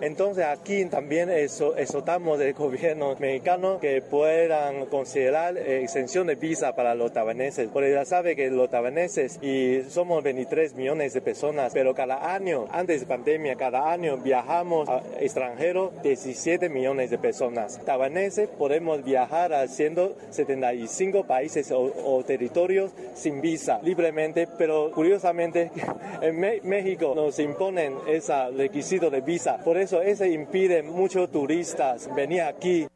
Entonces 0.00 0.44
aquí 0.44 0.84
también 0.84 1.28
exhortamos 1.28 2.38
del 2.38 2.54
gobierno 2.54 3.16
mexicano 3.18 3.80
que 3.80 4.00
puedan 4.00 4.86
considerar 4.86 5.58
eh, 5.58 5.82
exención 5.82 6.28
de 6.28 6.36
visa 6.36 6.76
para 6.76 6.94
los 6.94 7.12
taiwaneses, 7.12 7.68
porque 7.72 7.90
ya 7.90 8.04
sabe 8.04 8.36
que 8.36 8.48
los 8.48 8.70
taiwaneses 8.70 9.42
y 9.42 9.82
somos 9.90 10.22
23 10.22 10.76
millones 10.76 11.14
de 11.14 11.20
personas, 11.20 11.72
pero 11.74 11.96
cada 11.96 12.32
año, 12.32 12.66
antes 12.70 13.00
de 13.00 13.06
pandemia, 13.06 13.56
cada 13.56 13.90
año 13.90 14.18
viajamos 14.18 14.88
a 14.88 15.02
extranjeros 15.18 15.90
17 16.04 16.68
millones 16.68 17.10
de 17.10 17.18
personas. 17.18 17.84
Taiwaneses 17.84 18.48
podemos 18.50 19.02
viajar 19.02 19.52
a 19.52 19.66
175 19.66 21.24
países 21.24 21.72
o, 21.72 22.22
territorios 22.24 22.92
sin 23.16 23.40
visa 23.40 23.80
libremente, 23.82 24.46
pero 24.58 24.92
curiosamente 24.92 25.72
en 26.22 26.38
México 26.38 27.14
nos 27.16 27.36
imponen 27.40 27.96
ese 28.06 28.50
requisito 28.50 29.10
de 29.10 29.22
visa. 29.22 29.58
Por 29.64 29.76
eso 29.76 29.87
eso, 29.92 30.24
impide 30.24 30.82
muchos 30.82 31.30
turistas 31.30 32.08
venir 32.14 32.42
aquí. 32.42 32.86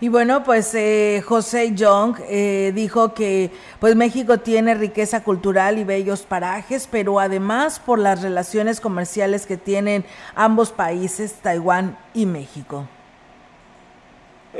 Y 0.00 0.08
bueno, 0.08 0.42
pues 0.42 0.74
eh, 0.74 1.22
José 1.24 1.74
Young 1.74 2.16
eh, 2.28 2.72
dijo 2.74 3.14
que 3.14 3.52
pues 3.78 3.94
México 3.94 4.38
tiene 4.38 4.74
riqueza 4.74 5.22
cultural 5.22 5.78
y 5.78 5.84
bellos 5.84 6.22
parajes, 6.22 6.88
pero 6.90 7.20
además 7.20 7.78
por 7.78 8.00
las 8.00 8.20
relaciones 8.20 8.80
comerciales 8.80 9.46
que 9.46 9.56
tienen 9.56 10.04
ambos 10.34 10.72
países, 10.72 11.34
Taiwán 11.34 11.96
y 12.14 12.26
México. 12.26 12.88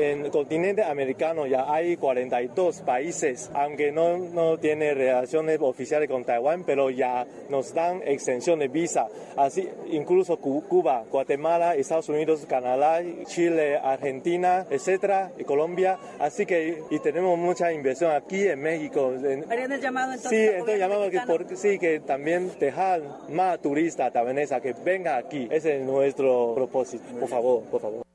En 0.03 0.25
el 0.25 0.33
continente 0.33 0.83
americano 0.83 1.47
ya 1.47 1.73
hay 1.73 1.97
42 1.97 2.81
países, 2.81 3.49
aunque 3.55 3.93
no, 3.93 4.19
no 4.19 4.59
tiene 4.59 4.95
relaciones 4.95 5.61
oficiales 5.61 6.09
con 6.09 6.25
Taiwán, 6.25 6.65
pero 6.65 6.91
ya 6.91 7.25
nos 7.49 7.73
dan 7.73 8.03
extensión 8.05 8.59
de 8.59 8.67
visa. 8.67 9.07
Así, 9.37 9.69
incluso 9.93 10.39
Cuba, 10.39 11.05
Guatemala, 11.09 11.77
Estados 11.77 12.09
Unidos, 12.09 12.45
Canadá, 12.49 13.01
Chile, 13.27 13.77
Argentina, 13.77 14.67
etcétera, 14.69 15.31
y 15.39 15.45
Colombia. 15.45 16.01
Así 16.19 16.47
que 16.47 16.83
y 16.91 16.99
tenemos 16.99 17.39
mucha 17.39 17.73
inversión 17.73 18.11
aquí 18.11 18.49
en 18.49 18.61
México. 18.61 19.13
¿Harían 19.49 19.71
el 19.71 19.81
llamado 19.81 20.15
entonces? 20.15 20.31
Sí, 20.31 20.49
entonces 20.49 20.79
llamamos 20.81 21.11
que, 21.11 21.21
por, 21.21 21.57
sí, 21.57 21.79
que 21.79 22.01
también 22.01 22.51
dejar 22.59 23.03
más 23.29 23.61
turistas 23.61 24.13
taiwaneses 24.13 24.61
que 24.63 24.73
venga 24.85 25.17
aquí. 25.17 25.47
Ese 25.49 25.77
es 25.77 25.85
nuestro 25.85 26.55
propósito. 26.57 27.05
Por 27.21 27.29
favor, 27.29 27.63
por 27.71 27.81
favor. 27.81 28.12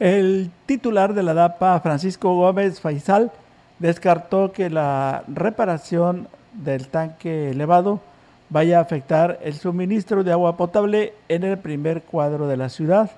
El 0.00 0.50
titular 0.66 1.14
de 1.14 1.22
la 1.22 1.34
DAPA, 1.34 1.78
Francisco 1.80 2.34
Gómez 2.34 2.80
Faisal, 2.80 3.30
descartó 3.78 4.50
que 4.50 4.68
la 4.68 5.22
reparación 5.28 6.26
del 6.52 6.88
tanque 6.88 7.50
elevado 7.50 8.00
vaya 8.50 8.78
a 8.78 8.82
afectar 8.82 9.38
el 9.42 9.54
suministro 9.54 10.24
de 10.24 10.32
agua 10.32 10.56
potable 10.56 11.14
en 11.28 11.44
el 11.44 11.58
primer 11.58 12.02
cuadro 12.02 12.48
de 12.48 12.56
la 12.56 12.68
ciudad. 12.68 13.10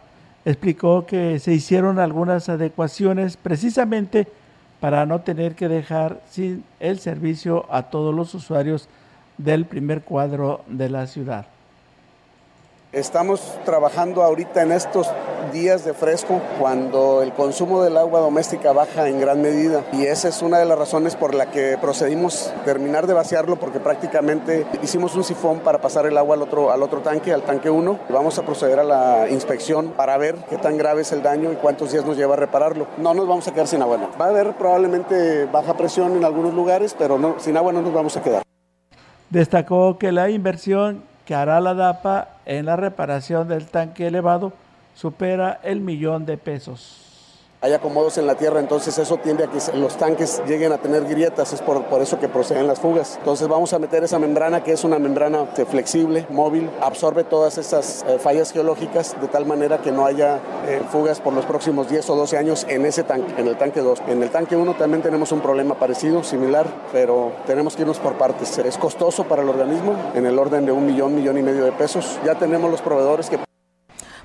Explicó 0.44 1.06
que 1.06 1.38
se 1.38 1.52
hicieron 1.52 1.98
algunas 1.98 2.48
adecuaciones 2.48 3.36
precisamente 3.36 4.28
para 4.78 5.06
no 5.06 5.20
tener 5.20 5.54
que 5.54 5.68
dejar 5.68 6.20
sin 6.28 6.62
el 6.78 6.98
servicio 6.98 7.66
a 7.70 7.84
todos 7.84 8.14
los 8.14 8.34
usuarios 8.34 8.88
del 9.38 9.64
primer 9.64 10.02
cuadro 10.02 10.62
de 10.68 10.90
la 10.90 11.06
ciudad. 11.06 11.46
Estamos 12.96 13.42
trabajando 13.66 14.22
ahorita 14.22 14.62
en 14.62 14.72
estos 14.72 15.06
días 15.52 15.84
de 15.84 15.92
fresco 15.92 16.40
cuando 16.58 17.20
el 17.20 17.34
consumo 17.34 17.82
del 17.82 17.98
agua 17.98 18.20
doméstica 18.20 18.72
baja 18.72 19.06
en 19.06 19.20
gran 19.20 19.42
medida 19.42 19.84
y 19.92 20.06
esa 20.06 20.28
es 20.28 20.40
una 20.40 20.60
de 20.60 20.64
las 20.64 20.78
razones 20.78 21.14
por 21.14 21.34
la 21.34 21.50
que 21.50 21.76
procedimos 21.78 22.54
terminar 22.64 23.06
de 23.06 23.12
vaciarlo 23.12 23.56
porque 23.56 23.80
prácticamente 23.80 24.66
hicimos 24.82 25.14
un 25.14 25.24
sifón 25.24 25.60
para 25.60 25.78
pasar 25.78 26.06
el 26.06 26.16
agua 26.16 26.36
al 26.36 26.42
otro, 26.42 26.72
al 26.72 26.82
otro 26.82 27.00
tanque, 27.00 27.34
al 27.34 27.42
tanque 27.42 27.68
1. 27.68 27.98
Vamos 28.08 28.38
a 28.38 28.46
proceder 28.46 28.78
a 28.78 28.84
la 28.84 29.28
inspección 29.28 29.88
para 29.88 30.16
ver 30.16 30.36
qué 30.48 30.56
tan 30.56 30.78
grave 30.78 31.02
es 31.02 31.12
el 31.12 31.22
daño 31.22 31.52
y 31.52 31.56
cuántos 31.56 31.92
días 31.92 32.06
nos 32.06 32.16
lleva 32.16 32.32
a 32.32 32.38
repararlo. 32.38 32.86
No 32.96 33.12
nos 33.12 33.28
vamos 33.28 33.46
a 33.46 33.52
quedar 33.52 33.68
sin 33.68 33.82
agua. 33.82 33.98
Va 34.18 34.24
a 34.24 34.28
haber 34.30 34.54
probablemente 34.54 35.44
baja 35.44 35.76
presión 35.76 36.16
en 36.16 36.24
algunos 36.24 36.54
lugares, 36.54 36.96
pero 36.98 37.18
no, 37.18 37.34
sin 37.40 37.58
agua 37.58 37.74
no 37.74 37.82
nos 37.82 37.92
vamos 37.92 38.16
a 38.16 38.22
quedar. 38.22 38.42
Destacó 39.28 39.98
que 39.98 40.12
la 40.12 40.30
inversión 40.30 41.02
que 41.26 41.34
hará 41.34 41.60
la 41.60 41.74
DAPA 41.74 42.35
en 42.46 42.64
la 42.64 42.76
reparación 42.76 43.48
del 43.48 43.66
tanque 43.66 44.06
elevado 44.06 44.52
supera 44.94 45.60
el 45.62 45.80
millón 45.80 46.24
de 46.24 46.38
pesos. 46.38 47.05
Hay 47.62 47.72
acomodos 47.72 48.18
en 48.18 48.26
la 48.26 48.34
tierra, 48.34 48.60
entonces 48.60 48.98
eso 48.98 49.16
tiende 49.16 49.44
a 49.44 49.46
que 49.46 49.58
los 49.78 49.96
tanques 49.96 50.42
lleguen 50.46 50.72
a 50.72 50.78
tener 50.78 51.06
grietas, 51.06 51.54
es 51.54 51.62
por, 51.62 51.84
por 51.86 52.02
eso 52.02 52.20
que 52.20 52.28
proceden 52.28 52.66
las 52.66 52.80
fugas. 52.80 53.16
Entonces 53.18 53.48
vamos 53.48 53.72
a 53.72 53.78
meter 53.78 54.04
esa 54.04 54.18
membrana 54.18 54.62
que 54.62 54.72
es 54.72 54.84
una 54.84 54.98
membrana 54.98 55.46
flexible, 55.46 56.26
móvil, 56.28 56.70
absorbe 56.82 57.24
todas 57.24 57.56
esas 57.56 58.04
eh, 58.06 58.18
fallas 58.18 58.52
geológicas 58.52 59.18
de 59.20 59.28
tal 59.28 59.46
manera 59.46 59.78
que 59.78 59.90
no 59.90 60.04
haya 60.04 60.38
eh, 60.66 60.82
fugas 60.90 61.20
por 61.20 61.32
los 61.32 61.46
próximos 61.46 61.88
10 61.88 62.10
o 62.10 62.16
12 62.16 62.36
años 62.36 62.66
en 62.68 62.84
ese 62.84 63.04
tanque, 63.04 63.40
en 63.40 63.48
el 63.48 63.56
tanque 63.56 63.80
2. 63.80 64.02
En 64.08 64.22
el 64.22 64.30
tanque 64.30 64.54
1 64.54 64.74
también 64.74 65.02
tenemos 65.02 65.32
un 65.32 65.40
problema 65.40 65.74
parecido, 65.76 66.22
similar, 66.24 66.66
pero 66.92 67.32
tenemos 67.46 67.74
que 67.74 67.82
irnos 67.82 67.98
por 67.98 68.18
partes. 68.18 68.58
Es 68.58 68.76
costoso 68.76 69.24
para 69.24 69.42
el 69.42 69.48
organismo, 69.48 69.94
en 70.14 70.26
el 70.26 70.38
orden 70.38 70.66
de 70.66 70.72
un 70.72 70.84
millón, 70.84 71.14
millón 71.14 71.38
y 71.38 71.42
medio 71.42 71.64
de 71.64 71.72
pesos. 71.72 72.18
Ya 72.24 72.34
tenemos 72.34 72.70
los 72.70 72.82
proveedores 72.82 73.30
que 73.30 73.38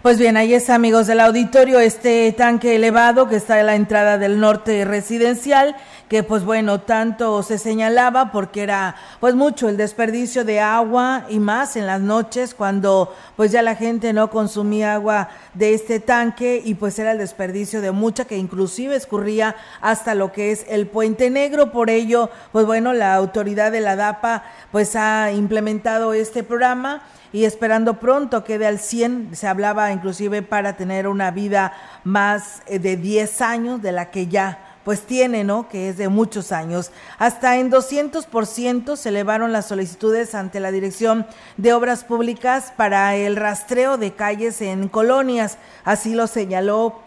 Pues 0.01 0.17
bien, 0.17 0.35
ahí 0.35 0.55
está, 0.55 0.73
amigos 0.73 1.05
del 1.05 1.19
auditorio, 1.19 1.79
este 1.79 2.33
tanque 2.35 2.75
elevado 2.75 3.29
que 3.29 3.35
está 3.35 3.59
en 3.59 3.67
la 3.67 3.75
entrada 3.75 4.17
del 4.17 4.39
norte 4.39 4.83
residencial, 4.83 5.75
que 6.09 6.23
pues 6.23 6.43
bueno, 6.43 6.81
tanto 6.81 7.43
se 7.43 7.59
señalaba 7.59 8.31
porque 8.31 8.63
era 8.63 8.95
pues 9.19 9.35
mucho 9.35 9.69
el 9.69 9.77
desperdicio 9.77 10.43
de 10.43 10.59
agua 10.59 11.27
y 11.29 11.37
más 11.37 11.75
en 11.75 11.85
las 11.85 12.01
noches 12.01 12.55
cuando 12.55 13.13
pues 13.35 13.51
ya 13.51 13.61
la 13.61 13.75
gente 13.75 14.11
no 14.11 14.31
consumía 14.31 14.95
agua 14.95 15.29
de 15.53 15.75
este 15.75 15.99
tanque 15.99 16.63
y 16.65 16.73
pues 16.73 16.97
era 16.97 17.11
el 17.11 17.19
desperdicio 17.19 17.79
de 17.79 17.91
mucha 17.91 18.25
que 18.25 18.37
inclusive 18.37 18.95
escurría 18.95 19.55
hasta 19.81 20.15
lo 20.15 20.31
que 20.31 20.51
es 20.51 20.65
el 20.67 20.87
puente 20.87 21.29
negro. 21.29 21.71
Por 21.71 21.91
ello, 21.91 22.31
pues 22.51 22.65
bueno, 22.65 22.93
la 22.93 23.13
autoridad 23.13 23.71
de 23.71 23.81
la 23.81 23.95
DAPA 23.95 24.45
pues 24.71 24.95
ha 24.95 25.31
implementado 25.31 26.13
este 26.13 26.41
programa 26.41 27.03
y 27.33 27.45
esperando 27.45 27.99
pronto 27.99 28.43
quede 28.43 28.67
al 28.67 28.79
100. 28.79 29.35
Se 29.35 29.47
hablaba 29.47 29.91
inclusive 29.91 30.41
para 30.41 30.77
tener 30.77 31.07
una 31.07 31.31
vida 31.31 31.73
más 32.03 32.61
eh, 32.67 32.79
de 32.79 32.97
10 32.97 33.41
años 33.41 33.81
de 33.81 33.91
la 33.91 34.11
que 34.11 34.27
ya 34.27 34.67
pues 34.83 35.01
tiene, 35.01 35.43
¿no? 35.43 35.69
Que 35.69 35.89
es 35.89 35.97
de 35.97 36.09
muchos 36.09 36.51
años. 36.51 36.91
Hasta 37.19 37.57
en 37.57 37.71
200% 37.71 38.95
se 38.95 39.09
elevaron 39.09 39.51
las 39.51 39.67
solicitudes 39.67 40.33
ante 40.33 40.59
la 40.59 40.71
Dirección 40.71 41.27
de 41.57 41.73
Obras 41.73 42.03
Públicas 42.03 42.73
para 42.75 43.15
el 43.15 43.35
rastreo 43.35 43.97
de 43.97 44.13
calles 44.13 44.61
en 44.61 44.87
colonias. 44.87 45.57
Así 45.83 46.15
lo 46.15 46.25
señaló 46.25 46.99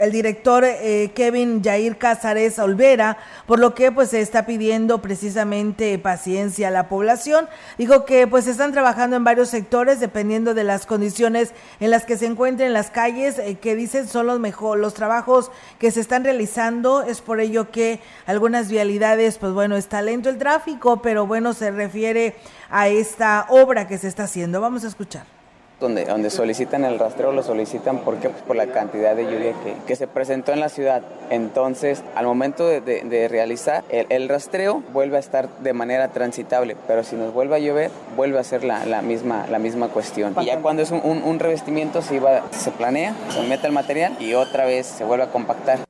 el 0.00 0.12
director 0.12 0.64
eh, 0.64 1.12
Kevin 1.14 1.62
Jair 1.62 1.98
Cázares 1.98 2.58
Olvera, 2.58 3.18
por 3.46 3.58
lo 3.58 3.74
que 3.74 3.92
pues 3.92 4.08
se 4.08 4.22
está 4.22 4.46
pidiendo 4.46 5.02
precisamente 5.02 5.98
paciencia 5.98 6.68
a 6.68 6.70
la 6.70 6.88
población. 6.88 7.48
Dijo 7.76 8.06
que 8.06 8.26
pues 8.26 8.46
están 8.46 8.72
trabajando 8.72 9.16
en 9.16 9.24
varios 9.24 9.50
sectores 9.50 10.00
dependiendo 10.00 10.54
de 10.54 10.64
las 10.64 10.86
condiciones 10.86 11.52
en 11.80 11.90
las 11.90 12.06
que 12.06 12.16
se 12.16 12.24
encuentren 12.24 12.72
las 12.72 12.90
calles, 12.90 13.38
eh, 13.38 13.58
que 13.60 13.76
dicen 13.76 14.08
son 14.08 14.26
los 14.26 14.40
mejor, 14.40 14.78
los 14.78 14.94
trabajos 14.94 15.50
que 15.78 15.90
se 15.90 16.00
están 16.00 16.24
realizando. 16.24 17.02
Es 17.02 17.20
por 17.20 17.38
ello 17.38 17.70
que 17.70 18.00
algunas 18.24 18.70
vialidades, 18.70 19.36
pues 19.36 19.52
bueno, 19.52 19.76
está 19.76 20.00
lento 20.00 20.30
el 20.30 20.38
tráfico, 20.38 21.02
pero 21.02 21.26
bueno, 21.26 21.52
se 21.52 21.70
refiere 21.70 22.36
a 22.70 22.88
esta 22.88 23.44
obra 23.50 23.86
que 23.86 23.98
se 23.98 24.08
está 24.08 24.22
haciendo. 24.22 24.62
Vamos 24.62 24.82
a 24.84 24.88
escuchar 24.88 25.39
donde, 25.80 26.04
donde 26.04 26.30
solicitan 26.30 26.84
el 26.84 26.98
rastreo, 26.98 27.32
lo 27.32 27.42
solicitan 27.42 27.98
porque 27.98 28.28
pues, 28.28 28.42
por 28.42 28.56
la 28.56 28.66
cantidad 28.66 29.16
de 29.16 29.24
lluvia 29.24 29.54
que, 29.64 29.74
que, 29.86 29.96
se 29.96 30.06
presentó 30.06 30.52
en 30.52 30.60
la 30.60 30.68
ciudad. 30.68 31.02
Entonces, 31.30 32.02
al 32.14 32.26
momento 32.26 32.68
de, 32.68 32.80
de, 32.80 33.28
realizar 33.28 33.82
el, 33.88 34.06
el, 34.10 34.28
rastreo, 34.28 34.82
vuelve 34.92 35.16
a 35.16 35.20
estar 35.20 35.48
de 35.58 35.72
manera 35.72 36.08
transitable, 36.08 36.76
pero 36.86 37.02
si 37.02 37.16
nos 37.16 37.32
vuelve 37.32 37.56
a 37.56 37.58
llover, 37.58 37.90
vuelve 38.16 38.38
a 38.38 38.44
ser 38.44 38.62
la, 38.62 38.84
la 38.86 39.02
misma, 39.02 39.46
la 39.50 39.58
misma 39.58 39.88
cuestión. 39.88 40.34
Y 40.40 40.44
ya 40.46 40.58
cuando 40.58 40.82
es 40.82 40.90
un, 40.90 41.00
un, 41.02 41.22
un 41.22 41.38
revestimiento, 41.38 42.02
se, 42.02 42.16
iba, 42.16 42.42
se 42.50 42.70
planea, 42.70 43.14
se 43.30 43.42
mete 43.42 43.66
el 43.66 43.72
material 43.72 44.16
y 44.20 44.34
otra 44.34 44.66
vez 44.66 44.86
se 44.86 45.04
vuelve 45.04 45.24
a 45.24 45.30
compactar. 45.30 45.89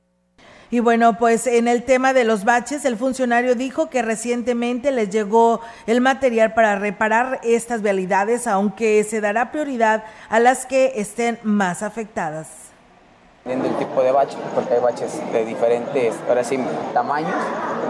Y 0.73 0.79
bueno, 0.79 1.17
pues 1.17 1.47
en 1.47 1.67
el 1.67 1.83
tema 1.83 2.13
de 2.13 2.23
los 2.23 2.45
baches, 2.45 2.85
el 2.85 2.95
funcionario 2.95 3.55
dijo 3.55 3.89
que 3.89 4.01
recientemente 4.01 4.93
les 4.93 5.09
llegó 5.09 5.59
el 5.85 5.99
material 5.99 6.53
para 6.53 6.77
reparar 6.79 7.41
estas 7.43 7.81
vialidades, 7.81 8.47
aunque 8.47 9.03
se 9.03 9.19
dará 9.19 9.51
prioridad 9.51 10.05
a 10.29 10.39
las 10.39 10.65
que 10.65 10.93
estén 10.95 11.37
más 11.43 11.83
afectadas. 11.83 12.47
Viendo 13.43 13.67
el 13.67 13.75
tipo 13.75 14.01
de 14.01 14.13
bache, 14.13 14.37
porque 14.55 14.75
hay 14.75 14.79
baches 14.79 15.19
de 15.33 15.43
diferentes, 15.43 16.15
ahora 16.29 16.43
sí, 16.45 16.57
tamaños, 16.93 17.35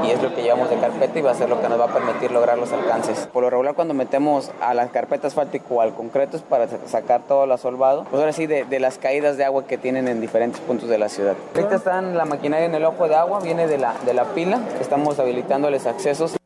y 0.05 0.11
es 0.11 0.21
lo 0.21 0.33
que 0.33 0.41
llevamos 0.41 0.69
de 0.69 0.77
carpeta 0.77 1.19
y 1.19 1.21
va 1.21 1.31
a 1.31 1.35
ser 1.35 1.49
lo 1.49 1.61
que 1.61 1.69
nos 1.69 1.79
va 1.79 1.85
a 1.85 1.93
permitir 1.93 2.31
lograr 2.31 2.57
los 2.57 2.71
alcances. 2.71 3.27
Por 3.31 3.43
lo 3.43 3.49
regular, 3.49 3.75
cuando 3.75 3.93
metemos 3.93 4.51
a 4.61 4.73
las 4.73 4.89
carpetas 4.91 5.31
asfáltico 5.31 5.81
al 5.81 5.93
concreto 5.93 6.37
es 6.37 6.43
para 6.43 6.67
sacar 6.87 7.21
todo 7.27 7.45
el 7.45 7.51
asolvado, 7.51 8.05
pues 8.09 8.19
ahora 8.19 8.33
sí, 8.33 8.47
de, 8.47 8.65
de, 8.65 8.79
las 8.79 8.97
caídas 8.97 9.37
de 9.37 9.45
agua 9.45 9.65
que 9.65 9.77
tienen 9.77 10.07
en 10.07 10.19
diferentes 10.19 10.59
puntos 10.61 10.89
de 10.89 10.97
la 10.97 11.09
ciudad. 11.09 11.35
Ahorita 11.55 11.75
están 11.75 12.17
la 12.17 12.25
maquinaria 12.25 12.65
en 12.65 12.75
el 12.75 12.85
ojo 12.85 13.07
de 13.07 13.15
agua, 13.15 13.39
viene 13.39 13.67
de 13.67 13.77
la, 13.77 13.93
de 14.05 14.13
la 14.13 14.25
pila, 14.25 14.59
estamos 14.79 15.19
habilitándoles 15.19 15.85
accesos. 15.85 16.40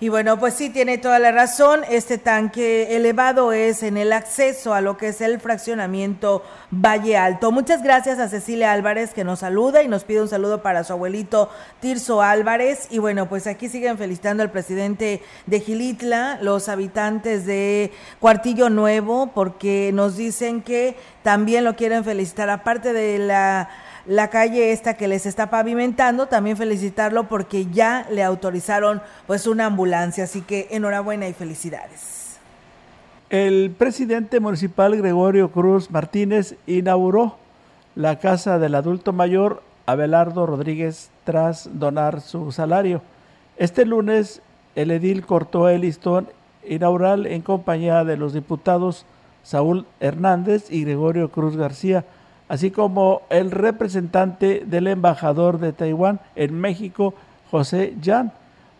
Y 0.00 0.10
bueno, 0.10 0.38
pues 0.38 0.54
sí, 0.54 0.70
tiene 0.70 0.96
toda 0.96 1.18
la 1.18 1.32
razón. 1.32 1.80
Este 1.90 2.18
tanque 2.18 2.94
elevado 2.94 3.52
es 3.52 3.82
en 3.82 3.96
el 3.96 4.12
acceso 4.12 4.72
a 4.72 4.80
lo 4.80 4.96
que 4.96 5.08
es 5.08 5.20
el 5.20 5.40
fraccionamiento 5.40 6.44
Valle 6.70 7.16
Alto. 7.16 7.50
Muchas 7.50 7.82
gracias 7.82 8.20
a 8.20 8.28
Cecilia 8.28 8.70
Álvarez 8.70 9.12
que 9.12 9.24
nos 9.24 9.40
saluda 9.40 9.82
y 9.82 9.88
nos 9.88 10.04
pide 10.04 10.22
un 10.22 10.28
saludo 10.28 10.62
para 10.62 10.84
su 10.84 10.92
abuelito 10.92 11.50
Tirso 11.80 12.22
Álvarez. 12.22 12.86
Y 12.90 12.98
bueno, 12.98 13.28
pues 13.28 13.48
aquí 13.48 13.68
siguen 13.68 13.98
felicitando 13.98 14.44
al 14.44 14.52
presidente 14.52 15.20
de 15.46 15.58
Gilitla, 15.58 16.38
los 16.42 16.68
habitantes 16.68 17.44
de 17.44 17.90
Cuartillo 18.20 18.70
Nuevo, 18.70 19.32
porque 19.34 19.90
nos 19.92 20.16
dicen 20.16 20.62
que 20.62 20.94
también 21.24 21.64
lo 21.64 21.74
quieren 21.74 22.04
felicitar, 22.04 22.50
aparte 22.50 22.92
de 22.92 23.18
la 23.18 23.68
la 24.08 24.28
calle 24.28 24.72
esta 24.72 24.94
que 24.94 25.06
les 25.06 25.26
está 25.26 25.50
pavimentando, 25.50 26.26
también 26.26 26.56
felicitarlo 26.56 27.28
porque 27.28 27.66
ya 27.66 28.06
le 28.10 28.24
autorizaron 28.24 29.02
pues 29.26 29.46
una 29.46 29.66
ambulancia, 29.66 30.24
así 30.24 30.40
que 30.40 30.66
enhorabuena 30.70 31.28
y 31.28 31.34
felicidades. 31.34 32.38
El 33.28 33.70
presidente 33.70 34.40
municipal 34.40 34.96
Gregorio 34.96 35.50
Cruz 35.52 35.90
Martínez 35.90 36.56
inauguró 36.66 37.36
la 37.94 38.18
casa 38.18 38.58
del 38.58 38.74
adulto 38.74 39.12
mayor 39.12 39.62
Abelardo 39.84 40.46
Rodríguez 40.46 41.10
tras 41.24 41.68
donar 41.74 42.22
su 42.22 42.50
salario. 42.50 43.02
Este 43.58 43.84
lunes 43.84 44.40
el 44.74 44.90
edil 44.90 45.26
cortó 45.26 45.68
el 45.68 45.82
listón 45.82 46.28
inaugural 46.66 47.26
en 47.26 47.42
compañía 47.42 48.04
de 48.04 48.16
los 48.16 48.32
diputados 48.32 49.04
Saúl 49.42 49.84
Hernández 50.00 50.70
y 50.70 50.84
Gregorio 50.84 51.30
Cruz 51.30 51.56
García 51.56 52.06
así 52.48 52.70
como 52.70 53.22
el 53.30 53.50
representante 53.50 54.62
del 54.66 54.86
embajador 54.86 55.58
de 55.58 55.72
Taiwán 55.72 56.20
en 56.34 56.54
México, 56.58 57.14
José 57.50 57.94
Yan, 58.00 58.32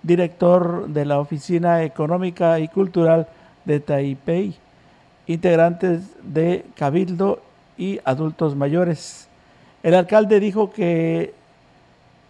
director 0.03 0.89
de 0.89 1.05
la 1.05 1.19
Oficina 1.19 1.83
Económica 1.83 2.59
y 2.61 2.69
Cultural 2.69 3.29
de 3.65 3.81
Taipei, 3.81 4.55
integrantes 5.27 6.03
de 6.23 6.65
Cabildo 6.75 7.43
y 7.77 8.01
adultos 8.05 8.57
mayores. 8.57 9.29
El 9.83 9.95
alcalde 9.95 10.41
dijo 10.41 10.71
que 10.71 11.35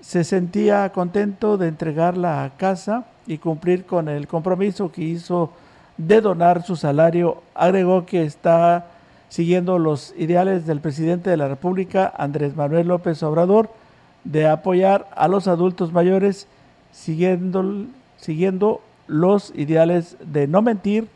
se 0.01 0.25
sentía 0.25 0.91
contento 0.91 1.57
de 1.57 1.69
entregar 1.69 2.17
la 2.17 2.53
casa 2.57 3.05
y 3.27 3.39
cumplir 3.39 3.85
con 3.85 4.09
el 4.09 4.27
compromiso 4.27 4.91
que 4.91 5.03
hizo 5.03 5.53
de 5.97 6.21
donar 6.21 6.63
su 6.65 6.77
salario. 6.77 7.43
Agregó 7.55 8.07
que 8.07 8.23
está 8.23 8.87
siguiendo 9.29 9.79
los 9.79 10.15
ideales 10.17 10.67
del 10.67 10.81
presidente 10.81 11.31
de 11.31 11.37
la 11.37 11.49
República, 11.49 12.13
Andrés 12.17 12.57
Manuel 12.57 12.89
López 12.89 13.23
Obrador, 13.23 13.71
de 14.25 14.47
apoyar 14.47 15.09
a 15.15 15.29
los 15.29 15.49
adultos 15.49 15.93
mayores, 15.93 16.47
siguiendo, 16.93 17.87
siguiendo 18.17 18.81
los 19.07 19.53
ideales 19.55 20.17
de 20.21 20.47
no 20.47 20.63
mentir, 20.63 21.09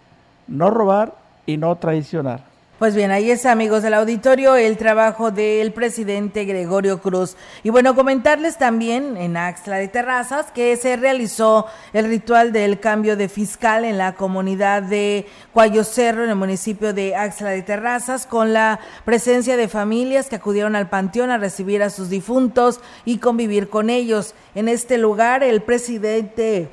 no 0.46 0.70
robar 0.70 1.16
y 1.46 1.56
no 1.56 1.76
traicionar. 1.76 2.51
Pues 2.82 2.96
bien, 2.96 3.12
ahí 3.12 3.30
es, 3.30 3.46
amigos 3.46 3.84
del 3.84 3.94
auditorio, 3.94 4.56
el 4.56 4.76
trabajo 4.76 5.30
del 5.30 5.72
presidente 5.72 6.44
Gregorio 6.44 7.00
Cruz. 7.00 7.36
Y 7.62 7.70
bueno, 7.70 7.94
comentarles 7.94 8.58
también 8.58 9.16
en 9.16 9.36
Axla 9.36 9.76
de 9.76 9.86
Terrazas 9.86 10.50
que 10.50 10.76
se 10.76 10.96
realizó 10.96 11.66
el 11.92 12.06
ritual 12.06 12.50
del 12.50 12.80
cambio 12.80 13.16
de 13.16 13.28
fiscal 13.28 13.84
en 13.84 13.98
la 13.98 14.16
comunidad 14.16 14.82
de 14.82 15.26
Cuayo 15.52 15.84
Cerro, 15.84 16.24
en 16.24 16.30
el 16.30 16.34
municipio 16.34 16.92
de 16.92 17.14
Axla 17.14 17.50
de 17.50 17.62
Terrazas, 17.62 18.26
con 18.26 18.52
la 18.52 18.80
presencia 19.04 19.56
de 19.56 19.68
familias 19.68 20.28
que 20.28 20.34
acudieron 20.34 20.74
al 20.74 20.88
panteón 20.88 21.30
a 21.30 21.38
recibir 21.38 21.84
a 21.84 21.90
sus 21.90 22.10
difuntos 22.10 22.80
y 23.04 23.18
convivir 23.18 23.68
con 23.68 23.90
ellos. 23.90 24.34
En 24.56 24.66
este 24.66 24.98
lugar, 24.98 25.44
el 25.44 25.62
presidente 25.62 26.68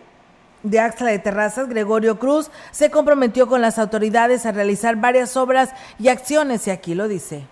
de 0.64 0.80
Axla 0.80 1.12
de 1.12 1.20
Terrazas, 1.20 1.70
Gregorio 1.70 2.20
Cruz, 2.20 2.52
se 2.72 2.90
comprometió 2.90 3.48
con 3.48 3.62
las 3.62 3.80
autoridades 3.80 4.46
a 4.46 4.52
realizar 4.52 4.96
varias 4.96 5.38
obras 5.38 5.70
y 6.00 6.10
acciones, 6.10 6.68
y 6.68 6.72
aquí 6.72 6.96
lo 6.96 7.08
dice. 7.08 7.44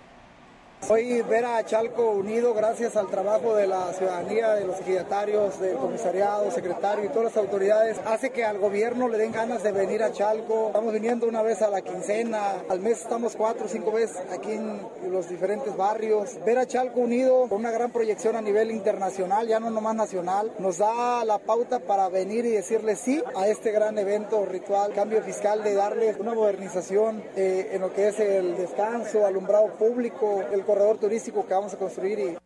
Hoy 0.89 1.21
ver 1.23 1.43
a 1.43 1.65
Chalco 1.65 2.11
unido 2.11 2.53
gracias 2.53 2.95
al 2.95 3.07
trabajo 3.07 3.55
de 3.55 3.67
la 3.67 3.91
ciudadanía, 3.91 4.53
de 4.53 4.65
los 4.65 4.79
ejidatarios, 4.79 5.59
del 5.59 5.75
comisariado, 5.75 6.49
secretario 6.51 7.03
y 7.03 7.09
todas 7.09 7.35
las 7.35 7.37
autoridades 7.37 7.97
hace 8.05 8.29
que 8.29 8.45
al 8.45 8.57
gobierno 8.57 9.09
le 9.09 9.17
den 9.17 9.33
ganas 9.33 9.63
de 9.63 9.73
venir 9.73 10.01
a 10.01 10.13
Chalco. 10.13 10.67
Estamos 10.67 10.93
viniendo 10.93 11.27
una 11.27 11.41
vez 11.41 11.61
a 11.61 11.69
la 11.69 11.81
quincena, 11.81 12.63
al 12.69 12.79
mes 12.79 13.01
estamos 13.01 13.35
cuatro 13.35 13.65
o 13.65 13.67
cinco 13.67 13.91
veces 13.91 14.21
aquí 14.31 14.51
en 14.53 14.79
los 15.11 15.27
diferentes 15.27 15.75
barrios. 15.75 16.37
Ver 16.45 16.59
a 16.59 16.67
Chalco 16.67 17.01
unido 17.01 17.49
con 17.49 17.57
una 17.59 17.71
gran 17.71 17.91
proyección 17.91 18.37
a 18.37 18.41
nivel 18.41 18.71
internacional, 18.71 19.45
ya 19.45 19.59
no 19.59 19.69
nomás 19.69 19.95
nacional, 19.95 20.53
nos 20.59 20.77
da 20.77 21.25
la 21.25 21.39
pauta 21.39 21.79
para 21.79 22.07
venir 22.07 22.45
y 22.45 22.51
decirle 22.51 22.95
sí 22.95 23.21
a 23.35 23.47
este 23.47 23.71
gran 23.71 23.97
evento 23.97 24.45
ritual, 24.45 24.93
cambio 24.93 25.21
fiscal 25.21 25.63
de 25.63 25.73
darle 25.73 26.15
una 26.19 26.33
modernización 26.33 27.23
eh, 27.35 27.71
en 27.73 27.81
lo 27.81 27.91
que 27.91 28.09
es 28.09 28.19
el 28.21 28.55
descanso, 28.55 29.25
alumbrado 29.25 29.73
público, 29.73 30.43
el 30.53 30.66
corredor 30.67 30.97
turístico 30.97 31.47
que 31.47 31.53
vamos 31.53 31.73
a 31.73 31.77
construir 31.77 32.19
y 32.19 32.37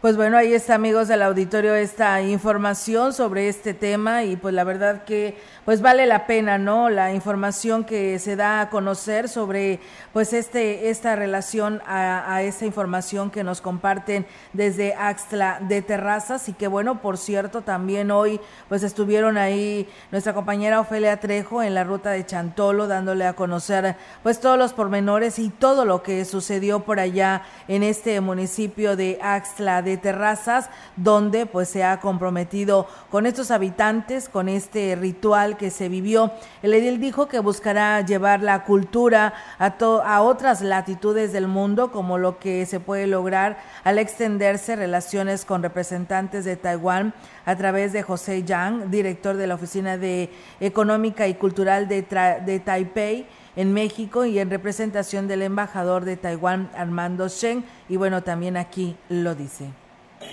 Pues 0.00 0.16
bueno, 0.16 0.36
ahí 0.36 0.52
está 0.52 0.74
amigos 0.74 1.08
del 1.08 1.22
auditorio 1.22 1.74
esta 1.74 2.20
información 2.20 3.12
sobre 3.12 3.48
este 3.48 3.72
tema 3.72 4.24
y 4.24 4.36
pues 4.36 4.52
la 4.52 4.64
verdad 4.64 5.04
que 5.04 5.36
pues 5.66 5.82
vale 5.82 6.06
la 6.06 6.28
pena, 6.28 6.58
¿no? 6.58 6.90
La 6.90 7.12
información 7.12 7.82
que 7.82 8.20
se 8.20 8.36
da 8.36 8.60
a 8.60 8.70
conocer 8.70 9.28
sobre 9.28 9.80
pues 10.12 10.32
este 10.32 10.90
esta 10.90 11.16
relación 11.16 11.82
a, 11.86 12.32
a 12.32 12.42
esta 12.42 12.64
información 12.64 13.32
que 13.32 13.42
nos 13.42 13.60
comparten 13.60 14.26
desde 14.52 14.94
Axtla 14.94 15.58
de 15.60 15.82
Terrazas 15.82 16.48
y 16.48 16.52
que 16.52 16.68
bueno, 16.68 17.02
por 17.02 17.18
cierto, 17.18 17.62
también 17.62 18.12
hoy 18.12 18.40
pues 18.68 18.84
estuvieron 18.84 19.36
ahí 19.38 19.88
nuestra 20.12 20.34
compañera 20.34 20.78
Ofelia 20.78 21.18
Trejo 21.18 21.64
en 21.64 21.74
la 21.74 21.82
ruta 21.82 22.12
de 22.12 22.24
Chantolo 22.24 22.86
dándole 22.86 23.26
a 23.26 23.32
conocer 23.32 23.96
pues 24.22 24.38
todos 24.38 24.56
los 24.56 24.72
pormenores 24.72 25.40
y 25.40 25.48
todo 25.48 25.84
lo 25.84 26.04
que 26.04 26.24
sucedió 26.24 26.84
por 26.84 27.00
allá 27.00 27.42
en 27.66 27.82
este 27.82 28.20
municipio 28.20 28.94
de 28.94 29.18
Axtla 29.20 29.82
de 29.82 29.96
Terrazas, 29.96 30.70
donde 30.94 31.44
pues 31.44 31.68
se 31.68 31.82
ha 31.82 31.98
comprometido 31.98 32.86
con 33.10 33.26
estos 33.26 33.50
habitantes, 33.50 34.28
con 34.28 34.48
este 34.48 34.94
ritual 34.94 35.55
que 35.56 35.70
se 35.70 35.88
vivió. 35.88 36.32
El 36.62 36.74
edil 36.74 37.00
dijo 37.00 37.28
que 37.28 37.38
buscará 37.38 38.00
llevar 38.00 38.42
la 38.42 38.64
cultura 38.64 39.34
a, 39.58 39.76
a 40.04 40.22
otras 40.22 40.62
latitudes 40.62 41.32
del 41.32 41.48
mundo, 41.48 41.90
como 41.90 42.18
lo 42.18 42.38
que 42.38 42.66
se 42.66 42.80
puede 42.80 43.06
lograr 43.06 43.58
al 43.84 43.98
extenderse 43.98 44.76
relaciones 44.76 45.44
con 45.44 45.62
representantes 45.62 46.44
de 46.44 46.56
Taiwán 46.56 47.14
a 47.44 47.56
través 47.56 47.92
de 47.92 48.02
José 48.02 48.42
Yang, 48.42 48.90
director 48.90 49.36
de 49.36 49.46
la 49.46 49.54
Oficina 49.54 49.96
de 49.96 50.30
Económica 50.60 51.26
y 51.28 51.34
Cultural 51.34 51.88
de, 51.88 52.02
de 52.44 52.60
Taipei 52.60 53.26
en 53.56 53.72
México 53.72 54.24
y 54.24 54.38
en 54.38 54.50
representación 54.50 55.28
del 55.28 55.42
embajador 55.42 56.04
de 56.04 56.16
Taiwán, 56.16 56.70
Armando 56.76 57.28
Shen, 57.28 57.64
y 57.88 57.96
bueno, 57.96 58.22
también 58.22 58.56
aquí 58.56 58.96
lo 59.08 59.34
dice. 59.34 59.70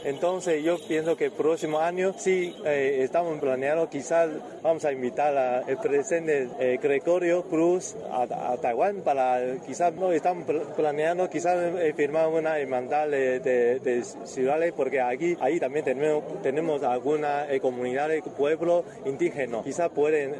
Entonces 0.04 0.64
yo 0.64 0.78
pienso 0.88 1.16
que 1.16 1.26
el 1.26 1.32
próximo 1.32 1.80
año 1.80 2.14
sí 2.18 2.56
eh, 2.66 3.00
estamos 3.02 3.40
planeando, 3.40 3.90
quizás 3.90 4.30
vamos 4.62 4.84
a 4.86 4.92
invitar 4.92 5.36
al 5.38 5.78
presidente 5.78 6.50
eh, 6.60 6.80
Gregorio 6.82 7.44
Cruz 7.44 7.96
a, 8.12 8.58
Taiwán 8.58 9.02
para 9.02 9.40
quizás 9.66 9.94
no 9.94 10.12
estamos 10.12 10.46
planeando 10.76 11.30
quizás 11.30 11.58
eh, 11.80 11.94
firmar 11.96 12.28
una 12.28 12.60
hermandad 12.60 13.08
de, 13.10 13.40
de, 13.40 14.04
ciudades 14.26 14.74
porque 14.74 15.02
aquí 15.02 15.38
ahí 15.40 15.60
también 15.60 15.86
tenemos, 15.86 16.24
tenemos 16.42 16.84
algunas 16.84 17.48
comunidades, 17.62 18.24
pueblos 18.38 18.84
indígenas, 19.06 19.64
quizás 19.64 19.90
pueden 19.90 20.36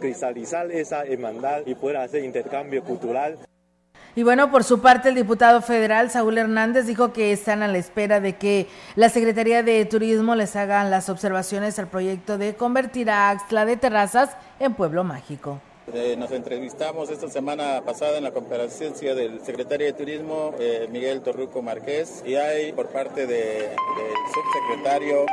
cristalizar 0.00 0.70
esa 0.70 1.04
hermandad 1.04 1.62
y 1.66 1.74
pueden 1.74 2.00
hacer 2.00 2.24
intercambio 2.24 2.82
cultural. 2.84 3.38
Y 4.16 4.22
bueno, 4.22 4.50
por 4.52 4.62
su 4.62 4.80
parte, 4.80 5.08
el 5.08 5.16
diputado 5.16 5.60
federal 5.60 6.08
Saúl 6.08 6.38
Hernández 6.38 6.86
dijo 6.86 7.12
que 7.12 7.32
están 7.32 7.64
a 7.64 7.68
la 7.68 7.78
espera 7.78 8.20
de 8.20 8.36
que 8.36 8.68
la 8.94 9.08
Secretaría 9.08 9.64
de 9.64 9.84
Turismo 9.86 10.36
les 10.36 10.54
haga 10.54 10.84
las 10.84 11.08
observaciones 11.08 11.80
al 11.80 11.88
proyecto 11.88 12.38
de 12.38 12.54
convertir 12.54 13.10
a 13.10 13.30
Axtla 13.30 13.64
de 13.64 13.76
Terrazas 13.76 14.30
en 14.60 14.74
pueblo 14.74 15.02
mágico. 15.02 15.60
Eh, 15.92 16.16
nos 16.16 16.32
entrevistamos 16.32 17.10
esta 17.10 17.28
semana 17.28 17.82
pasada 17.84 18.16
en 18.16 18.24
la 18.24 18.32
comparecencia 18.32 19.14
del 19.14 19.44
secretario 19.44 19.86
de 19.86 19.92
Turismo, 19.92 20.54
eh, 20.58 20.88
Miguel 20.90 21.20
Torruco 21.20 21.60
Márquez, 21.60 22.22
y 22.24 22.36
hay 22.36 22.72
por 22.72 22.88
parte 22.88 23.26
del 23.26 23.76
subsecretario 24.32 25.26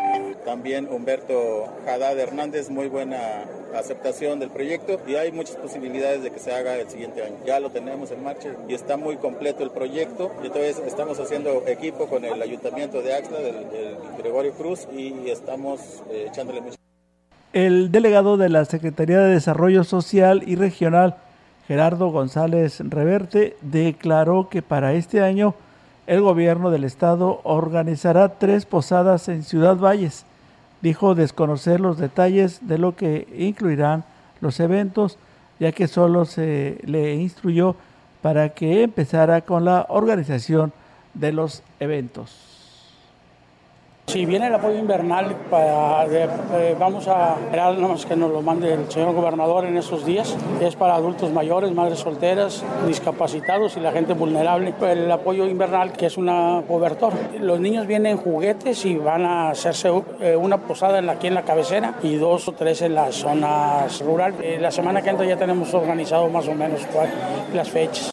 también 0.43 0.89
Humberto 0.91 1.67
Haddad 1.87 2.19
Hernández 2.19 2.69
muy 2.69 2.89
buena 2.89 3.45
aceptación 3.73 4.39
del 4.39 4.49
proyecto 4.49 4.99
y 5.07 5.15
hay 5.15 5.31
muchas 5.31 5.55
posibilidades 5.55 6.21
de 6.23 6.31
que 6.31 6.39
se 6.39 6.51
haga 6.51 6.75
el 6.75 6.89
siguiente 6.89 7.23
año. 7.23 7.37
Ya 7.45 7.61
lo 7.61 7.69
tenemos 7.69 8.11
en 8.11 8.21
marcha 8.21 8.53
y 8.67 8.73
está 8.73 8.97
muy 8.97 9.15
completo 9.15 9.63
el 9.63 9.71
proyecto. 9.71 10.31
Entonces 10.43 10.81
estamos 10.85 11.19
haciendo 11.19 11.65
equipo 11.67 12.07
con 12.07 12.25
el 12.25 12.41
ayuntamiento 12.41 13.01
de 13.01 13.13
Axla, 13.13 13.39
del, 13.39 13.65
Gregorio 14.17 14.51
Cruz, 14.51 14.87
y 14.91 15.29
estamos 15.29 16.03
eh, 16.11 16.27
echándole 16.29 16.59
mucho 16.59 16.81
el 17.53 17.91
delegado 17.91 18.37
de 18.37 18.49
la 18.49 18.65
Secretaría 18.65 19.19
de 19.19 19.33
Desarrollo 19.33 19.83
Social 19.83 20.43
y 20.45 20.55
Regional, 20.55 21.17
Gerardo 21.67 22.09
González 22.09 22.79
Reverte, 22.79 23.57
declaró 23.61 24.49
que 24.49 24.61
para 24.61 24.93
este 24.93 25.21
año 25.21 25.53
el 26.07 26.21
gobierno 26.21 26.71
del 26.71 26.83
estado 26.83 27.41
organizará 27.43 28.29
tres 28.39 28.65
posadas 28.65 29.27
en 29.27 29.43
Ciudad 29.43 29.77
Valles. 29.77 30.25
Dijo 30.81 31.13
desconocer 31.13 31.79
los 31.79 31.97
detalles 31.97 32.67
de 32.67 32.77
lo 32.77 32.95
que 32.95 33.27
incluirán 33.37 34.03
los 34.39 34.59
eventos, 34.59 35.17
ya 35.59 35.71
que 35.71 35.87
solo 35.87 36.25
se 36.25 36.79
le 36.85 37.15
instruyó 37.15 37.75
para 38.21 38.49
que 38.49 38.83
empezara 38.83 39.41
con 39.41 39.65
la 39.65 39.85
organización 39.89 40.73
de 41.13 41.33
los 41.33 41.63
eventos. 41.79 42.50
Si 44.11 44.25
viene 44.25 44.47
el 44.47 44.55
apoyo 44.55 44.77
invernal, 44.77 45.33
vamos 46.77 47.07
a 47.07 47.37
esperar 47.45 47.77
que 48.05 48.15
nos 48.17 48.29
lo 48.29 48.41
mande 48.41 48.73
el 48.73 48.91
señor 48.91 49.13
gobernador 49.13 49.63
en 49.63 49.77
esos 49.77 50.05
días. 50.05 50.35
Es 50.59 50.75
para 50.75 50.95
adultos 50.95 51.31
mayores, 51.31 51.73
madres 51.73 51.99
solteras, 51.99 52.61
discapacitados 52.85 53.77
y 53.77 53.79
la 53.79 53.93
gente 53.93 54.11
vulnerable. 54.11 54.73
El 54.81 55.09
apoyo 55.09 55.45
invernal, 55.45 55.93
que 55.93 56.07
es 56.07 56.17
una 56.17 56.61
cobertor. 56.67 57.13
Los 57.39 57.61
niños 57.61 57.87
vienen 57.87 58.17
juguetes 58.17 58.83
y 58.83 58.97
van 58.97 59.23
a 59.23 59.51
hacerse 59.51 59.89
eh, 60.19 60.35
una 60.35 60.57
posada 60.57 60.99
aquí 61.09 61.27
en 61.27 61.35
la 61.35 61.43
cabecera 61.43 61.93
y 62.03 62.15
dos 62.15 62.49
o 62.49 62.51
tres 62.51 62.81
en 62.81 62.95
las 62.95 63.15
zonas 63.15 64.01
rurales. 64.01 64.41
Eh, 64.43 64.57
la 64.59 64.71
semana 64.71 65.01
que 65.01 65.09
entra 65.09 65.25
ya 65.25 65.37
tenemos 65.37 65.73
organizado 65.73 66.27
más 66.27 66.49
o 66.49 66.53
menos 66.53 66.81
las 67.53 67.69
fechas. 67.69 68.10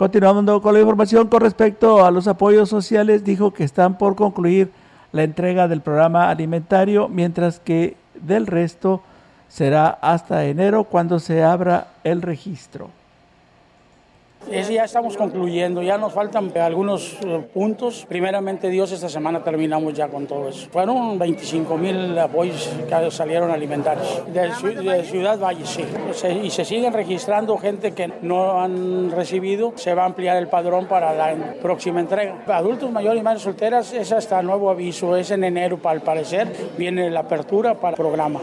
Continuando 0.00 0.62
con 0.62 0.72
la 0.72 0.80
información 0.80 1.28
con 1.28 1.42
respecto 1.42 2.02
a 2.06 2.10
los 2.10 2.26
apoyos 2.26 2.70
sociales, 2.70 3.22
dijo 3.22 3.52
que 3.52 3.64
están 3.64 3.98
por 3.98 4.16
concluir 4.16 4.72
la 5.12 5.24
entrega 5.24 5.68
del 5.68 5.82
programa 5.82 6.30
alimentario, 6.30 7.06
mientras 7.06 7.60
que 7.60 7.98
del 8.14 8.46
resto 8.46 9.02
será 9.48 9.88
hasta 9.88 10.46
enero 10.46 10.84
cuando 10.84 11.18
se 11.18 11.44
abra 11.44 11.88
el 12.02 12.22
registro 12.22 12.88
ya 14.48 14.84
estamos 14.84 15.16
concluyendo, 15.16 15.82
ya 15.82 15.98
nos 15.98 16.12
faltan 16.12 16.52
algunos 16.58 17.18
eh, 17.24 17.46
puntos. 17.52 18.06
Primeramente 18.08 18.68
Dios, 18.68 18.90
esta 18.92 19.08
semana 19.08 19.42
terminamos 19.44 19.94
ya 19.94 20.08
con 20.08 20.26
todo 20.26 20.48
eso. 20.48 20.68
Fueron 20.70 21.18
25 21.18 21.76
mil 21.76 22.18
apoyos 22.18 22.70
que 22.88 23.10
salieron 23.10 23.50
alimentarios 23.50 24.22
de, 24.32 24.50
Ciudad 25.04 25.38
Valle, 25.38 25.64
sí. 25.66 25.84
y 26.42 26.50
se 26.50 26.64
siguen 26.64 26.92
registrando 26.92 27.56
gente 27.58 27.92
que 27.92 28.12
no 28.22 28.60
han 28.60 29.10
recibido. 29.10 29.72
Se 29.76 29.94
va 29.94 30.02
a 30.02 30.06
ampliar 30.06 30.36
el 30.36 30.48
padrón 30.48 30.86
para 30.86 31.12
la 31.12 31.54
próxima 31.60 32.00
entrega. 32.00 32.42
Adultos 32.46 32.90
mayores 32.90 33.20
y 33.20 33.24
madres 33.24 33.42
solteras 33.42 33.92
es 33.92 34.12
hasta 34.12 34.42
nuevo 34.42 34.70
aviso, 34.70 35.16
es 35.16 35.30
en 35.30 35.44
enero 35.44 35.78
para 35.78 35.96
el 35.96 36.02
parecer. 36.02 36.52
Viene 36.76 37.10
la 37.10 37.20
apertura 37.20 37.74
para 37.74 37.90
el 37.90 37.96
programa. 37.96 38.40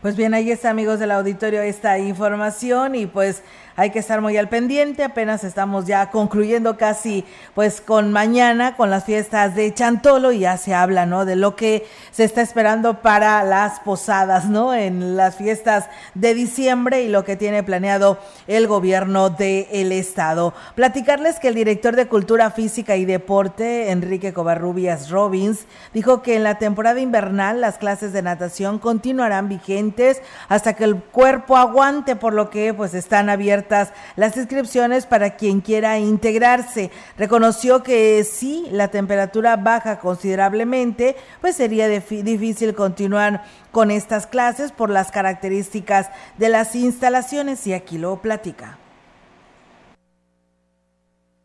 Pues 0.00 0.14
bien, 0.14 0.32
ahí 0.32 0.52
está 0.52 0.70
amigos 0.70 1.00
del 1.00 1.10
auditorio 1.10 1.60
esta 1.60 1.98
información 1.98 2.94
y 2.94 3.06
pues 3.06 3.42
hay 3.78 3.90
que 3.90 4.00
estar 4.00 4.20
muy 4.20 4.36
al 4.36 4.48
pendiente, 4.48 5.04
apenas 5.04 5.44
estamos 5.44 5.84
ya 5.84 6.10
concluyendo 6.10 6.76
casi 6.76 7.24
pues 7.54 7.80
con 7.80 8.10
mañana, 8.10 8.74
con 8.74 8.90
las 8.90 9.04
fiestas 9.04 9.54
de 9.54 9.72
Chantolo 9.72 10.32
y 10.32 10.40
ya 10.40 10.56
se 10.56 10.74
habla, 10.74 11.06
¿no? 11.06 11.24
De 11.24 11.36
lo 11.36 11.54
que 11.54 11.86
se 12.10 12.24
está 12.24 12.42
esperando 12.42 13.02
para 13.02 13.44
las 13.44 13.78
posadas, 13.78 14.46
¿no? 14.46 14.74
En 14.74 15.16
las 15.16 15.36
fiestas 15.36 15.88
de 16.14 16.34
diciembre 16.34 17.02
y 17.02 17.08
lo 17.08 17.24
que 17.24 17.36
tiene 17.36 17.62
planeado 17.62 18.18
el 18.48 18.66
gobierno 18.66 19.30
del 19.30 19.92
estado. 19.92 20.54
Platicarles 20.74 21.38
que 21.38 21.46
el 21.46 21.54
director 21.54 21.94
de 21.94 22.08
Cultura 22.08 22.50
Física 22.50 22.96
y 22.96 23.04
Deporte, 23.04 23.92
Enrique 23.92 24.32
Covarrubias 24.32 25.08
Robbins, 25.08 25.66
dijo 25.94 26.20
que 26.22 26.34
en 26.34 26.42
la 26.42 26.58
temporada 26.58 26.98
invernal 26.98 27.60
las 27.60 27.78
clases 27.78 28.12
de 28.12 28.22
natación 28.22 28.80
continuarán 28.80 29.48
vigentes 29.48 30.20
hasta 30.48 30.74
que 30.74 30.82
el 30.82 30.96
cuerpo 30.96 31.56
aguante, 31.56 32.16
por 32.16 32.34
lo 32.34 32.50
que 32.50 32.74
pues 32.74 32.92
están 32.94 33.30
abiertas 33.30 33.67
las 34.16 34.36
inscripciones 34.36 35.06
para 35.06 35.36
quien 35.36 35.60
quiera 35.60 35.98
integrarse. 35.98 36.90
Reconoció 37.16 37.82
que 37.82 38.24
si 38.24 38.66
la 38.70 38.88
temperatura 38.88 39.56
baja 39.56 40.00
considerablemente, 40.00 41.16
pues 41.40 41.56
sería 41.56 41.88
difícil 41.88 42.74
continuar 42.74 43.44
con 43.70 43.90
estas 43.90 44.26
clases 44.26 44.72
por 44.72 44.90
las 44.90 45.10
características 45.10 46.10
de 46.38 46.48
las 46.48 46.74
instalaciones 46.74 47.66
y 47.66 47.72
aquí 47.72 47.98
lo 47.98 48.20
platica. 48.20 48.78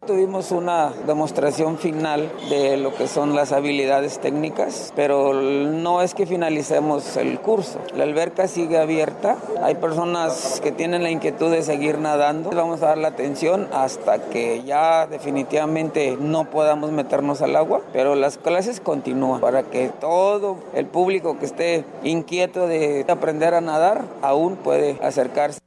Tuvimos 0.06 0.52
una 0.52 0.92
demostración 1.08 1.78
final 1.78 2.30
de 2.50 2.76
lo 2.76 2.94
que 2.94 3.08
son 3.08 3.36
las 3.36 3.54
habilidades 3.54 4.20
técnicas, 4.20 4.92
pero 4.98 5.34
no 5.34 6.02
es 6.02 6.14
que 6.14 6.26
finalicemos 6.26 7.16
el 7.16 7.40
curso. 7.40 7.80
La 7.96 8.04
alberca 8.04 8.50
sigue 8.50 8.78
abierta, 8.78 9.38
hay 9.62 9.76
personas 9.76 10.60
que 10.62 10.74
tienen 10.74 11.04
la 11.04 11.10
inquietud 11.10 11.50
de 11.50 11.64
seguir 11.64 12.00
nadando. 12.00 12.50
Vamos 12.50 12.84
a 12.84 12.88
dar 12.88 12.98
la 12.98 13.08
atención 13.08 13.70
hasta 13.72 14.30
que 14.30 14.64
ya 14.64 15.08
definitivamente 15.08 16.18
no 16.20 16.50
podamos 16.50 16.92
meternos 16.92 17.42
al 17.42 17.56
agua, 17.56 17.80
pero 17.94 18.16
las 18.16 18.38
clases 18.38 18.82
continúan 18.82 19.40
para 19.40 19.64
que 19.64 19.88
todo 19.88 20.58
el 20.74 20.86
público 20.86 21.40
que 21.40 21.46
esté 21.46 21.86
inquieto 22.04 22.68
de 22.68 23.06
aprender 23.08 23.54
a 23.54 23.62
nadar 23.62 24.04
aún 24.22 24.58
puede 24.58 25.00
acercarse. 25.02 25.63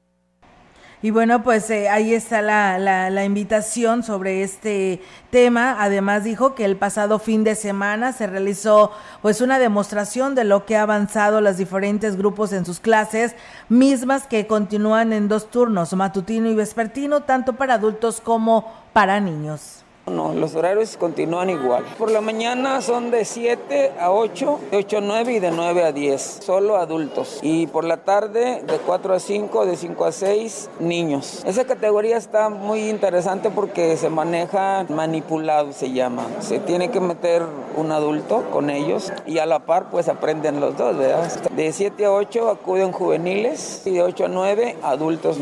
Y 1.07 1.13
bueno, 1.13 1.45
pues 1.45 1.71
eh, 1.71 1.89
ahí 1.89 2.13
está 2.13 2.43
la, 2.43 2.81
la, 2.81 3.11
la, 3.11 3.25
invitación 3.25 4.03
sobre 4.03 4.43
este 4.43 5.01
tema. 5.31 5.77
Además 5.79 6.25
dijo 6.25 6.57
que 6.57 6.65
el 6.65 6.75
pasado 6.75 7.21
fin 7.21 7.45
de 7.45 7.55
semana 7.55 8.13
se 8.13 8.27
realizó 8.27 8.91
pues 9.23 9.41
una 9.41 9.61
demostración 9.61 10.35
de 10.35 10.43
lo 10.43 10.67
que 10.67 10.77
ha 10.77 10.83
avanzado 10.83 11.41
los 11.41 11.59
diferentes 11.59 12.17
grupos 12.17 12.53
en 12.53 12.65
sus 12.65 12.81
clases, 12.81 13.37
mismas 13.69 14.27
que 14.27 14.49
continúan 14.49 15.13
en 15.13 15.29
dos 15.29 15.49
turnos, 15.49 15.93
matutino 15.93 16.49
y 16.49 16.57
vespertino, 16.57 17.23
tanto 17.23 17.53
para 17.53 17.75
adultos 17.75 18.21
como 18.21 18.75
para 18.93 19.21
niños. 19.21 19.86
No, 20.11 20.33
los 20.35 20.55
horarios 20.55 20.97
continúan 20.97 21.51
igual. 21.51 21.85
Por 21.99 22.13
la 22.13 22.21
mañana 22.21 22.81
son 22.81 23.11
de 23.11 23.25
7 23.25 23.95
a 23.99 24.13
8, 24.13 24.61
de 24.71 24.77
8 24.77 24.99
a 24.99 25.01
9 25.01 25.33
y 25.33 25.39
de 25.41 25.51
9 25.51 25.83
a 25.83 25.91
10, 25.91 26.41
solo 26.45 26.77
adultos. 26.77 27.41
Y 27.43 27.67
por 27.67 27.85
la 27.85 27.97
tarde 27.97 28.63
de 28.63 28.79
4 28.79 29.15
a 29.15 29.19
5, 29.19 29.67
de 29.67 29.77
5 29.77 30.05
a 30.05 30.13
6, 30.13 30.71
niños. 30.79 31.43
Esa 31.45 31.65
categoría 31.65 32.17
está 32.17 32.51
muy 32.51 32.89
interesante 32.89 33.51
porque 33.51 33.97
se 33.97 34.09
maneja 34.09 34.87
manipulado, 34.89 35.73
se 35.73 35.91
llama. 35.91 36.25
Se 36.39 36.61
tiene 36.61 36.93
que 36.93 37.01
meter 37.01 37.43
un 37.75 37.91
adulto 37.91 38.45
con 38.53 38.71
ellos 38.71 39.13
y 39.27 39.39
a 39.39 39.47
la 39.47 39.67
par 39.67 39.91
pues 39.91 40.09
aprenden 40.09 40.61
los 40.61 40.77
dos, 40.77 40.97
¿verdad? 40.97 41.33
De 41.51 41.73
7 41.73 42.05
a 42.05 42.13
8 42.13 42.49
acuden 42.49 42.93
juveniles 42.93 43.83
y 43.85 43.91
de 43.91 44.03
8 44.05 44.27
a 44.27 44.29
9 44.29 44.77
adultos. 44.83 45.41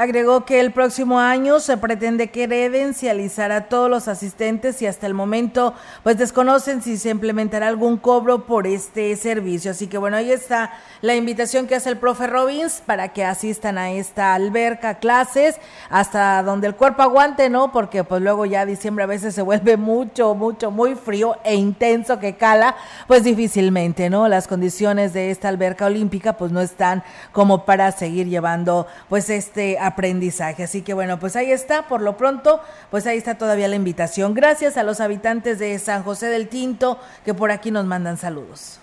Agregó 0.00 0.46
que 0.46 0.60
el 0.60 0.72
próximo 0.72 1.20
año 1.20 1.60
se 1.60 1.76
pretende 1.76 2.30
credencializar 2.30 3.52
a 3.52 3.68
todos 3.68 3.90
los 3.90 4.08
asistentes 4.08 4.80
y 4.80 4.86
hasta 4.86 5.06
el 5.06 5.12
momento 5.12 5.74
pues 6.02 6.16
desconocen 6.16 6.80
si 6.80 6.96
se 6.96 7.10
implementará 7.10 7.68
algún 7.68 7.98
cobro 7.98 8.46
por 8.46 8.66
este 8.66 9.14
servicio. 9.16 9.72
Así 9.72 9.88
que 9.88 9.98
bueno, 9.98 10.16
ahí 10.16 10.32
está 10.32 10.72
la 11.02 11.16
invitación 11.16 11.66
que 11.66 11.74
hace 11.74 11.90
el 11.90 11.98
profe 11.98 12.26
Robbins 12.28 12.82
para 12.86 13.12
que 13.12 13.26
asistan 13.26 13.76
a 13.76 13.90
esta 13.90 14.32
alberca, 14.32 15.00
clases, 15.00 15.56
hasta 15.90 16.42
donde 16.44 16.68
el 16.68 16.76
cuerpo 16.76 17.02
aguante, 17.02 17.50
¿no? 17.50 17.70
Porque 17.70 18.02
pues 18.02 18.22
luego 18.22 18.46
ya 18.46 18.64
diciembre 18.64 19.04
a 19.04 19.06
veces 19.06 19.34
se 19.34 19.42
vuelve 19.42 19.76
mucho, 19.76 20.34
mucho, 20.34 20.70
muy 20.70 20.94
frío 20.94 21.36
e 21.44 21.56
intenso 21.56 22.18
que 22.18 22.36
cala, 22.36 22.74
pues 23.06 23.22
difícilmente, 23.22 24.08
¿no? 24.08 24.28
Las 24.28 24.48
condiciones 24.48 25.12
de 25.12 25.30
esta 25.30 25.48
alberca 25.48 25.84
olímpica 25.84 26.38
pues 26.38 26.52
no 26.52 26.62
están 26.62 27.02
como 27.32 27.66
para 27.66 27.92
seguir 27.92 28.28
llevando 28.28 28.86
pues 29.10 29.28
este 29.28 29.78
aprendizaje. 29.90 30.64
Así 30.64 30.82
que 30.82 30.94
bueno, 30.94 31.18
pues 31.18 31.36
ahí 31.36 31.50
está, 31.50 31.86
por 31.88 32.00
lo 32.00 32.16
pronto, 32.16 32.60
pues 32.90 33.06
ahí 33.06 33.16
está 33.18 33.36
todavía 33.36 33.68
la 33.68 33.76
invitación. 33.76 34.34
Gracias 34.34 34.76
a 34.76 34.82
los 34.82 35.00
habitantes 35.00 35.58
de 35.58 35.78
San 35.78 36.02
José 36.02 36.26
del 36.26 36.48
Tinto 36.48 36.98
que 37.24 37.34
por 37.34 37.50
aquí 37.50 37.70
nos 37.70 37.84
mandan 37.84 38.16
saludos. 38.16 38.80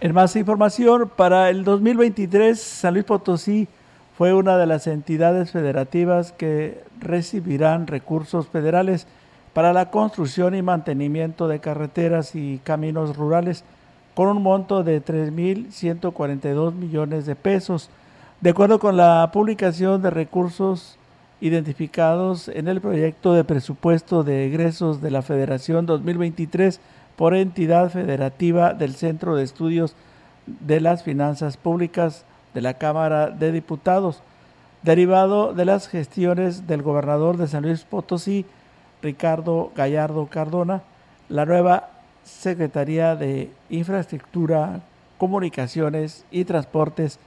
En 0.00 0.12
más 0.12 0.36
información, 0.36 1.10
para 1.14 1.50
el 1.50 1.64
2023, 1.64 2.60
San 2.60 2.94
Luis 2.94 3.04
Potosí 3.04 3.68
fue 4.18 4.32
una 4.32 4.56
de 4.58 4.66
las 4.66 4.86
entidades 4.86 5.50
federativas 5.50 6.32
que 6.32 6.82
recibirán 7.00 7.86
recursos 7.86 8.48
federales 8.48 9.06
para 9.52 9.72
la 9.72 9.90
construcción 9.90 10.54
y 10.54 10.62
mantenimiento 10.62 11.48
de 11.48 11.60
carreteras 11.60 12.34
y 12.34 12.60
caminos 12.64 13.16
rurales 13.16 13.64
con 14.14 14.28
un 14.28 14.42
monto 14.42 14.82
de 14.82 15.02
3.142 15.02 16.74
millones 16.74 17.26
de 17.26 17.36
pesos. 17.36 17.90
De 18.40 18.50
acuerdo 18.50 18.78
con 18.78 18.96
la 18.96 19.30
publicación 19.32 20.02
de 20.02 20.10
recursos 20.10 20.98
identificados 21.40 22.48
en 22.48 22.68
el 22.68 22.80
proyecto 22.80 23.32
de 23.32 23.44
presupuesto 23.44 24.22
de 24.22 24.46
egresos 24.46 25.00
de 25.00 25.10
la 25.10 25.22
Federación 25.22 25.86
2023 25.86 26.80
por 27.16 27.34
entidad 27.34 27.90
federativa 27.90 28.74
del 28.74 28.94
Centro 28.94 29.36
de 29.36 29.44
Estudios 29.44 29.94
de 30.46 30.80
las 30.80 31.02
Finanzas 31.02 31.56
Públicas 31.56 32.24
de 32.52 32.60
la 32.60 32.74
Cámara 32.74 33.30
de 33.30 33.50
Diputados, 33.50 34.22
derivado 34.82 35.54
de 35.54 35.64
las 35.64 35.88
gestiones 35.88 36.66
del 36.66 36.82
gobernador 36.82 37.36
de 37.38 37.48
San 37.48 37.62
Luis 37.62 37.84
Potosí, 37.84 38.44
Ricardo 39.00 39.72
Gallardo 39.74 40.26
Cardona, 40.26 40.82
la 41.28 41.46
nueva 41.46 41.88
Secretaría 42.24 43.16
de 43.16 43.50
Infraestructura, 43.70 44.80
Comunicaciones 45.18 46.26
y 46.30 46.44
Transportes 46.44 47.18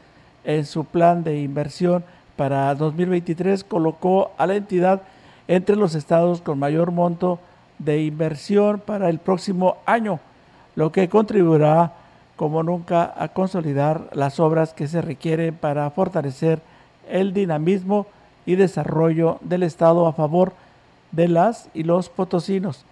en 0.48 0.66
su 0.66 0.86
plan 0.86 1.24
de 1.24 1.42
inversión 1.42 2.04
para 2.38 2.74
2023 2.74 3.66
colocó 3.66 4.32
a 4.38 4.48
la 4.48 4.56
entidad 4.56 5.02
entre 5.48 5.76
los 5.76 5.94
estados 5.94 6.42
con 6.42 6.58
mayor 6.58 6.92
monto 6.92 7.40
de 7.80 8.04
inversión 8.04 8.80
para 8.80 9.10
el 9.10 9.20
próximo 9.20 9.78
año, 9.86 10.20
lo 10.76 10.92
que 10.92 11.10
contribuirá 11.10 11.92
como 12.38 12.64
nunca 12.64 13.14
a 13.18 13.28
consolidar 13.28 14.10
las 14.14 14.40
obras 14.40 14.74
que 14.74 14.88
se 14.88 15.02
requieren 15.02 15.54
para 15.54 15.90
fortalecer 15.92 16.62
el 17.10 17.34
dinamismo 17.34 18.08
y 18.46 18.56
desarrollo 18.56 19.40
del 19.42 19.64
Estado 19.64 20.08
a 20.08 20.14
favor 20.14 20.54
de 21.12 21.28
las 21.28 21.70
y 21.74 21.84
los 21.84 22.08
potosinos. 22.08 22.86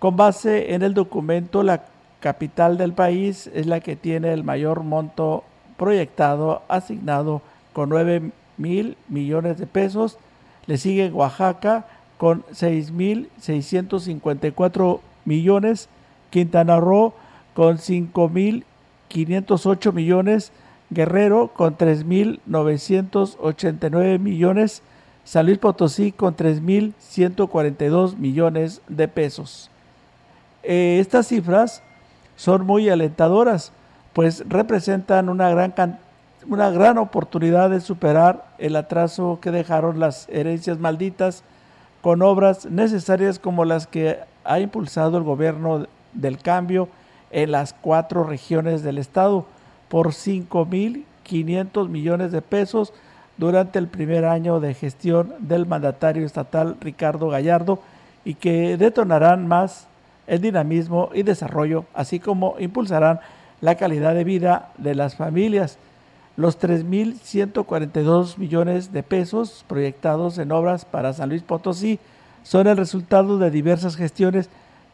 Con 0.00 0.16
base 0.16 0.74
en 0.74 0.82
el 0.82 0.92
documento, 0.92 1.62
la 1.62 1.84
capital 2.18 2.78
del 2.78 2.94
país 2.94 3.48
es 3.54 3.66
la 3.66 3.80
que 3.80 3.94
tiene 3.94 4.32
el 4.32 4.42
mayor 4.42 4.82
monto 4.82 5.44
proyectado 5.76 6.62
asignado 6.68 7.42
con 7.72 7.88
9 7.88 8.30
mil 8.56 8.96
millones 9.08 9.58
de 9.58 9.66
pesos. 9.66 10.18
Le 10.66 10.78
sigue 10.78 11.10
Oaxaca 11.10 11.86
con 12.18 12.44
6 12.52 12.92
mil 12.92 13.28
654 13.40 15.00
millones. 15.24 15.88
Quintana 16.30 16.80
Roo 16.80 17.14
con 17.54 17.78
5 17.78 18.28
mil 18.28 18.64
508 19.08 19.92
millones. 19.92 20.52
Guerrero 20.90 21.48
con 21.48 21.76
3 21.76 22.04
mil 22.04 22.40
989 22.46 24.18
millones. 24.18 24.82
San 25.24 25.46
Luis 25.46 25.58
Potosí 25.58 26.12
con 26.12 26.34
3 26.34 26.60
mil 26.60 26.94
142 26.98 28.18
millones 28.18 28.82
de 28.88 29.08
pesos. 29.08 29.70
Eh, 30.62 30.98
estas 31.00 31.28
cifras 31.28 31.82
son 32.36 32.66
muy 32.66 32.88
alentadoras 32.88 33.72
pues 34.14 34.44
representan 34.48 35.28
una 35.28 35.50
gran, 35.50 35.98
una 36.48 36.70
gran 36.70 36.96
oportunidad 36.98 37.68
de 37.68 37.80
superar 37.80 38.46
el 38.58 38.76
atraso 38.76 39.38
que 39.42 39.50
dejaron 39.50 40.00
las 40.00 40.28
herencias 40.30 40.78
malditas 40.78 41.42
con 42.00 42.22
obras 42.22 42.64
necesarias 42.66 43.38
como 43.38 43.64
las 43.64 43.86
que 43.86 44.18
ha 44.44 44.60
impulsado 44.60 45.18
el 45.18 45.24
gobierno 45.24 45.86
del 46.12 46.38
cambio 46.38 46.88
en 47.30 47.50
las 47.50 47.74
cuatro 47.74 48.24
regiones 48.24 48.82
del 48.82 48.98
estado 48.98 49.46
por 49.88 50.08
5.500 50.08 51.88
millones 51.88 52.30
de 52.30 52.40
pesos 52.40 52.92
durante 53.36 53.80
el 53.80 53.88
primer 53.88 54.24
año 54.24 54.60
de 54.60 54.74
gestión 54.74 55.34
del 55.40 55.66
mandatario 55.66 56.24
estatal 56.24 56.76
Ricardo 56.80 57.28
Gallardo 57.30 57.80
y 58.24 58.34
que 58.34 58.76
detonarán 58.76 59.48
más 59.48 59.88
el 60.28 60.40
dinamismo 60.40 61.10
y 61.12 61.24
desarrollo, 61.24 61.84
así 61.94 62.20
como 62.20 62.54
impulsarán 62.60 63.18
la 63.60 63.76
calidad 63.76 64.14
de 64.14 64.24
vida 64.24 64.72
de 64.78 64.94
las 64.94 65.16
familias. 65.16 65.78
Los 66.36 66.60
3.142 66.60 68.38
millones 68.38 68.92
de 68.92 69.02
pesos 69.02 69.64
proyectados 69.68 70.38
en 70.38 70.52
obras 70.52 70.84
para 70.84 71.12
San 71.12 71.28
Luis 71.28 71.42
Potosí 71.42 71.98
son 72.42 72.66
el 72.66 72.76
resultado 72.76 73.38
de 73.38 73.50
diversas 73.50 73.96
gestiones 73.96 74.50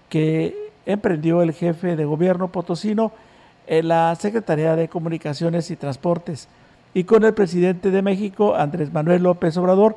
que 0.09 0.71
emprendió 0.87 1.43
el 1.43 1.53
jefe 1.53 1.97
de 1.97 2.05
gobierno 2.05 2.49
potosino 2.49 3.13
en 3.67 3.89
la 3.89 4.15
Secretaría 4.17 4.77
de 4.77 4.89
Comunicaciones 4.89 5.71
y 5.71 5.77
Transportes 5.77 6.49
y 6.93 7.05
con 7.05 7.25
el 7.25 7.35
presidente 7.35 7.91
de 7.91 8.03
México, 8.03 8.55
Andrés 8.57 8.93
Manuel 8.93 9.23
López 9.23 9.57
Obrador, 9.57 9.97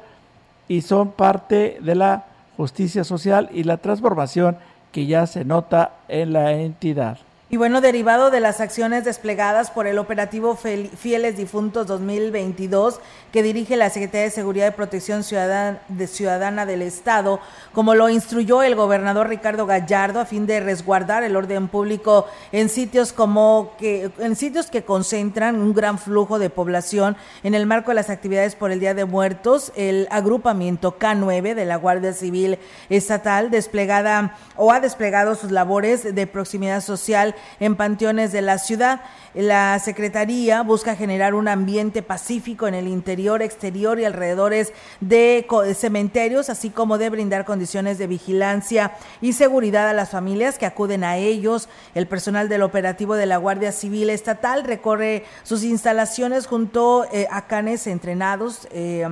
y 0.67 0.81
son 0.81 1.11
parte 1.11 1.77
de 1.81 1.95
la 1.95 2.25
justicia 2.55 3.03
social 3.03 3.49
y 3.51 3.63
la 3.63 3.77
transformación 3.77 4.57
que 4.91 5.05
ya 5.07 5.25
se 5.25 5.43
nota 5.43 5.93
en 6.07 6.33
la 6.33 6.53
entidad. 6.53 7.17
Y 7.53 7.57
bueno, 7.57 7.81
derivado 7.81 8.31
de 8.31 8.39
las 8.39 8.61
acciones 8.61 9.05
desplegadas 9.05 9.69
por 9.69 9.85
el 9.85 9.99
operativo 9.99 10.55
Fieles 10.55 11.37
Difuntos 11.37 11.85
2022 11.85 12.99
que 13.31 13.43
dirige 13.43 13.77
la 13.77 13.91
Secretaría 13.91 14.25
de 14.25 14.31
Seguridad 14.31 14.67
y 14.67 14.75
Protección 14.75 15.23
Ciudadana, 15.23 16.65
del 16.65 16.81
Estado, 16.81 17.39
como 17.71 17.93
lo 17.93 18.09
instruyó 18.09 18.63
el 18.63 18.75
gobernador 18.75 19.27
Ricardo 19.27 19.67
Gallardo 19.67 20.19
a 20.19 20.25
fin 20.25 20.47
de 20.47 20.61
resguardar 20.61 21.23
el 21.23 21.35
orden 21.35 21.67
público 21.67 22.27
en 22.51 22.69
sitios 22.69 23.13
como 23.13 23.73
que 23.77 24.09
en 24.17 24.35
sitios 24.35 24.67
que 24.67 24.83
concentran 24.83 25.61
un 25.61 25.73
gran 25.73 25.99
flujo 25.99 26.39
de 26.39 26.49
población 26.49 27.17
en 27.43 27.53
el 27.53 27.67
marco 27.67 27.91
de 27.91 27.95
las 27.95 28.09
actividades 28.09 28.55
por 28.55 28.71
el 28.71 28.79
Día 28.79 28.95
de 28.95 29.05
Muertos, 29.05 29.71
el 29.75 30.07
agrupamiento 30.09 30.97
K9 30.97 31.53
de 31.53 31.65
la 31.65 31.75
Guardia 31.75 32.13
Civil 32.13 32.57
Estatal 32.89 33.51
desplegada 33.51 34.37
o 34.55 34.71
ha 34.71 34.79
desplegado 34.79 35.35
sus 35.35 35.51
labores 35.51 36.15
de 36.15 36.27
proximidad 36.27 36.81
social 36.81 37.35
en 37.59 37.75
panteones 37.75 38.31
de 38.31 38.41
la 38.41 38.57
ciudad. 38.57 39.01
La 39.33 39.79
Secretaría 39.79 40.61
busca 40.61 40.95
generar 40.95 41.33
un 41.33 41.47
ambiente 41.47 42.03
pacífico 42.03 42.67
en 42.67 42.75
el 42.75 42.87
interior, 42.87 43.41
exterior 43.41 43.99
y 43.99 44.05
alrededores 44.05 44.73
de 44.99 45.47
cementerios, 45.75 46.49
así 46.49 46.69
como 46.69 46.97
de 46.97 47.09
brindar 47.09 47.45
condiciones 47.45 47.97
de 47.97 48.07
vigilancia 48.07 48.93
y 49.21 49.33
seguridad 49.33 49.89
a 49.89 49.93
las 49.93 50.11
familias 50.11 50.57
que 50.57 50.65
acuden 50.65 51.03
a 51.03 51.17
ellos. 51.17 51.69
El 51.95 52.07
personal 52.07 52.49
del 52.49 52.61
operativo 52.61 53.15
de 53.15 53.25
la 53.25 53.37
Guardia 53.37 53.71
Civil 53.71 54.09
Estatal 54.09 54.63
recorre 54.63 55.25
sus 55.43 55.63
instalaciones 55.63 56.47
junto 56.47 57.05
eh, 57.11 57.27
a 57.31 57.47
canes 57.47 57.87
entrenados. 57.87 58.67
Eh, 58.71 59.07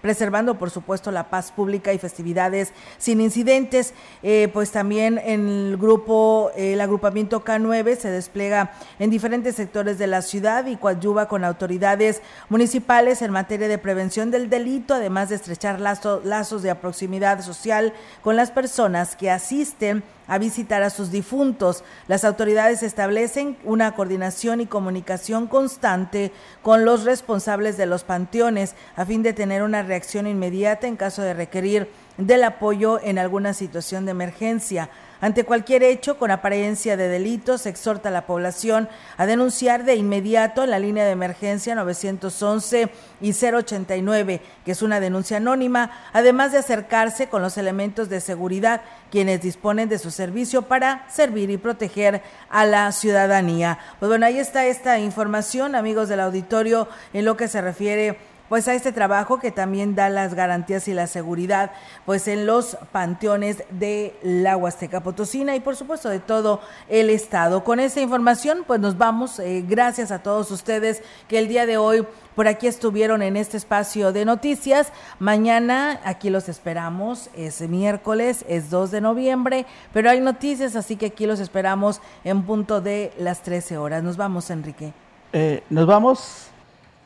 preservando 0.00 0.58
por 0.58 0.70
supuesto 0.70 1.10
la 1.10 1.30
paz 1.30 1.52
pública 1.52 1.92
y 1.92 1.98
festividades 1.98 2.72
sin 2.98 3.20
incidentes. 3.20 3.94
Eh, 4.22 4.48
pues 4.52 4.70
también 4.70 5.18
en 5.18 5.48
el 5.48 5.76
grupo, 5.76 6.50
el 6.56 6.80
agrupamiento 6.80 7.44
K9 7.44 7.96
se 7.96 8.10
despliega 8.10 8.72
en 8.98 9.10
diferentes 9.10 9.56
sectores 9.56 9.98
de 9.98 10.06
la 10.06 10.22
ciudad 10.22 10.66
y 10.66 10.76
coadyuva 10.76 11.28
con 11.28 11.44
autoridades 11.44 12.22
municipales 12.48 13.22
en 13.22 13.30
materia 13.30 13.68
de 13.68 13.78
prevención 13.78 14.30
del 14.30 14.50
delito, 14.50 14.94
además 14.94 15.28
de 15.28 15.36
estrechar 15.36 15.80
lazos 15.80 16.62
de 16.62 16.74
proximidad 16.74 17.42
social 17.42 17.92
con 18.22 18.36
las 18.36 18.50
personas 18.50 19.16
que 19.16 19.30
asisten 19.30 20.02
a 20.30 20.38
visitar 20.38 20.82
a 20.84 20.90
sus 20.90 21.10
difuntos. 21.10 21.82
Las 22.06 22.24
autoridades 22.24 22.84
establecen 22.84 23.56
una 23.64 23.96
coordinación 23.96 24.60
y 24.60 24.66
comunicación 24.66 25.48
constante 25.48 26.30
con 26.62 26.84
los 26.84 27.04
responsables 27.04 27.76
de 27.76 27.86
los 27.86 28.04
panteones 28.04 28.76
a 28.94 29.04
fin 29.04 29.24
de 29.24 29.32
tener 29.32 29.64
una 29.64 29.82
reacción 29.90 30.28
inmediata 30.28 30.86
en 30.86 30.96
caso 30.96 31.20
de 31.22 31.34
requerir 31.34 31.88
del 32.16 32.44
apoyo 32.44 33.00
en 33.02 33.18
alguna 33.18 33.54
situación 33.54 34.04
de 34.04 34.12
emergencia. 34.12 34.88
Ante 35.22 35.44
cualquier 35.44 35.82
hecho 35.82 36.16
con 36.16 36.30
apariencia 36.30 36.96
de 36.96 37.08
delito, 37.08 37.56
exhorta 37.56 38.08
a 38.08 38.12
la 38.12 38.24
población 38.24 38.88
a 39.18 39.26
denunciar 39.26 39.84
de 39.84 39.96
inmediato 39.96 40.64
en 40.64 40.70
la 40.70 40.78
línea 40.78 41.04
de 41.04 41.10
emergencia 41.10 41.74
911 41.74 42.88
y 43.20 43.32
089, 43.32 44.40
que 44.64 44.72
es 44.72 44.80
una 44.80 44.98
denuncia 44.98 45.36
anónima, 45.36 45.90
además 46.14 46.52
de 46.52 46.58
acercarse 46.58 47.28
con 47.28 47.42
los 47.42 47.58
elementos 47.58 48.08
de 48.08 48.20
seguridad, 48.20 48.80
quienes 49.10 49.42
disponen 49.42 49.90
de 49.90 49.98
su 49.98 50.10
servicio 50.10 50.62
para 50.62 51.04
servir 51.10 51.50
y 51.50 51.58
proteger 51.58 52.22
a 52.48 52.64
la 52.64 52.90
ciudadanía. 52.92 53.78
Pues 53.98 54.08
bueno, 54.08 54.24
ahí 54.24 54.38
está 54.38 54.64
esta 54.64 54.98
información, 54.98 55.74
amigos 55.74 56.08
del 56.08 56.20
auditorio, 56.20 56.88
en 57.12 57.26
lo 57.26 57.36
que 57.36 57.48
se 57.48 57.60
refiere 57.60 58.29
pues 58.50 58.66
a 58.66 58.74
este 58.74 58.90
trabajo 58.90 59.38
que 59.38 59.52
también 59.52 59.94
da 59.94 60.08
las 60.08 60.34
garantías 60.34 60.88
y 60.88 60.92
la 60.92 61.06
seguridad 61.06 61.70
pues 62.04 62.26
en 62.26 62.46
los 62.46 62.76
panteones 62.90 63.62
de 63.70 64.12
la 64.24 64.56
Huasteca 64.56 65.04
Potosina 65.04 65.54
y 65.54 65.60
por 65.60 65.76
supuesto 65.76 66.08
de 66.08 66.18
todo 66.18 66.60
el 66.88 67.10
estado. 67.10 67.62
Con 67.62 67.78
esta 67.78 68.00
información 68.00 68.64
pues 68.66 68.80
nos 68.80 68.98
vamos, 68.98 69.38
eh, 69.38 69.64
gracias 69.66 70.10
a 70.10 70.24
todos 70.24 70.50
ustedes 70.50 71.00
que 71.28 71.38
el 71.38 71.46
día 71.46 71.64
de 71.64 71.78
hoy 71.78 72.04
por 72.34 72.48
aquí 72.48 72.66
estuvieron 72.66 73.22
en 73.22 73.36
este 73.36 73.56
espacio 73.56 74.12
de 74.12 74.24
noticias. 74.24 74.92
Mañana 75.20 76.00
aquí 76.04 76.28
los 76.28 76.48
esperamos, 76.48 77.30
es 77.36 77.60
miércoles, 77.60 78.44
es 78.48 78.68
2 78.68 78.90
de 78.90 79.00
noviembre, 79.00 79.64
pero 79.92 80.10
hay 80.10 80.20
noticias, 80.20 80.74
así 80.74 80.96
que 80.96 81.06
aquí 81.06 81.24
los 81.24 81.38
esperamos 81.38 82.00
en 82.24 82.42
punto 82.42 82.80
de 82.80 83.12
las 83.16 83.42
13 83.42 83.78
horas. 83.78 84.02
Nos 84.02 84.16
vamos, 84.16 84.50
Enrique. 84.50 84.92
Eh, 85.32 85.62
nos 85.70 85.86
vamos 85.86 86.48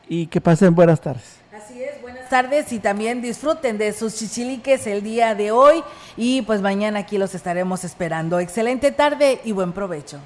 y 0.07 0.25
que 0.25 0.41
pasen 0.41 0.73
buenas 0.73 0.99
tardes. 0.99 1.34
Así 1.65 1.81
es, 1.81 1.99
buenas 1.99 2.29
tardes 2.29 2.71
y 2.73 2.79
también 2.79 3.23
disfruten 3.23 3.79
de 3.79 3.91
sus 3.91 4.15
chichiliques 4.15 4.85
el 4.85 5.01
día 5.01 5.33
de 5.33 5.49
hoy 5.49 5.83
y 6.15 6.43
pues 6.43 6.61
mañana 6.61 6.99
aquí 6.99 7.17
los 7.17 7.33
estaremos 7.33 7.83
esperando. 7.83 8.39
Excelente 8.39 8.91
tarde 8.91 9.41
y 9.43 9.51
buen 9.51 9.73
provecho. 9.73 10.19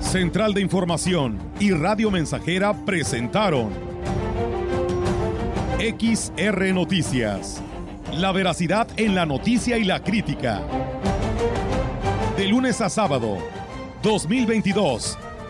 Central 0.00 0.52
de 0.52 0.62
Información 0.62 1.38
y 1.60 1.70
Radio 1.70 2.10
Mensajera 2.10 2.74
presentaron 2.84 3.70
XR 5.78 6.74
Noticias. 6.74 7.62
La 8.14 8.32
veracidad 8.32 8.88
en 8.96 9.14
la 9.14 9.26
noticia 9.26 9.78
y 9.78 9.84
la 9.84 10.02
crítica. 10.02 10.60
De 12.36 12.48
lunes 12.48 12.80
a 12.80 12.88
sábado 12.88 13.38
2022. 14.02 15.18